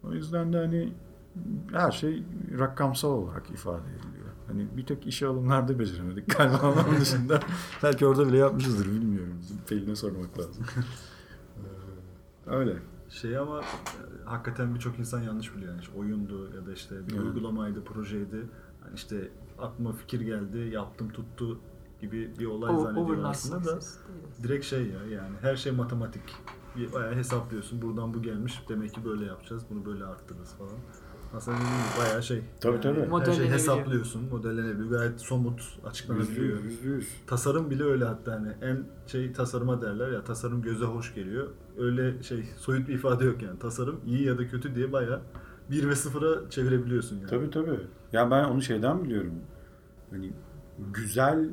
O 0.04 0.12
yüzden 0.14 0.54
de 0.54 0.58
hani 0.58 0.94
her 1.72 1.92
şey 1.92 2.24
rakamsal 2.60 3.10
olarak 3.10 3.50
ifade 3.52 3.88
ediliyor. 3.90 4.30
Hani 4.48 4.68
bir 4.78 4.86
tek 4.86 5.08
işe 5.08 5.28
alımlarda 5.28 5.80
beceremedik 5.80 6.38
galiba 6.38 6.74
onun 6.90 7.00
dışında. 7.02 7.40
Belki 7.84 8.06
orada 8.06 8.28
bile 8.28 8.38
yapmışızdır 8.38 8.86
bilmiyorum. 8.86 9.34
Pelin'e 9.68 9.96
sormak 9.96 10.40
lazım. 10.40 10.66
Ee, 12.48 12.56
Öyle. 12.56 12.76
Şey 13.10 13.38
ama 13.38 13.60
e, 13.62 13.66
hakikaten 14.26 14.76
birçok 14.76 15.00
insan 15.00 15.22
yanlış 15.22 15.56
biliyor. 15.56 15.72
Yani 15.72 15.82
işte 15.82 15.94
oyundu 16.00 16.56
ya 16.56 16.66
da 16.66 16.74
işte 16.74 17.08
bir 17.08 17.14
Evet. 17.14 17.24
uygulamaydı, 17.24 17.84
projeydi. 17.84 18.46
Hani 18.84 18.96
işte 18.96 19.30
aklıma 19.60 19.92
fikir 19.94 20.22
geldi, 20.22 20.58
yaptım 20.58 21.10
tuttu 21.10 21.60
gibi 22.02 22.34
bir 22.40 22.46
olay 22.46 22.76
O- 22.76 22.82
zannediyor 22.82 23.24
aslında 23.24 23.66
da 23.66 23.80
direkt 24.44 24.66
şey 24.66 24.88
ya 24.88 25.06
yani 25.06 25.36
her 25.42 25.56
şey 25.56 25.72
matematik. 25.72 26.24
Bayağı 26.94 27.16
hesaplıyorsun. 27.16 27.82
Buradan 27.82 28.14
bu 28.14 28.22
gelmiş. 28.22 28.64
Demek 28.70 28.94
ki 28.94 29.06
böyle 29.06 29.26
yapacağız. 29.26 29.64
Bunu 29.70 29.86
böyle 29.86 30.06
arttırırız 30.06 30.54
falan. 30.54 30.74
Aslında 31.34 31.58
dediğim 31.58 31.74
gibi 31.74 32.04
bayağı 32.06 32.24
şey. 32.24 32.42
Tabii, 32.62 32.82
tabii. 32.82 33.26
Her 33.26 33.34
şeyi 33.34 33.50
hesaplıyorsun. 33.50 34.30
Modellenebiliyor. 34.30 34.90
Gayet 34.90 35.22
somut 35.22 35.62
açıklanabiliyor. 35.86 36.64
yüz, 36.64 36.74
yüzde 36.74 36.90
yüz. 36.90 37.10
Tasarım 37.28 37.70
bile 37.70 37.84
öyle 37.84 38.06
hatta 38.06 38.32
hani 38.32 38.54
en 38.62 38.84
şey 39.08 39.34
tasarıma 39.34 39.82
derler 39.82 40.12
ya 40.12 40.24
tasarım 40.24 40.62
göze 40.62 40.86
hoş 40.86 41.16
geliyor. 41.16 41.48
Öyle 41.78 42.24
şey 42.24 42.50
soyut 42.58 42.88
bir 42.88 42.94
ifade 42.94 43.26
yok 43.26 43.42
yani. 43.42 43.60
Tasarım 43.60 44.00
iyi 44.06 44.24
ya 44.24 44.38
da 44.38 44.48
kötü 44.48 44.76
diye 44.76 44.92
bayağı 44.92 45.22
1 45.72 45.90
ve 45.90 45.94
0'a 45.94 46.50
çevirebiliyorsun 46.50 47.18
yani. 47.18 47.30
Tabii 47.30 47.50
tabii. 47.50 47.80
Ya 48.14 48.32
ben 48.32 48.44
onu 48.44 48.62
şeyden 48.62 49.04
biliyorum. 49.04 49.34
Hani 50.12 50.34
güzel 50.94 51.50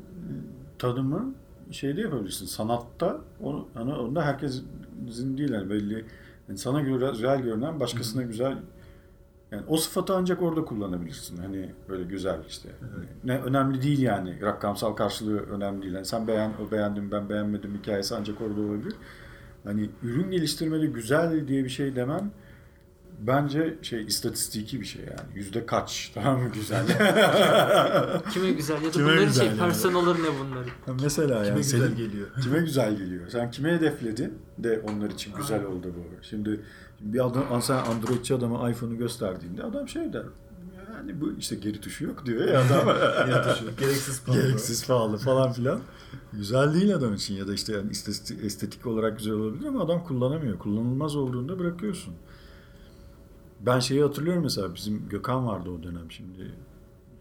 tadımı 0.79 1.33
şeyde 1.71 2.01
yapabilirsin. 2.01 2.45
Sanatta 2.45 3.21
onu 3.41 3.67
hani 3.73 3.93
onda 3.93 4.25
herkesin 4.25 5.37
değil 5.37 5.53
yani 5.53 5.69
belli. 5.69 6.05
Yani 6.47 6.57
sana 6.57 6.81
göre 6.81 7.11
güzel 7.11 7.41
görünen 7.41 7.79
başkasına 7.79 8.23
güzel 8.23 8.57
yani 9.51 9.63
o 9.67 9.77
sıfatı 9.77 10.15
ancak 10.15 10.41
orada 10.41 10.65
kullanabilirsin. 10.65 11.37
Hani 11.37 11.71
böyle 11.89 12.03
güzel 12.03 12.39
işte. 12.47 12.69
Hani 12.79 13.05
ne 13.23 13.43
önemli 13.43 13.81
değil 13.81 14.01
yani. 14.01 14.41
Rakamsal 14.41 14.93
karşılığı 14.93 15.39
önemli 15.39 15.81
değil. 15.81 15.93
Yani 15.93 16.05
sen 16.05 16.27
beğen 16.27 16.51
o 16.67 16.71
beğendim 16.71 17.11
ben 17.11 17.29
beğenmedim 17.29 17.77
hikayesi 17.77 18.15
ancak 18.15 18.41
orada 18.41 18.61
olabilir. 18.61 18.93
Hani 19.63 19.89
ürün 20.03 20.31
geliştirmede 20.31 20.85
güzel 20.85 21.47
diye 21.47 21.63
bir 21.63 21.69
şey 21.69 21.95
demem 21.95 22.31
bence 23.19 23.77
şey 23.81 24.03
istatistiki 24.05 24.81
bir 24.81 24.85
şey 24.85 25.01
yani. 25.01 25.29
Yüzde 25.35 25.65
kaç 25.65 26.11
tamam 26.13 26.41
mı 26.41 26.49
güzel? 26.53 26.85
Kime 28.33 28.51
güzel 28.51 28.75
ya 28.81 28.87
da 28.87 28.91
Kime 28.91 29.05
bunların 29.05 29.25
güzel 29.25 29.41
şey 29.47 29.47
yani? 29.47 29.59
personaları 29.59 30.23
ne 30.23 30.27
bunların? 30.39 30.99
Mesela 31.03 31.27
Kime 31.35 31.47
yani 31.47 31.57
güzel 31.57 31.79
senin- 31.79 31.95
geliyor. 31.97 32.27
Kime 32.43 32.59
güzel 32.59 32.97
geliyor? 32.97 33.29
Sen 33.29 33.51
kime 33.51 33.71
hedefledin 33.71 34.33
de 34.57 34.81
onlar 34.89 35.09
için 35.09 35.33
güzel 35.37 35.65
oldu 35.65 35.87
bu. 35.97 36.23
Şimdi 36.23 36.61
bir 37.01 37.25
adam 37.25 37.61
sen 37.61 37.75
Androidçi 37.77 38.35
adama 38.35 38.69
iPhone'u 38.69 38.97
gösterdiğinde 38.97 39.63
adam 39.63 39.87
şey 39.87 40.13
der. 40.13 40.23
Yani 40.93 41.21
bu 41.21 41.33
işte 41.39 41.55
geri 41.55 41.81
tuşu 41.81 42.05
yok 42.05 42.25
diyor 42.25 42.47
ya 42.47 42.59
adam. 42.61 42.85
Geri 43.27 43.43
taşıyor. 43.43 43.71
Gereksiz 43.79 44.23
pahalı. 44.23 44.41
Gereksiz 44.41 44.87
pahalı 44.87 45.17
falan 45.17 45.51
filan. 45.51 45.79
Güzel 46.33 46.73
değil 46.73 46.95
adam 46.95 47.13
için 47.13 47.35
ya 47.35 47.47
da 47.47 47.53
işte 47.53 47.73
yani 47.73 47.89
estetik, 47.91 48.43
estetik 48.45 48.85
olarak 48.85 49.17
güzel 49.17 49.33
olabilir 49.33 49.65
ama 49.67 49.83
adam 49.83 50.03
kullanamıyor. 50.03 50.59
Kullanılmaz 50.59 51.15
olduğunda 51.15 51.59
bırakıyorsun. 51.59 52.13
Ben 53.59 53.79
şeyi 53.79 54.01
hatırlıyorum 54.01 54.43
mesela 54.43 54.75
bizim 54.75 55.09
Gökhan 55.09 55.47
vardı 55.47 55.69
o 55.69 55.83
dönem 55.83 56.11
şimdi. 56.11 56.51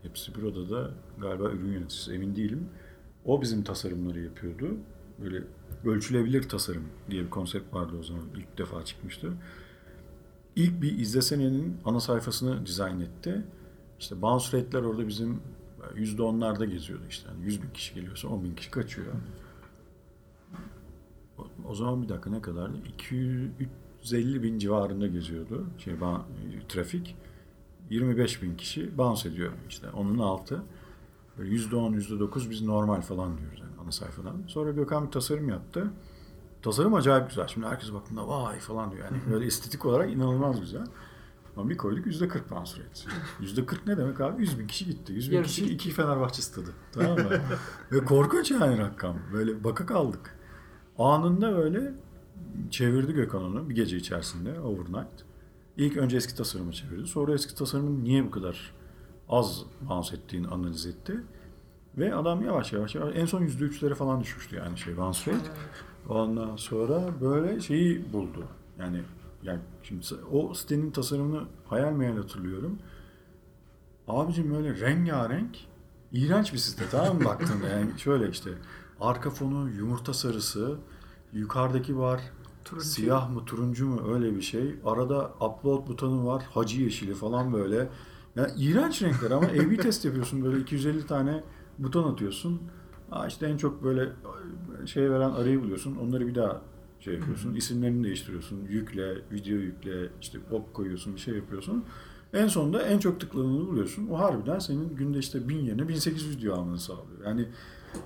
Hepsi 0.02 0.34
bir 0.34 0.42
odada 0.42 0.90
galiba 1.18 1.50
ürün 1.50 1.72
yöneticisi 1.72 2.12
emin 2.12 2.36
değilim. 2.36 2.68
O 3.24 3.42
bizim 3.42 3.64
tasarımları 3.64 4.20
yapıyordu. 4.20 4.76
Böyle 5.22 5.42
ölçülebilir 5.84 6.48
tasarım 6.48 6.84
diye 7.10 7.24
bir 7.24 7.30
konsept 7.30 7.74
vardı 7.74 7.96
o 8.00 8.02
zaman. 8.02 8.24
ilk 8.36 8.58
defa 8.58 8.84
çıkmıştı. 8.84 9.32
İlk 10.56 10.82
bir 10.82 10.98
izlesenenin 10.98 11.76
ana 11.84 12.00
sayfasını 12.00 12.66
dizayn 12.66 13.00
etti. 13.00 13.44
İşte 13.98 14.22
bounce 14.22 14.58
rate'ler 14.58 14.82
orada 14.82 15.08
bizim 15.08 15.40
yüzde 15.94 16.22
onlarda 16.22 16.64
geziyordu 16.64 17.04
işte. 17.08 17.28
Yani 17.30 17.44
100 17.44 17.62
bin 17.62 17.70
kişi 17.70 17.94
geliyorsa 17.94 18.28
10 18.28 18.44
bin 18.44 18.54
kişi 18.54 18.70
kaçıyor. 18.70 19.12
O, 21.38 21.46
o 21.68 21.74
zaman 21.74 22.02
bir 22.02 22.08
dakika 22.08 22.30
ne 22.30 22.42
kadardı? 22.42 22.78
200, 22.88 23.50
350 24.06 24.42
bin 24.42 24.58
civarında 24.58 25.06
geziyordu 25.06 25.66
şey 25.78 25.94
ba- 25.94 26.20
trafik. 26.68 27.16
25 27.90 28.42
bin 28.42 28.56
kişi 28.56 28.98
bounce 28.98 29.28
ediyor 29.28 29.52
işte 29.68 29.90
onun 29.90 30.18
altı. 30.18 30.62
Böyle 31.38 31.50
%10, 31.50 31.94
%9 31.96 32.50
biz 32.50 32.62
normal 32.62 33.00
falan 33.00 33.38
diyoruz 33.38 33.60
yani 33.60 33.72
ana 33.82 33.92
sayfadan. 33.92 34.36
Sonra 34.46 34.70
Gökhan 34.70 35.06
bir 35.06 35.10
tasarım 35.10 35.48
yaptı. 35.48 35.90
Tasarım 36.62 36.94
acayip 36.94 37.28
güzel. 37.28 37.46
Şimdi 37.46 37.66
herkes 37.66 37.92
baktığında 37.92 38.28
vay 38.28 38.58
falan 38.58 38.92
diyor. 38.92 39.04
Yani 39.04 39.18
böyle 39.32 39.46
estetik 39.46 39.86
olarak 39.86 40.12
inanılmaz 40.12 40.60
güzel. 40.60 40.86
Ama 41.56 41.68
bir 41.70 41.76
koyduk 41.76 42.06
yüzde 42.06 42.28
40 42.28 42.50
bounce 42.50 42.72
rate. 42.72 43.16
Yüzde 43.40 43.66
40 43.66 43.86
ne 43.86 43.96
demek 43.96 44.20
abi? 44.20 44.42
100 44.42 44.58
bin 44.58 44.66
kişi 44.66 44.86
gitti. 44.86 45.12
100 45.12 45.30
bin 45.30 45.42
kişi 45.42 45.66
iki 45.66 45.90
Fenerbahçe 45.90 46.42
stadı. 46.42 46.70
Tamam 46.92 47.18
mı? 47.18 47.30
Ve 47.92 48.04
korkunç 48.04 48.50
yani 48.50 48.78
rakam. 48.78 49.16
Böyle 49.32 49.64
baka 49.64 49.86
kaldık. 49.86 50.36
Anında 50.98 51.56
böyle 51.56 51.94
çevirdi 52.70 53.12
Gökhan 53.12 53.42
onu 53.42 53.68
bir 53.68 53.74
gece 53.74 53.96
içerisinde 53.96 54.60
overnight. 54.60 55.24
İlk 55.76 55.96
önce 55.96 56.16
eski 56.16 56.36
tasarıma 56.36 56.72
çevirdi. 56.72 57.06
Sonra 57.06 57.34
eski 57.34 57.54
tasarımın 57.54 58.04
niye 58.04 58.24
bu 58.24 58.30
kadar 58.30 58.72
az 59.28 59.62
bounce 59.88 60.16
ettiğini 60.16 60.48
analiz 60.48 60.86
etti. 60.86 61.20
Ve 61.98 62.14
adam 62.14 62.44
yavaş 62.44 62.72
yavaş 62.72 62.94
yavaş 62.94 63.16
en 63.16 63.26
son 63.26 63.42
%3'lere 63.42 63.94
falan 63.94 64.20
düşmüştü 64.20 64.56
yani 64.56 64.78
şey 64.78 64.96
bounce 64.96 65.32
rate. 65.32 65.50
Ondan 66.08 66.56
sonra 66.56 67.20
böyle 67.20 67.60
şeyi 67.60 68.12
buldu. 68.12 68.44
Yani 68.78 69.02
yani 69.42 69.60
şimdi 69.82 70.06
o 70.32 70.54
sitenin 70.54 70.90
tasarımını 70.90 71.44
hayal 71.68 71.92
meyal 71.92 72.16
hatırlıyorum. 72.16 72.78
Abicim 74.08 74.54
böyle 74.54 74.80
rengarenk 74.80 75.56
iğrenç 76.12 76.52
bir 76.52 76.58
site 76.58 76.84
tamam 76.90 77.18
mı 77.18 77.24
baktığında 77.24 77.68
yani 77.68 77.98
şöyle 77.98 78.28
işte 78.30 78.50
arka 79.00 79.30
fonu 79.30 79.70
yumurta 79.70 80.14
sarısı 80.14 80.78
yukarıdaki 81.36 81.98
var. 81.98 82.20
Turuncu. 82.64 82.86
siyah 82.86 83.30
mı 83.30 83.44
turuncu 83.44 83.86
mu? 83.86 84.14
Öyle 84.14 84.36
bir 84.36 84.42
şey. 84.42 84.74
Arada 84.84 85.32
upload 85.40 85.88
butonu 85.88 86.26
var. 86.26 86.42
Hacı 86.54 86.82
yeşili 86.82 87.14
falan 87.14 87.52
böyle. 87.52 87.88
Yani 88.36 88.50
iğrenç 88.58 89.02
renkler 89.02 89.30
ama 89.30 89.46
A-B 89.46 89.76
test 89.82 90.04
yapıyorsun. 90.04 90.44
Böyle 90.44 90.60
250 90.60 91.06
tane 91.06 91.44
buton 91.78 92.12
atıyorsun. 92.12 92.62
Aa 93.12 93.26
işte 93.26 93.46
en 93.46 93.56
çok 93.56 93.84
böyle 93.84 94.08
şey 94.86 95.10
veren 95.10 95.30
arayı 95.30 95.62
buluyorsun. 95.62 95.96
Onları 95.96 96.26
bir 96.26 96.34
daha 96.34 96.62
şey 97.00 97.14
yapıyorsun. 97.14 97.54
İsimlerini 97.54 98.04
değiştiriyorsun. 98.04 98.64
Yükle 98.68 99.14
video 99.32 99.56
yükle 99.56 100.08
işte 100.20 100.38
ok 100.50 100.74
koyuyorsun 100.74 101.14
bir 101.14 101.20
şey 101.20 101.34
yapıyorsun. 101.34 101.84
En 102.32 102.48
sonunda 102.48 102.82
en 102.82 102.98
çok 102.98 103.20
tıklananı 103.20 103.66
buluyorsun. 103.66 104.08
O 104.08 104.18
harbiden 104.18 104.58
senin 104.58 104.96
günde 104.96 105.18
işte 105.18 105.48
1000 105.48 105.56
yerine 105.56 105.88
1800 105.88 106.36
video 106.36 106.54
almanı 106.54 106.78
sağlıyor. 106.78 107.24
Yani 107.24 107.48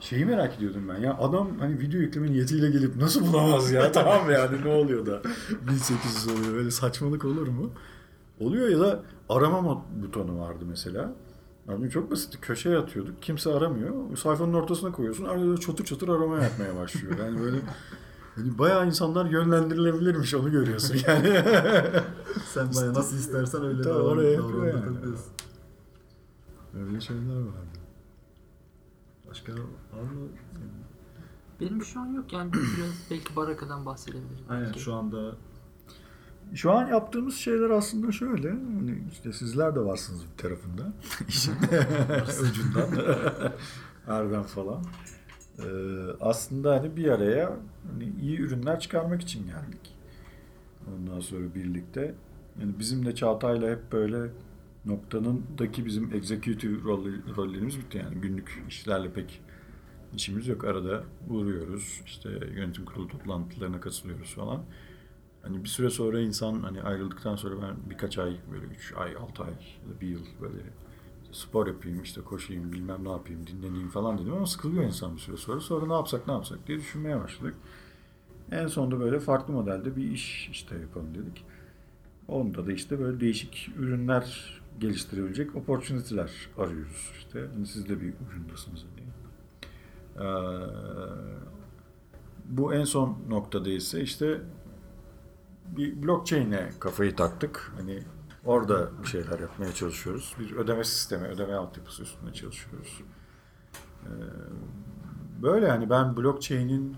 şeyi 0.01 0.25
merak 0.25 0.57
ediyordum 0.57 0.89
ben 0.89 1.01
ya 1.03 1.19
adam 1.19 1.59
hani 1.59 1.79
video 1.79 2.01
yükleme 2.01 2.33
niyetiyle 2.33 2.71
gelip 2.71 2.97
nasıl 2.97 3.27
bulamaz 3.33 3.71
ya 3.73 3.93
tamam 3.93 4.31
yani 4.31 4.65
ne 4.65 4.69
oluyor 4.69 5.07
da 5.07 5.23
1800 5.69 6.29
oluyor 6.29 6.55
böyle 6.55 6.71
saçmalık 6.71 7.25
olur 7.25 7.49
mu? 7.49 7.71
Oluyor 8.41 8.69
ya 8.69 8.81
da 8.81 9.03
arama 9.29 9.85
butonu 10.03 10.41
vardı 10.41 10.65
mesela. 10.69 11.15
Abi 11.69 11.91
çok 11.91 12.11
basit. 12.11 12.41
Köşeye 12.41 12.79
atıyorduk. 12.79 13.23
Kimse 13.23 13.51
aramıyor. 13.55 14.17
Sayfanın 14.17 14.55
ortasına 14.55 14.93
koyuyorsun. 14.93 15.25
Arada 15.25 15.57
çatır 15.61 15.85
çatır 15.85 16.09
arama 16.09 16.43
yapmaya 16.43 16.77
başlıyor. 16.77 17.19
Yani 17.19 17.41
böyle 17.41 17.57
hani 18.35 18.59
bayağı 18.59 18.87
insanlar 18.87 19.27
yönlendirilebilirmiş 19.27 20.35
onu 20.35 20.51
görüyorsun 20.51 20.97
yani. 21.07 21.29
Sen 22.55 22.75
baya 22.75 22.95
nasıl 22.95 23.17
istersen 23.17 23.65
öyle 23.65 23.83
Tabii, 23.83 23.93
oraya 23.95 24.31
yapıyor 24.31 24.67
yani. 24.67 24.83
davranabiliyorsun. 24.83 25.33
Öyle 26.75 27.01
şeyler 27.01 27.37
vardı. 27.37 27.70
Başka 29.31 29.53
var 29.53 29.59
mı? 30.03 30.29
Benim 31.61 31.85
şu 31.85 32.01
an 32.01 32.07
yok 32.07 32.33
yani 32.33 32.53
biraz 32.53 32.95
belki 33.11 33.37
barakadan 33.37 33.87
bahsedebilirim. 33.87 34.45
Aynen 34.49 34.67
belki. 34.67 34.81
şu 34.81 34.95
anda 34.95 35.35
Şu 36.55 36.73
an 36.73 36.87
yaptığımız 36.87 37.35
şeyler 37.35 37.71
aslında 37.71 38.13
şöyle. 38.13 38.51
Hani 38.51 39.03
işte 39.13 39.33
sizler 39.33 39.75
de 39.75 39.81
varsınız 39.81 40.21
bir 40.33 40.43
tarafında. 40.43 40.93
İşin 41.29 41.55
ucundan. 42.51 42.89
Erdem 44.07 44.43
falan. 44.43 44.85
Ee, 45.59 45.63
aslında 46.21 46.71
hani 46.77 46.97
bir 46.97 47.09
araya 47.09 47.57
hani 47.93 48.13
iyi 48.21 48.39
ürünler 48.41 48.81
çıkarmak 48.81 49.23
için 49.23 49.47
geldik. 49.47 49.97
Ondan 50.95 51.21
sonra 51.21 51.55
birlikte. 51.55 52.15
Yani 52.61 52.79
bizim 52.79 53.07
de 53.07 53.15
Çağatay'la 53.15 53.71
hep 53.71 53.93
böyle 53.93 54.31
noktanındaki 54.85 55.87
bizim 55.87 56.15
executive 56.15 56.83
rol- 56.83 57.37
rollerimiz 57.37 57.79
bitti. 57.79 57.99
Yani 57.99 58.15
günlük 58.21 58.63
işlerle 58.69 59.13
pek 59.13 59.41
işimiz 60.17 60.49
yok. 60.49 60.65
Arada 60.65 61.05
uğruyoruz. 61.31 62.03
İşte 62.07 62.31
yönetim 62.31 62.85
kurulu 62.85 63.09
toplantılarına 63.09 63.81
katılıyoruz 63.81 64.35
falan. 64.35 64.63
Hani 65.43 65.65
bir 65.65 65.69
süre 65.69 65.91
sonra 65.91 66.21
insan 66.21 66.63
hani 66.63 66.83
ayrıldıktan 66.83 67.37
sonra 67.37 67.63
ben 67.63 67.91
birkaç 67.91 68.19
ay 68.19 68.37
böyle 68.53 68.65
3 68.67 68.95
ay 68.97 69.17
6 69.17 69.43
ay 69.43 69.51
ya 69.51 69.97
da 69.97 70.01
bir 70.01 70.09
yıl 70.09 70.25
böyle 70.41 70.59
spor 71.33 71.67
yapayım 71.67 72.03
işte 72.03 72.21
koşayım 72.21 72.73
bilmem 72.73 73.05
ne 73.05 73.11
yapayım 73.11 73.47
dinleneyim 73.47 73.89
falan 73.89 74.19
dedim 74.19 74.33
ama 74.33 74.47
sıkılıyor 74.47 74.85
insan 74.85 75.17
bir 75.17 75.21
süre 75.21 75.37
sonra. 75.37 75.61
Sonra 75.61 75.87
ne 75.87 75.93
yapsak 75.93 76.27
ne 76.27 76.33
yapsak 76.33 76.67
diye 76.67 76.79
düşünmeye 76.79 77.21
başladık. 77.21 77.55
En 78.53 78.67
sonunda 78.67 79.01
böyle 79.01 79.21
farklı 79.21 79.55
modelde 79.55 79.97
bir 79.97 80.11
iş 80.11 80.49
işte 80.53 80.79
yapalım 80.79 81.15
dedik. 81.15 81.45
Onda 82.29 82.67
da 82.67 82.73
işte 82.73 83.01
böyle 83.01 83.21
değişik 83.21 83.71
ürünler 83.79 84.60
geliştirebilecek 84.79 85.57
opportunity'ler 85.57 86.49
arıyoruz 86.59 87.13
işte. 87.19 87.47
Hani 87.55 87.67
siz 87.67 87.89
de 87.89 88.01
bir 88.01 88.15
ucundasınız 88.27 88.87
diye. 88.97 89.09
Ee, 90.17 90.31
bu 92.45 92.75
en 92.75 92.85
son 92.85 93.19
noktada 93.29 93.71
ise 93.71 94.01
işte 94.01 94.41
bir 95.77 96.03
blockchain'e 96.03 96.71
kafayı 96.81 97.17
taktık. 97.17 97.73
Hani 97.77 98.03
orada 98.45 99.03
bir 99.03 99.09
şeyler 99.09 99.39
yapmaya 99.39 99.73
çalışıyoruz. 99.73 100.35
Bir 100.39 100.53
ödeme 100.57 100.85
sistemi, 100.85 101.27
ödeme 101.27 101.55
altyapısı 101.55 102.03
üstünde 102.03 102.33
çalışıyoruz. 102.33 103.01
Ee, 104.05 104.09
böyle 105.43 105.71
hani 105.71 105.91
ben 105.91 106.17
blockchain'in 106.17 106.97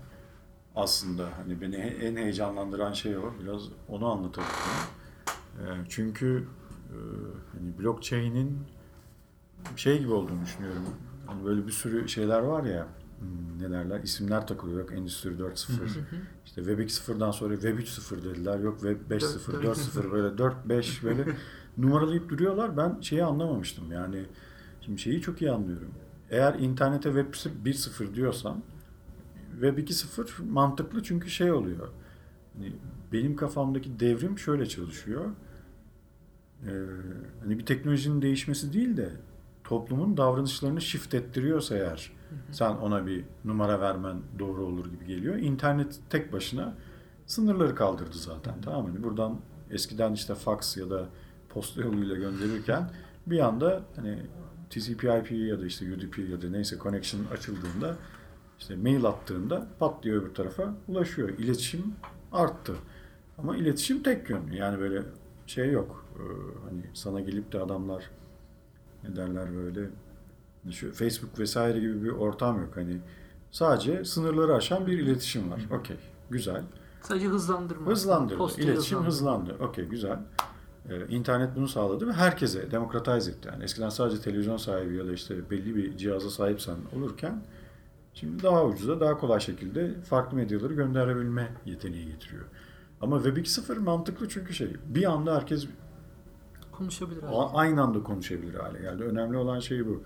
aslında 0.75 1.25
hani 1.37 1.61
beni 1.61 1.75
en 1.75 2.15
heyecanlandıran 2.15 2.93
şey 2.93 3.17
o. 3.17 3.33
Biraz 3.43 3.61
onu 3.87 4.11
anlatabilirim. 4.11 4.53
Ee, 5.59 5.85
çünkü 5.89 6.47
hani 7.53 7.79
blockchain'in 7.79 8.59
şey 9.75 9.99
gibi 9.99 10.11
olduğunu 10.11 10.41
düşünüyorum. 10.45 10.83
Hani 11.27 11.45
böyle 11.45 11.67
bir 11.67 11.71
sürü 11.71 12.09
şeyler 12.09 12.39
var 12.39 12.63
ya 12.63 12.87
hmm, 13.19 13.63
ne 13.63 13.71
derler 13.71 14.03
isimler 14.03 14.47
takılıyor. 14.47 14.79
Yok 14.79 14.91
Endüstri 14.91 15.29
4.0 15.29 15.87
işte 16.45 16.63
Web 16.63 16.79
2.0'dan 16.79 17.31
sonra 17.31 17.53
Web 17.53 17.79
3.0 17.79 18.23
dediler. 18.23 18.59
Yok 18.59 18.79
Web 18.79 19.11
5.0, 19.11 19.63
Dört- 19.63 19.77
4.0 19.77 20.11
böyle 20.11 20.37
4, 20.37 20.69
5 20.69 21.03
böyle 21.03 21.25
numaralayıp 21.77 22.29
duruyorlar. 22.29 22.77
Ben 22.77 23.01
şeyi 23.01 23.23
anlamamıştım. 23.23 23.91
Yani 23.91 24.25
şimdi 24.81 25.01
şeyi 25.01 25.21
çok 25.21 25.41
iyi 25.41 25.51
anlıyorum. 25.51 25.91
Eğer 26.29 26.53
internete 26.53 27.09
Web 27.13 27.33
1.0 27.65 28.15
diyorsam 28.15 28.61
Web 29.51 29.77
2.0 29.77 30.49
mantıklı 30.49 31.03
çünkü 31.03 31.29
şey 31.29 31.51
oluyor. 31.51 31.87
Hani 32.53 32.73
benim 33.13 33.35
kafamdaki 33.35 33.99
devrim 33.99 34.39
şöyle 34.39 34.65
çalışıyor. 34.65 35.25
Ee, 36.67 36.71
hani 37.41 37.59
bir 37.59 37.65
teknolojinin 37.65 38.21
değişmesi 38.21 38.73
değil 38.73 38.97
de 38.97 39.09
toplumun 39.63 40.17
davranışlarını 40.17 40.81
shift 40.81 41.13
ettiriyorsa 41.13 41.75
eğer 41.75 42.11
sen 42.51 42.71
ona 42.71 43.05
bir 43.05 43.25
numara 43.45 43.81
vermen 43.81 44.17
doğru 44.39 44.65
olur 44.65 44.91
gibi 44.91 45.05
geliyor. 45.05 45.35
İnternet 45.35 45.99
tek 46.09 46.33
başına 46.33 46.75
sınırları 47.25 47.75
kaldırdı 47.75 48.17
zaten. 48.17 48.53
Tamam 48.61 48.83
mı? 48.83 48.89
Hani 48.89 49.03
buradan 49.03 49.39
eskiden 49.71 50.13
işte 50.13 50.35
fax 50.35 50.77
ya 50.77 50.89
da 50.89 51.05
posta 51.49 51.81
yoluyla 51.81 52.15
gönderirken 52.15 52.89
bir 53.27 53.39
anda 53.39 53.81
hani 53.95 54.19
TCP/IP 54.69 55.31
ya 55.31 55.61
da 55.61 55.65
işte 55.65 55.93
UDP 55.93 56.17
ya 56.31 56.41
da 56.41 56.49
neyse 56.49 56.77
connection 56.83 57.25
açıldığında 57.33 57.95
işte 58.59 58.75
mail 58.75 59.05
attığında 59.05 59.67
pat 59.79 60.03
diye 60.03 60.15
öbür 60.15 60.33
tarafa 60.33 60.75
ulaşıyor. 60.87 61.29
İletişim 61.29 61.95
arttı. 62.31 62.73
Ama 63.37 63.57
iletişim 63.57 64.03
tek 64.03 64.29
yönlü. 64.29 64.55
Yani 64.55 64.79
böyle 64.79 65.01
şey 65.47 65.71
yok. 65.71 66.02
Ee, 66.15 66.21
hani 66.69 66.81
sana 66.93 67.19
gelip 67.19 67.51
de 67.51 67.59
adamlar 67.59 68.09
ne 69.03 69.15
derler 69.15 69.55
böyle 69.55 69.89
şu 70.71 70.91
Facebook 70.91 71.39
vesaire 71.39 71.79
gibi 71.79 72.03
bir 72.03 72.09
ortam 72.09 72.61
yok. 72.61 72.77
Hani 72.77 72.97
sadece 73.51 74.05
sınırları 74.05 74.55
aşan 74.55 74.87
bir 74.87 74.99
iletişim 74.99 75.51
var. 75.51 75.61
Okey. 75.79 75.97
Güzel. 76.29 76.63
Sadece 77.01 77.27
hızlandırma. 77.27 77.91
Hızlandırdı. 77.91 78.37
Postayı 78.37 78.67
İletişim 78.67 78.99
hızlandırma. 79.03 79.47
hızlandı. 79.53 79.69
Okey 79.71 79.85
güzel. 79.85 80.19
Ee, 80.89 81.07
internet 81.07 81.55
bunu 81.55 81.67
sağladı 81.67 82.07
ve 82.07 82.13
herkese 82.13 82.71
demokratize 82.71 83.31
etti. 83.31 83.49
Yani 83.51 83.63
eskiden 83.63 83.89
sadece 83.89 84.21
televizyon 84.21 84.57
sahibi 84.57 84.95
ya 84.97 85.07
da 85.07 85.11
işte 85.13 85.49
belli 85.49 85.75
bir 85.75 85.97
cihaza 85.97 86.29
sahipsen 86.29 86.75
olurken 86.95 87.43
şimdi 88.13 88.43
daha 88.43 88.65
ucuza, 88.65 88.99
daha 88.99 89.17
kolay 89.17 89.39
şekilde 89.39 90.01
farklı 90.01 90.37
medyaları 90.37 90.73
gönderebilme 90.73 91.51
yeteneği 91.65 92.05
getiriyor. 92.05 92.45
Ama 93.01 93.23
Web 93.23 93.37
2.0 93.37 93.79
mantıklı 93.79 94.29
çünkü 94.29 94.53
şey 94.53 94.67
bir 94.85 95.11
anda 95.11 95.35
herkes 95.35 95.67
Konuşabilir 96.77 97.23
abi. 97.23 97.35
a- 97.35 97.53
aynı 97.53 97.81
anda 97.81 98.03
konuşabilir 98.03 98.53
hale 98.55 98.79
geldi. 98.79 99.03
Önemli 99.03 99.37
olan 99.37 99.59
şey 99.59 99.85
bu. 99.87 100.03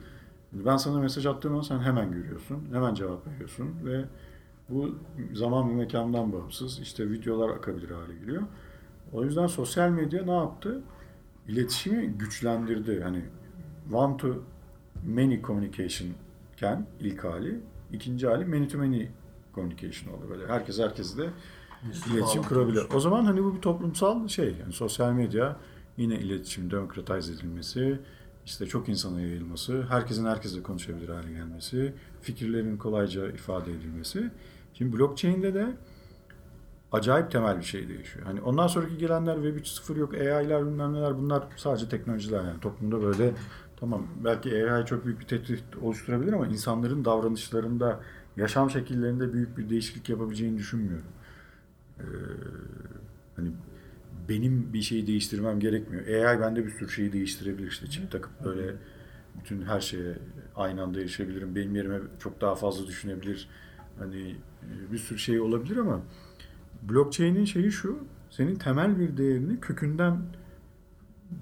Ben 0.53 0.77
sana 0.77 0.99
mesaj 0.99 1.25
attığım 1.25 1.51
zaman 1.51 1.61
sen 1.61 1.79
hemen 1.79 2.11
görüyorsun, 2.11 2.67
hemen 2.73 2.93
cevap 2.93 3.27
veriyorsun 3.27 3.69
ve 3.85 4.05
bu 4.69 4.95
zaman 5.33 5.69
ve 5.69 5.73
mekandan 5.73 6.33
bağımsız. 6.33 6.79
İşte 6.79 7.09
videolar 7.11 7.49
akabilir 7.49 7.89
hale 7.91 8.13
geliyor. 8.15 8.41
O 9.13 9.23
yüzden 9.23 9.47
sosyal 9.47 9.89
medya 9.89 10.25
ne 10.25 10.31
yaptı? 10.35 10.81
İletişimi 11.47 12.07
güçlendirdi. 12.07 13.01
Hani 13.03 13.21
one 13.93 14.17
to 14.17 14.27
many 15.05 15.41
communication 15.41 16.09
iken 16.53 16.87
ilk 16.99 17.23
hali, 17.23 17.59
ikinci 17.93 18.27
hali 18.27 18.45
many 18.45 18.67
to 18.67 18.77
many 18.77 19.07
communication 19.55 20.13
oldu 20.13 20.25
böyle. 20.29 20.47
Herkes 20.47 20.79
herkesle 20.79 21.29
iletişim 22.13 22.43
kurabilir. 22.43 22.83
O 22.95 22.99
zaman 22.99 23.25
hani 23.25 23.43
bu 23.43 23.55
bir 23.55 23.61
toplumsal 23.61 24.27
şey. 24.27 24.55
Yani 24.61 24.73
sosyal 24.73 25.11
medya 25.13 25.57
yine 25.97 26.19
iletişim 26.19 26.71
demokratize 26.71 27.33
edilmesi, 27.33 27.99
işte 28.45 28.65
çok 28.65 28.89
insana 28.89 29.21
yayılması, 29.21 29.85
herkesin 29.89 30.25
herkesle 30.25 30.63
konuşabilir 30.63 31.09
hale 31.09 31.33
gelmesi, 31.33 31.93
fikirlerin 32.21 32.77
kolayca 32.77 33.27
ifade 33.27 33.71
edilmesi. 33.71 34.31
Şimdi 34.73 34.97
blockchain'de 34.97 35.53
de 35.53 35.77
acayip 36.91 37.31
temel 37.31 37.57
bir 37.57 37.63
şey 37.63 37.89
değişiyor. 37.89 38.25
Hani 38.25 38.41
ondan 38.41 38.67
sonraki 38.67 38.97
gelenler 38.97 39.35
Web 39.35 39.57
3.0 39.57 39.97
yok, 39.99 40.13
AI'lar 40.13 40.65
bilmem 40.65 40.93
neler 40.93 41.17
bunlar 41.17 41.43
sadece 41.55 41.89
teknolojiler 41.89 42.43
yani 42.43 42.59
toplumda 42.59 43.01
böyle 43.01 43.33
tamam 43.79 44.07
belki 44.23 44.71
AI 44.71 44.85
çok 44.85 45.05
büyük 45.05 45.19
bir 45.19 45.25
tehdit 45.25 45.63
oluşturabilir 45.81 46.33
ama 46.33 46.47
insanların 46.47 47.05
davranışlarında, 47.05 47.99
yaşam 48.37 48.69
şekillerinde 48.69 49.33
büyük 49.33 49.57
bir 49.57 49.69
değişiklik 49.69 50.09
yapabileceğini 50.09 50.57
düşünmüyorum. 50.57 51.07
Ee, 51.99 52.03
hani 53.35 53.51
benim 54.29 54.73
bir 54.73 54.81
şeyi 54.81 55.07
değiştirmem 55.07 55.59
gerekmiyor. 55.59 56.07
AI 56.07 56.39
bende 56.39 56.65
bir 56.65 56.71
sürü 56.71 56.89
şeyi 56.89 57.13
değiştirebilir 57.13 57.67
işte 57.67 57.87
çip 57.87 58.11
takıp 58.11 58.45
böyle 58.45 58.75
bütün 59.39 59.61
her 59.61 59.81
şeye 59.81 60.13
aynı 60.55 60.83
anda 60.83 60.99
erişebilirim. 60.99 61.55
Benim 61.55 61.75
yerime 61.75 61.99
çok 62.19 62.41
daha 62.41 62.55
fazla 62.55 62.87
düşünebilir. 62.87 63.49
Hani 63.99 64.35
e, 64.63 64.91
bir 64.91 64.97
sürü 64.97 65.19
şey 65.19 65.39
olabilir 65.39 65.77
ama 65.77 66.01
blockchain'in 66.81 67.45
şeyi 67.45 67.71
şu. 67.71 67.99
Senin 68.29 68.55
temel 68.55 68.99
bir 68.99 69.17
değerini 69.17 69.59
kökünden 69.59 70.21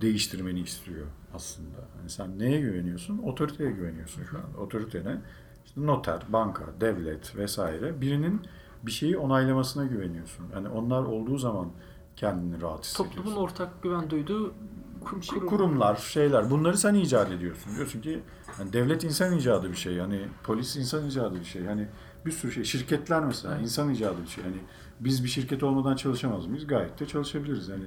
değiştirmeni 0.02 0.60
istiyor 0.60 1.06
aslında. 1.34 1.78
Hani 1.98 2.10
sen 2.10 2.40
neye 2.40 2.62
güveniyorsun? 2.62 3.18
Otoriteye 3.18 3.72
güveniyorsun 3.72 4.24
şu 4.24 4.38
an. 4.38 4.62
Otorite 4.64 5.06
ne? 5.06 5.22
İşte 5.66 5.86
noter, 5.86 6.22
banka, 6.30 6.66
devlet 6.82 7.36
vesaire. 7.36 8.02
Birinin 8.02 8.42
bir 8.84 8.92
şeyi 8.92 9.18
onaylamasına 9.18 9.86
güveniyorsun. 9.86 10.46
Yani 10.54 10.70
onlar 10.70 11.04
olduğu 11.04 11.38
zaman 11.38 11.72
kendini 12.16 12.62
rahat 12.62 12.84
hissediyorsun. 12.86 13.16
Toplumun 13.22 13.38
ortak 13.42 13.84
güven 13.84 14.10
duyduğu 14.10 14.54
kur- 15.02 15.22
Şey, 15.22 15.36
kurum. 15.40 15.50
kurumlar, 15.50 15.96
şeyler 15.96 16.50
bunları 16.50 16.78
sen 16.78 16.94
icat 16.94 17.32
ediyorsun. 17.32 17.76
Diyorsun 17.76 18.02
ki 18.02 18.20
hani 18.46 18.74
devlet 18.74 19.04
insan 19.04 19.38
icadı 19.38 19.72
bir 19.72 19.76
şey. 19.76 19.98
Hani 19.98 20.22
polis 20.44 20.76
insan 20.76 21.06
icadı 21.08 21.40
bir 21.40 21.46
şey. 21.46 21.66
Hani 21.66 21.88
bir 22.26 22.32
sürü 22.32 22.52
şey. 22.52 22.64
Şirketler 22.64 23.24
mesela 23.24 23.58
insan 23.58 23.90
icadı 23.90 24.22
bir 24.24 24.28
şey. 24.28 24.44
Hani 24.44 24.58
biz 25.00 25.24
bir 25.24 25.30
şirket 25.30 25.64
olmadan 25.64 25.96
çalışamaz 25.96 26.46
mıyız? 26.48 26.68
Gayet 26.68 27.00
de 27.00 27.06
çalışabiliriz. 27.06 27.70
Yani 27.70 27.84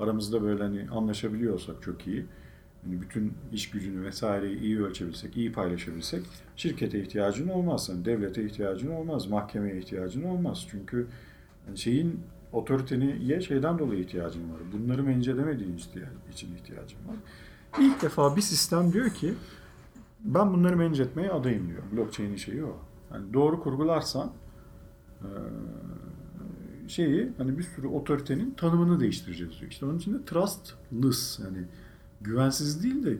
aramızda 0.00 0.42
böyle 0.42 0.62
hani 0.62 0.86
anlaşabiliyorsak 0.90 1.82
çok 1.82 2.06
iyi. 2.06 2.26
hani 2.84 3.00
bütün 3.00 3.34
iş 3.52 3.70
gücünü 3.70 4.04
vesaireyi 4.04 4.58
iyi 4.60 4.82
ölçebilsek, 4.82 5.36
iyi 5.36 5.52
paylaşabilsek 5.52 6.22
şirkete 6.56 7.00
ihtiyacın 7.02 7.48
olmaz. 7.48 7.88
Yani 7.88 8.04
devlete 8.04 8.44
ihtiyacın 8.44 8.90
olmaz, 8.90 9.26
mahkemeye 9.26 9.78
ihtiyacın 9.78 10.22
olmaz. 10.22 10.66
Çünkü 10.70 11.06
yani 11.66 11.78
şeyin 11.78 12.20
otoriteniye 12.52 13.40
şeyden 13.40 13.78
dolayı 13.78 14.00
ihtiyacın 14.00 14.52
var. 14.52 14.60
Bunları 14.72 15.02
mence 15.02 15.30
edemediğin 15.30 15.76
için 16.32 16.54
ihtiyacın 16.54 16.98
var. 17.08 17.16
İlk 17.80 18.02
defa 18.02 18.36
bir 18.36 18.40
sistem 18.42 18.92
diyor 18.92 19.10
ki 19.10 19.34
ben 20.20 20.52
bunları 20.54 20.76
etmeye 21.00 21.30
adayım 21.30 21.68
diyor. 21.68 21.82
Blockchain'in 21.92 22.36
şeyi 22.36 22.64
o. 22.64 22.76
Yani 23.14 23.32
doğru 23.32 23.62
kurgularsan 23.62 24.32
şeyi 26.88 27.32
hani 27.38 27.58
bir 27.58 27.62
sürü 27.62 27.86
otoritenin 27.86 28.50
tanımını 28.50 29.00
değiştireceğiz 29.00 29.60
diyor. 29.60 29.70
İşte 29.70 29.86
onun 29.86 29.98
için 29.98 30.14
de 30.14 30.24
trustless 30.24 31.40
yani 31.44 31.58
güvensiz 32.20 32.82
değil 32.82 33.04
de 33.06 33.18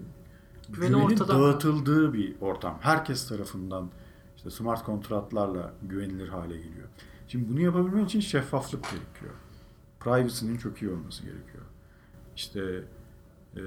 Güveni 0.69 0.91
güvenin 0.91 1.19
dağıtıldığı 1.19 2.09
mı? 2.09 2.15
bir 2.15 2.35
ortam. 2.41 2.79
Herkes 2.81 3.29
tarafından 3.29 3.91
işte 4.37 4.51
smart 4.51 4.85
kontratlarla 4.85 5.73
güvenilir 5.83 6.29
hale 6.29 6.57
geliyor. 6.57 6.89
Şimdi 7.33 7.49
bunu 7.49 7.61
yapabilmen 7.61 8.05
için 8.05 8.21
şeffaflık 8.21 8.85
gerekiyor. 8.85 9.33
Privacy'nin 10.01 10.57
çok 10.57 10.83
iyi 10.83 10.91
olması 10.91 11.23
gerekiyor. 11.23 11.65
İşte 12.37 12.61
e, 13.57 13.63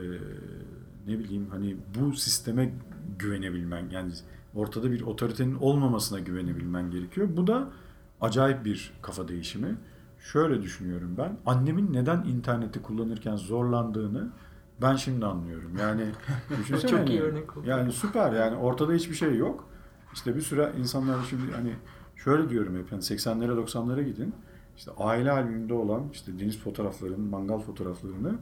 ne 1.07 1.19
bileyim 1.19 1.47
hani 1.51 1.77
bu 1.99 2.13
sisteme 2.13 2.73
güvenebilmen 3.19 3.89
yani 3.89 4.11
ortada 4.55 4.91
bir 4.91 5.01
otoritenin 5.01 5.55
olmamasına 5.55 6.19
güvenebilmen 6.19 6.91
gerekiyor. 6.91 7.27
Bu 7.37 7.47
da 7.47 7.69
acayip 8.21 8.65
bir 8.65 8.93
kafa 9.01 9.27
değişimi. 9.27 9.77
Şöyle 10.19 10.61
düşünüyorum 10.61 11.15
ben. 11.17 11.37
Annemin 11.45 11.93
neden 11.93 12.23
interneti 12.23 12.81
kullanırken 12.81 13.35
zorlandığını 13.35 14.31
ben 14.81 14.95
şimdi 14.95 15.25
anlıyorum. 15.25 15.77
Yani 15.79 16.05
düşünsene. 16.59 16.91
Çok 16.91 17.09
iyi 17.09 17.21
örnek 17.21 17.57
oldu. 17.57 17.67
Yani 17.69 17.91
süper 17.91 18.33
yani 18.33 18.55
ortada 18.57 18.93
hiçbir 18.93 19.15
şey 19.15 19.35
yok. 19.35 19.67
İşte 20.13 20.35
bir 20.35 20.41
süre 20.41 20.73
insanlar 20.79 21.17
şimdi 21.29 21.51
hani 21.51 21.73
şöyle 22.15 22.49
diyorum 22.49 22.77
hep 22.77 22.91
yani 22.91 23.01
80'lere 23.01 23.65
90'lara 23.65 24.03
gidin. 24.03 24.33
İşte 24.77 24.91
aile 24.97 25.31
albümünde 25.31 25.73
olan 25.73 26.03
işte 26.13 26.39
deniz 26.39 26.59
fotoğraflarını, 26.59 27.17
mangal 27.17 27.59
fotoğraflarını 27.59 28.35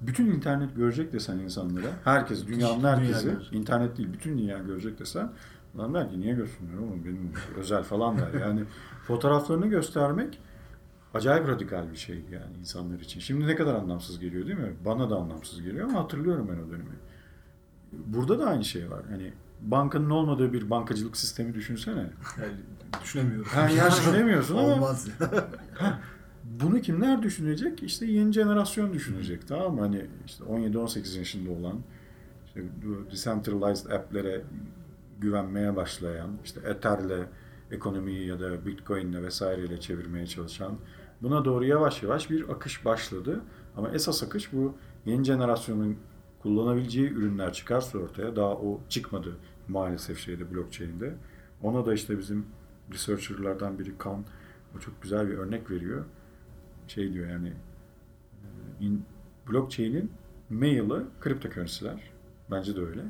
bütün 0.00 0.26
internet 0.26 0.76
görecek 0.76 1.12
desen 1.12 1.38
insanlara, 1.38 1.86
herkes, 2.04 2.46
dünyanın 2.46 2.84
herkesi, 2.84 3.26
dünya 3.26 3.40
internet 3.52 3.98
değil, 3.98 4.12
bütün 4.12 4.38
dünya 4.38 4.58
görecek 4.58 4.98
desen, 4.98 5.32
lan 5.78 5.94
der 5.94 6.10
ki 6.10 6.20
niye 6.20 6.34
görsünler 6.34 6.78
oğlum 6.78 7.04
benim 7.04 7.32
özel 7.56 7.82
falan 7.82 8.18
der. 8.18 8.40
Yani 8.40 8.64
fotoğraflarını 9.06 9.66
göstermek 9.66 10.40
acayip 11.14 11.48
radikal 11.48 11.90
bir 11.90 11.96
şey 11.96 12.24
yani 12.32 12.56
insanlar 12.60 13.00
için. 13.00 13.20
Şimdi 13.20 13.46
ne 13.46 13.56
kadar 13.56 13.74
anlamsız 13.74 14.20
geliyor 14.20 14.46
değil 14.46 14.58
mi? 14.58 14.72
Bana 14.84 15.10
da 15.10 15.16
anlamsız 15.16 15.62
geliyor 15.62 15.88
ama 15.88 16.00
hatırlıyorum 16.00 16.48
ben 16.48 16.68
o 16.68 16.70
dönemi. 16.70 16.96
Burada 17.92 18.38
da 18.38 18.46
aynı 18.46 18.64
şey 18.64 18.90
var. 18.90 19.02
Hani 19.10 19.32
bankanın 19.60 20.10
olmadığı 20.10 20.52
bir 20.52 20.70
bankacılık 20.70 21.16
sistemi 21.16 21.54
düşünsene. 21.54 22.10
Yani 22.40 22.52
düşünemiyorum. 23.02 23.50
Yani, 23.56 23.74
yani 23.74 23.92
düşünemiyorsun 23.98 24.56
ama. 24.56 24.74
Olmaz. 24.74 25.08
bunu 26.44 26.80
kimler 26.80 27.22
düşünecek? 27.22 27.82
İşte 27.82 28.06
yeni 28.06 28.32
jenerasyon 28.32 28.92
düşünecek 28.92 29.48
tamam 29.48 29.74
mı? 29.74 29.80
Hani 29.80 30.06
işte 30.26 30.44
17-18 30.44 31.18
yaşında 31.18 31.50
olan 31.50 31.80
işte 32.46 32.60
decentralized 33.10 33.90
app'lere 33.90 34.44
güvenmeye 35.20 35.76
başlayan, 35.76 36.30
işte 36.44 36.60
Ether'le 36.60 37.26
ekonomiyi 37.70 38.26
ya 38.26 38.40
da 38.40 38.66
Bitcoin'le 38.66 39.22
vesaireyle 39.22 39.80
çevirmeye 39.80 40.26
çalışan 40.26 40.78
buna 41.22 41.44
doğru 41.44 41.64
yavaş 41.64 42.02
yavaş 42.02 42.30
bir 42.30 42.48
akış 42.48 42.84
başladı. 42.84 43.40
Ama 43.76 43.90
esas 43.90 44.22
akış 44.22 44.52
bu 44.52 44.74
yeni 45.06 45.24
jenerasyonun 45.24 45.96
kullanabileceği 46.42 47.10
ürünler 47.10 47.52
çıkarsa 47.52 47.98
ortaya 47.98 48.36
daha 48.36 48.52
o 48.52 48.80
çıkmadı 48.88 49.36
maalesef 49.68 50.18
şeyde 50.18 50.54
blockchain'de. 50.54 51.14
Ona 51.62 51.86
da 51.86 51.94
işte 51.94 52.18
bizim 52.18 52.46
researcher'lardan 52.92 53.78
biri 53.78 53.98
Kan 53.98 54.24
o 54.76 54.80
çok 54.80 55.02
güzel 55.02 55.28
bir 55.28 55.38
örnek 55.38 55.70
veriyor. 55.70 56.04
Şey 56.88 57.12
diyor 57.12 57.28
yani 57.30 57.52
in, 58.80 59.04
blockchain'in 59.50 60.12
mail'ı 60.50 61.06
cryptocurrency'ler. 61.24 62.10
Bence 62.50 62.76
de 62.76 62.80
öyle. 62.80 63.02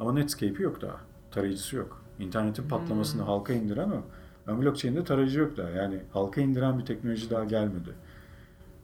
Ama 0.00 0.12
Netscape'i 0.12 0.62
yok 0.62 0.82
daha. 0.82 1.00
Tarayıcısı 1.30 1.76
yok. 1.76 2.02
İnternetin 2.18 2.68
patlamasını 2.68 3.20
hmm. 3.20 3.28
halka 3.28 3.52
indiren 3.52 3.90
o. 3.90 4.02
Ama 4.46 4.62
blockchain'de 4.62 5.04
tarayıcı 5.04 5.38
yok 5.38 5.56
daha. 5.56 5.70
Yani 5.70 6.00
halka 6.12 6.40
indiren 6.40 6.78
bir 6.78 6.84
teknoloji 6.84 7.30
daha 7.30 7.44
gelmedi. 7.44 7.90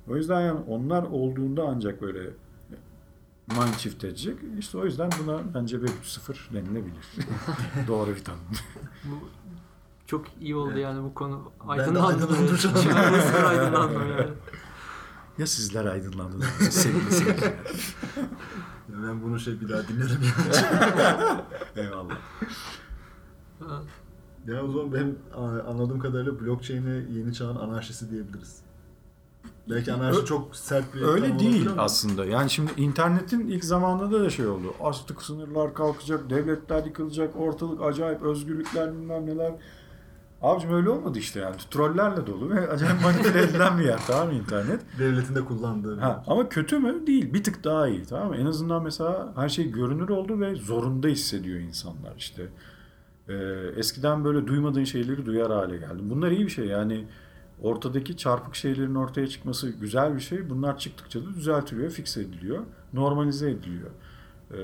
O 0.09 0.17
yüzden 0.17 0.41
yani 0.41 0.61
onlar 0.69 1.03
olduğunda 1.03 1.63
ancak 1.69 2.03
böyle 2.03 2.31
mind 3.49 3.75
shift 3.79 4.05
edecek. 4.05 4.39
İşte 4.59 4.79
o 4.79 4.85
yüzden 4.85 5.11
buna 5.23 5.55
bence 5.55 5.77
Web 5.81 5.95
3.0 6.05 6.55
denilebilir. 6.55 7.07
Doğru 7.89 8.11
bir 8.11 8.25
tanım. 8.25 8.41
Bu 9.05 9.29
çok 10.07 10.27
iyi 10.41 10.57
oldu 10.57 10.79
yani 10.79 11.03
bu 11.05 11.15
konu. 11.15 11.53
Aydınlandım. 11.69 12.29
Ben 12.37 12.85
de 13.35 13.47
aydınlandım. 13.47 14.09
yani. 14.11 14.29
Ya 15.39 15.47
sizler 15.47 15.85
aydınlandınız 15.85 16.47
sevgili 16.71 17.13
seyirciler. 17.13 17.55
ben 18.89 19.23
bunu 19.23 19.41
şey 19.41 19.61
bir 19.61 19.69
daha 19.69 19.89
dinlerim 19.89 20.21
yani. 20.23 21.41
Eyvallah. 21.87 22.17
Ya 24.47 24.63
o 24.65 24.73
zaman 24.73 24.93
benim 24.93 25.19
anladığım 25.67 25.99
kadarıyla 25.99 26.41
blockchain'e 26.41 26.95
yeni 27.19 27.35
çağın 27.35 27.57
anarşisi 27.57 28.11
diyebiliriz. 28.11 28.66
Belki 29.71 29.93
anarşi 29.93 30.25
çok 30.25 30.57
sert 30.57 30.95
bir 30.95 31.03
Öyle 31.03 31.39
değil 31.39 31.69
ama. 31.71 31.83
aslında. 31.83 32.25
Yani 32.25 32.51
şimdi 32.51 32.71
internetin 32.77 33.47
ilk 33.47 33.65
zamanında 33.65 34.21
da 34.21 34.31
şey 34.31 34.47
oldu. 34.47 34.75
Artık 34.81 35.23
sınırlar 35.23 35.75
kalkacak, 35.75 36.31
devletler 36.31 36.85
yıkılacak, 36.85 37.37
ortalık 37.37 37.83
acayip 37.83 38.23
özgürlükler 38.23 38.93
bilmem 38.93 39.27
neler. 39.27 39.53
Abicim 40.43 40.75
öyle 40.75 40.91
olmadı 40.91 41.19
işte 41.19 41.41
yani. 41.41 41.57
Trollerle 41.71 42.27
dolu 42.27 42.51
ve 42.51 42.69
acayip 42.71 43.03
manipüle 43.03 43.43
edilen 43.43 43.79
bir 43.79 43.85
yer 43.85 44.01
tamam 44.07 44.27
mı 44.29 44.35
internet? 44.35 44.81
Devletin 44.99 45.35
de 45.35 45.45
kullandığı. 45.45 46.01
Ha, 46.01 46.25
ama 46.27 46.49
kötü 46.49 46.79
mü? 46.79 47.07
Değil. 47.07 47.35
Bir 47.35 47.45
tık 47.45 47.65
daha 47.65 47.89
iyi 47.89 48.05
tamam 48.05 48.29
mı? 48.29 48.37
En 48.37 48.47
azından 48.47 48.83
mesela 48.83 49.33
her 49.37 49.49
şey 49.49 49.71
görünür 49.71 50.09
oldu 50.09 50.41
ve 50.41 50.55
zorunda 50.55 51.09
hissediyor 51.09 51.59
insanlar 51.61 52.15
işte. 52.19 52.43
Ee, 53.29 53.35
eskiden 53.77 54.25
böyle 54.25 54.47
duymadığın 54.47 54.85
şeyleri 54.85 55.27
duyar 55.27 55.53
hale 55.53 55.77
geldim. 55.77 56.11
Bunlar 56.11 56.31
iyi 56.31 56.45
bir 56.45 56.51
şey 56.51 56.67
yani 56.67 57.07
ortadaki 57.63 58.17
çarpık 58.17 58.55
şeylerin 58.55 58.95
ortaya 58.95 59.27
çıkması 59.27 59.71
güzel 59.71 60.15
bir 60.17 60.21
şey. 60.21 60.51
Bunlar 60.51 60.79
çıktıkça 60.79 61.21
da 61.25 61.35
düzeltiliyor, 61.35 61.91
fix 61.91 62.17
ediliyor, 62.17 62.63
normalize 62.93 63.51
ediliyor. 63.51 63.91
Ee, 64.51 64.57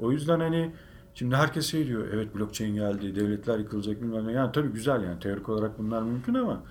o 0.00 0.12
yüzden 0.12 0.40
hani 0.40 0.72
şimdi 1.14 1.36
herkes 1.36 1.66
şey 1.66 1.86
diyor, 1.86 2.08
evet 2.12 2.34
blockchain 2.34 2.74
geldi, 2.74 3.16
devletler 3.16 3.58
yıkılacak 3.58 4.02
bilmem 4.02 4.26
ne. 4.26 4.32
Yani 4.32 4.52
tabii 4.52 4.68
güzel 4.68 5.02
yani 5.02 5.20
teorik 5.20 5.48
olarak 5.48 5.78
bunlar 5.78 6.02
mümkün 6.02 6.34
ama 6.34 6.62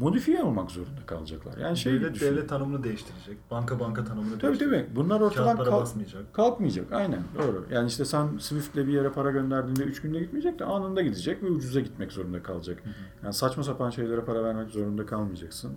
modifiye 0.00 0.42
olmak 0.42 0.70
zorunda 0.70 1.06
kalacaklar. 1.06 1.56
Yani 1.56 1.76
şey 1.76 1.92
devlet 1.92 2.14
düşün. 2.14 2.26
devlet 2.26 2.48
tanımını 2.48 2.84
değiştirecek. 2.84 3.38
Banka 3.50 3.80
banka 3.80 4.04
tanımını 4.04 4.38
tabii, 4.38 4.42
değiştirecek. 4.42 4.78
Tabii 4.78 4.88
tabii. 4.88 4.96
Bunlar 4.96 5.20
ortadan 5.20 5.56
kalk, 5.56 5.72
basmayacak. 5.72 6.34
kalkmayacak. 6.34 6.92
Aynen 6.92 7.22
doğru. 7.38 7.66
Yani 7.70 7.88
işte 7.88 8.04
sen 8.04 8.38
Swift'le 8.38 8.76
bir 8.76 8.92
yere 8.92 9.12
para 9.12 9.30
gönderdiğinde 9.30 9.82
3 9.82 10.02
günde 10.02 10.18
gitmeyecek 10.20 10.58
de 10.58 10.64
anında 10.64 11.02
gidecek 11.02 11.42
ve 11.42 11.50
ucuza 11.50 11.80
gitmek 11.80 12.12
zorunda 12.12 12.42
kalacak. 12.42 12.80
Hı 12.84 12.88
hı. 12.88 12.94
Yani 13.24 13.34
saçma 13.34 13.62
sapan 13.62 13.90
şeylere 13.90 14.20
para 14.20 14.44
vermek 14.44 14.70
zorunda 14.70 15.06
kalmayacaksın. 15.06 15.72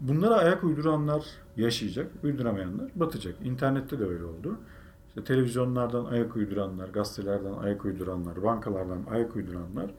Bunlara 0.00 0.34
ayak 0.34 0.64
uyduranlar 0.64 1.24
yaşayacak, 1.56 2.06
uyduramayanlar 2.22 2.90
batacak. 2.94 3.34
İnternette 3.44 3.98
de 3.98 4.04
öyle 4.04 4.24
oldu. 4.24 4.56
İşte 5.08 5.24
televizyonlardan 5.24 6.04
ayak 6.04 6.36
uyduranlar, 6.36 6.88
gazetelerden 6.88 7.52
ayak 7.52 7.84
uyduranlar, 7.84 8.42
bankalardan 8.42 9.04
ayak 9.10 9.36
uyduranlar 9.36 9.90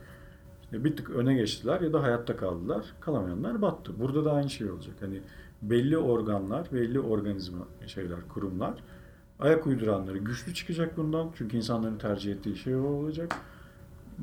bir 0.71 0.95
tık 0.97 1.09
öne 1.09 1.33
geçtiler 1.33 1.81
ya 1.81 1.93
da 1.93 2.03
hayatta 2.03 2.37
kaldılar. 2.37 2.85
Kalamayanlar 2.99 3.61
battı. 3.61 3.93
Burada 3.99 4.25
da 4.25 4.33
aynı 4.33 4.49
şey 4.49 4.71
olacak. 4.71 4.95
Hani 5.01 5.21
belli 5.61 5.97
organlar, 5.97 6.67
belli 6.73 6.99
organizma 6.99 7.67
şeyler, 7.87 8.27
kurumlar 8.29 8.73
ayak 9.41 9.67
uyduranları 9.67 10.17
güçlü 10.17 10.53
çıkacak 10.53 10.97
bundan. 10.97 11.31
Çünkü 11.37 11.57
insanların 11.57 11.97
tercih 11.97 12.31
ettiği 12.31 12.55
şey 12.55 12.75
o 12.75 12.83
olacak. 12.83 13.35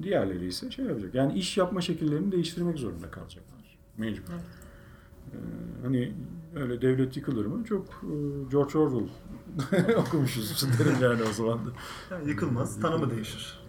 Diğerleri 0.03 0.47
ise 0.47 0.71
şey 0.71 0.85
yapacak. 0.85 1.15
Yani 1.15 1.39
iş 1.39 1.57
yapma 1.57 1.81
şekillerini 1.81 2.33
değiştirmek 2.33 2.79
zorunda 2.79 3.11
kalacaklar. 3.11 3.79
Mecbur. 3.97 4.33
Ee, 4.33 5.37
hani 5.83 6.13
öyle 6.57 6.83
devlet 6.83 7.17
yıkılır 7.17 7.47
mı? 7.47 7.65
Çok 7.65 7.85
e, 7.85 8.15
George 8.51 8.79
Orwell 8.79 9.09
okumuşuz 9.97 10.67
derim 10.79 10.97
yani 11.03 11.23
o 11.31 11.33
zaman 11.33 11.59
da. 11.59 11.71
Yani 12.11 12.29
yıkılmaz, 12.29 12.81
tanımı 12.81 13.11
değişir. 13.11 13.61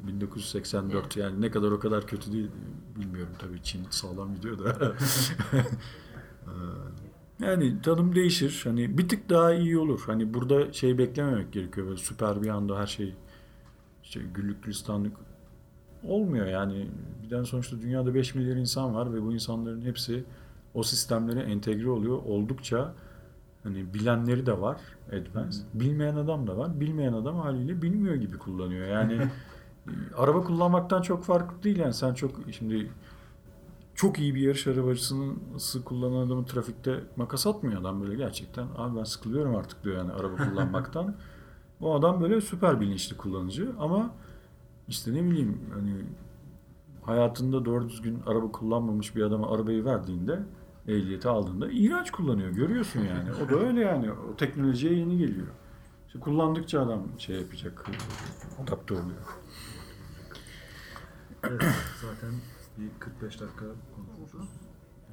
1984 0.00 1.16
yani 1.16 1.40
ne 1.40 1.50
kadar 1.50 1.70
o 1.70 1.80
kadar 1.80 2.06
kötü 2.06 2.32
değil 2.32 2.50
bilmiyorum 2.96 3.32
tabii 3.38 3.62
Çin 3.62 3.86
sağlam 3.90 4.34
gidiyor 4.34 4.58
da. 4.58 4.92
Ee, 6.48 7.46
yani 7.46 7.82
tanım 7.82 8.14
değişir. 8.14 8.60
Hani 8.64 8.98
bir 8.98 9.08
tık 9.08 9.28
daha 9.30 9.54
iyi 9.54 9.78
olur. 9.78 10.02
Hani 10.06 10.34
burada 10.34 10.72
şey 10.72 10.98
beklememek 10.98 11.52
gerekiyor. 11.52 11.86
Böyle 11.86 11.96
süper 11.96 12.42
bir 12.42 12.48
anda 12.48 12.78
her 12.78 12.86
şey 12.86 13.14
işte 14.04 14.20
güllük 14.34 14.62
gülistanlık 14.62 15.16
olmuyor 16.02 16.46
yani. 16.46 16.90
Birden 17.22 17.42
sonuçta 17.42 17.80
dünyada 17.80 18.14
5 18.14 18.34
milyar 18.34 18.56
insan 18.56 18.94
var 18.94 19.14
ve 19.14 19.22
bu 19.22 19.32
insanların 19.32 19.82
hepsi 19.82 20.24
o 20.74 20.82
sistemlere 20.82 21.40
entegre 21.40 21.90
oluyor. 21.90 22.16
Oldukça 22.16 22.94
Hani 23.62 23.94
bilenleri 23.94 24.46
de 24.46 24.60
var 24.60 24.80
Advance. 25.08 25.58
Bilmeyen 25.74 26.16
adam 26.16 26.46
da 26.46 26.56
var. 26.56 26.80
Bilmeyen 26.80 27.12
adam 27.12 27.36
haliyle 27.36 27.82
bilmiyor 27.82 28.14
gibi 28.14 28.38
kullanıyor. 28.38 28.86
Yani 28.86 29.18
araba 30.16 30.44
kullanmaktan 30.44 31.02
çok 31.02 31.24
farklı 31.24 31.62
değil 31.62 31.78
yani. 31.78 31.94
Sen 31.94 32.14
çok 32.14 32.30
şimdi 32.50 32.90
çok 33.94 34.18
iyi 34.18 34.34
bir 34.34 34.40
yarış 34.40 34.66
arabacısının 34.66 35.38
ısı 35.56 35.84
kullanan 35.84 36.26
adamı 36.26 36.46
trafikte 36.46 37.04
makas 37.16 37.46
atmıyor 37.46 37.80
adam 37.80 38.00
böyle 38.00 38.14
gerçekten. 38.14 38.66
Abi 38.76 38.98
ben 38.98 39.04
sıkılıyorum 39.04 39.56
artık 39.56 39.84
diyor 39.84 39.96
yani 39.96 40.12
araba 40.12 40.36
kullanmaktan. 40.36 41.16
o 41.80 41.94
adam 41.94 42.20
böyle 42.20 42.40
süper 42.40 42.80
bilinçli 42.80 43.16
kullanıcı 43.16 43.72
ama 43.78 44.10
işte 44.88 45.14
ne 45.14 45.24
bileyim 45.24 45.60
hani 45.74 45.94
hayatında 47.02 47.64
doğru 47.64 47.88
düzgün 47.88 48.18
araba 48.26 48.52
kullanmamış 48.52 49.16
bir 49.16 49.22
adama 49.22 49.54
arabayı 49.54 49.84
verdiğinde 49.84 50.42
ehliyeti 50.88 51.28
aldığında 51.28 51.68
iğrenç 51.70 52.10
kullanıyor. 52.10 52.50
Görüyorsun 52.50 53.00
yani. 53.00 53.30
O 53.44 53.48
da 53.48 53.66
öyle 53.66 53.80
yani. 53.80 54.12
O 54.12 54.36
teknolojiye 54.36 54.94
yeni 54.94 55.18
geliyor. 55.18 55.46
İşte 56.06 56.20
kullandıkça 56.20 56.82
adam 56.82 57.02
şey 57.18 57.36
yapacak. 57.36 57.86
Adapte 58.62 58.94
oluyor. 58.94 59.38
Evet, 61.44 61.62
zaten 62.00 62.34
bir 62.78 63.00
45 63.00 63.40
dakika 63.40 63.64
konuşmuşuz. 63.96 64.48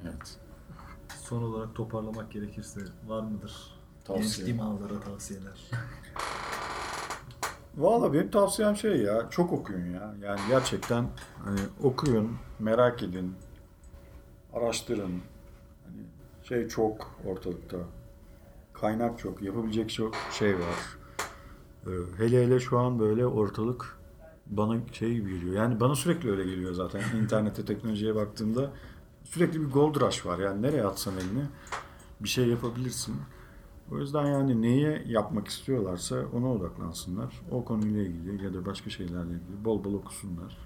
Evet. 0.04 0.38
Son 1.22 1.42
olarak 1.42 1.74
toparlamak 1.74 2.30
gerekirse 2.30 2.80
var 3.06 3.22
mıdır? 3.22 3.80
Tavsiye. 4.04 4.46
Genç 4.46 4.46
dimağlara 4.46 5.00
tavsiyeler. 5.00 5.70
Valla 7.76 8.12
benim 8.12 8.30
tavsiyem 8.30 8.76
şey 8.76 8.96
ya, 8.96 9.30
çok 9.30 9.52
okuyun 9.52 9.92
ya. 9.94 10.14
Yani 10.22 10.40
gerçekten 10.48 11.08
hani 11.44 11.60
okuyun, 11.82 12.36
merak 12.58 13.02
edin, 13.02 13.34
araştırın. 14.52 15.22
Hani 15.84 16.02
şey 16.42 16.68
çok 16.68 17.10
ortalıkta. 17.26 17.76
Kaynak 18.72 19.18
çok, 19.18 19.42
yapabilecek 19.42 19.90
çok 19.90 20.14
şey 20.32 20.54
var. 20.54 20.98
Ee, 21.86 21.90
hele 22.18 22.44
hele 22.44 22.60
şu 22.60 22.78
an 22.78 22.98
böyle 22.98 23.26
ortalık 23.26 23.98
bana 24.50 24.80
şey 24.92 25.14
gibi 25.14 25.30
geliyor. 25.30 25.54
Yani 25.54 25.80
bana 25.80 25.94
sürekli 25.94 26.30
öyle 26.30 26.44
geliyor 26.44 26.72
zaten. 26.72 27.02
İnternete, 27.22 27.64
teknolojiye 27.64 28.14
baktığımda 28.14 28.70
sürekli 29.24 29.60
bir 29.60 29.70
gold 29.70 30.00
rush 30.00 30.26
var. 30.26 30.38
Yani 30.38 30.62
nereye 30.62 30.84
atsan 30.84 31.14
elini 31.14 31.44
bir 32.20 32.28
şey 32.28 32.48
yapabilirsin. 32.48 33.16
O 33.92 33.98
yüzden 33.98 34.26
yani 34.26 34.62
neyi 34.62 35.02
yapmak 35.06 35.48
istiyorlarsa 35.48 36.24
ona 36.32 36.52
odaklansınlar. 36.52 37.42
O 37.50 37.64
konuyla 37.64 38.02
ilgili 38.02 38.44
ya 38.44 38.54
da 38.54 38.66
başka 38.66 38.90
şeylerle 38.90 39.30
ilgili 39.30 39.64
bol 39.64 39.84
bol 39.84 39.94
okusunlar. 39.94 40.58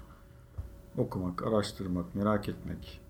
Okumak, 0.97 1.43
araştırmak, 1.43 2.15
merak 2.15 2.49
etmek. 2.49 3.01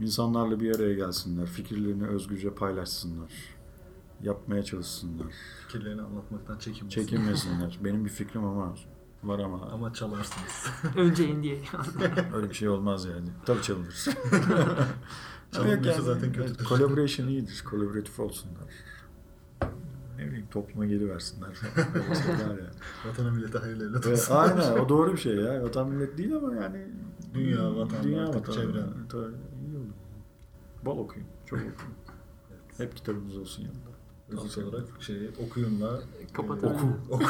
İnsanlarla 0.00 0.60
bir 0.60 0.76
araya 0.76 0.94
gelsinler, 0.94 1.46
fikirlerini 1.46 2.06
özgürce 2.06 2.54
paylaşsınlar. 2.54 3.32
Yapmaya 4.22 4.62
çalışsınlar. 4.62 5.32
Fikirlerini 5.66 6.02
anlatmaktan 6.02 6.58
çekinmesin. 6.58 7.00
Çekinmesinler. 7.00 7.78
Benim 7.84 8.04
bir 8.04 8.10
fikrim 8.10 8.44
ama 8.44 8.74
var 9.28 9.38
ama 9.38 9.60
Ama 9.72 9.92
çalarsınız. 9.92 10.66
Önce 10.96 11.28
in 11.28 11.42
diye. 11.42 11.58
öyle 12.34 12.48
bir 12.50 12.54
şey 12.54 12.68
olmaz 12.68 13.04
yani. 13.04 13.28
Tabii 13.46 13.62
çalınır. 13.62 14.04
Çalınmıyorsa 15.52 15.90
Yok 15.90 16.06
zaten 16.06 16.32
kötüdür. 16.32 16.64
Collaboration 16.64 17.26
iyidir. 17.28 17.64
Collaboratif 17.70 18.20
olsunlar. 18.20 18.64
Ne 20.18 20.26
bileyim 20.26 20.46
topluma 20.50 20.86
geri 20.86 21.08
versinler. 21.10 21.48
Yani. 22.40 22.60
Vatana 23.08 23.30
millete 23.30 23.58
hayırlı 23.58 23.88
evlat 23.90 24.06
Evet, 24.06 24.18
olsun. 24.18 24.34
aynen 24.34 24.72
o 24.78 24.88
doğru 24.88 25.12
bir 25.12 25.18
şey 25.18 25.36
ya. 25.36 25.62
Vatan 25.62 25.88
millet 25.90 26.18
değil 26.18 26.36
ama 26.36 26.54
yani 26.54 26.86
Dünya, 27.34 27.76
vatan, 27.76 28.12
artık 28.12 28.40
vatan, 28.40 28.52
çevre. 28.52 28.84
Tabii, 29.08 29.22
iyi 29.66 29.76
olur. 29.76 29.86
Bol 30.84 30.98
okuyun. 30.98 31.28
Çok 31.46 31.58
okuyun. 31.58 31.74
Hep 32.78 32.96
kitabınız 32.96 33.36
olsun 33.38 33.62
yanında. 33.62 33.93
Tavsiye 34.36 34.66
olarak 34.66 34.84
şey 35.02 35.30
okuyunla 35.46 36.00
Kapatabiliriz. 36.32 36.82
oku, 36.82 36.98
oku, 37.10 37.24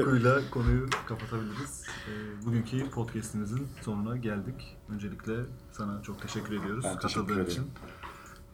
okuyla 0.02 0.40
konuyu 0.50 0.88
kapatabiliriz. 1.08 1.82
Ee, 2.08 2.46
bugünkü 2.46 2.90
podcast'imizin 2.90 3.68
sonuna 3.82 4.16
geldik. 4.16 4.76
Öncelikle 4.88 5.32
sana 5.72 6.02
çok 6.02 6.22
teşekkür 6.22 6.60
ediyoruz 6.60 6.84
Ben 6.84 6.98
teşekkür 6.98 7.14
katıldığın 7.20 7.34
ederim. 7.34 7.50
için. 7.50 7.70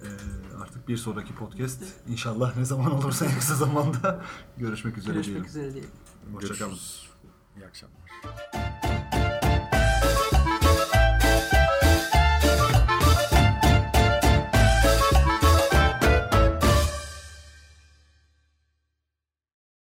Ee, 0.02 0.06
artık 0.62 0.88
bir 0.88 0.96
sonraki 0.96 1.34
podcast 1.34 1.82
inşallah 2.08 2.56
ne 2.56 2.64
zaman 2.64 2.92
olursa 2.92 3.26
en 3.26 3.34
kısa 3.38 3.54
zamanda 3.54 4.24
görüşmek 4.58 4.98
üzere 4.98 5.14
Görüşmek 5.14 5.34
diyelim. 5.34 5.48
üzere 5.50 5.72
diyelim. 5.72 5.90
Hoşçakalın. 6.34 6.78
İyi 7.56 7.66
akşamlar. 7.66 8.99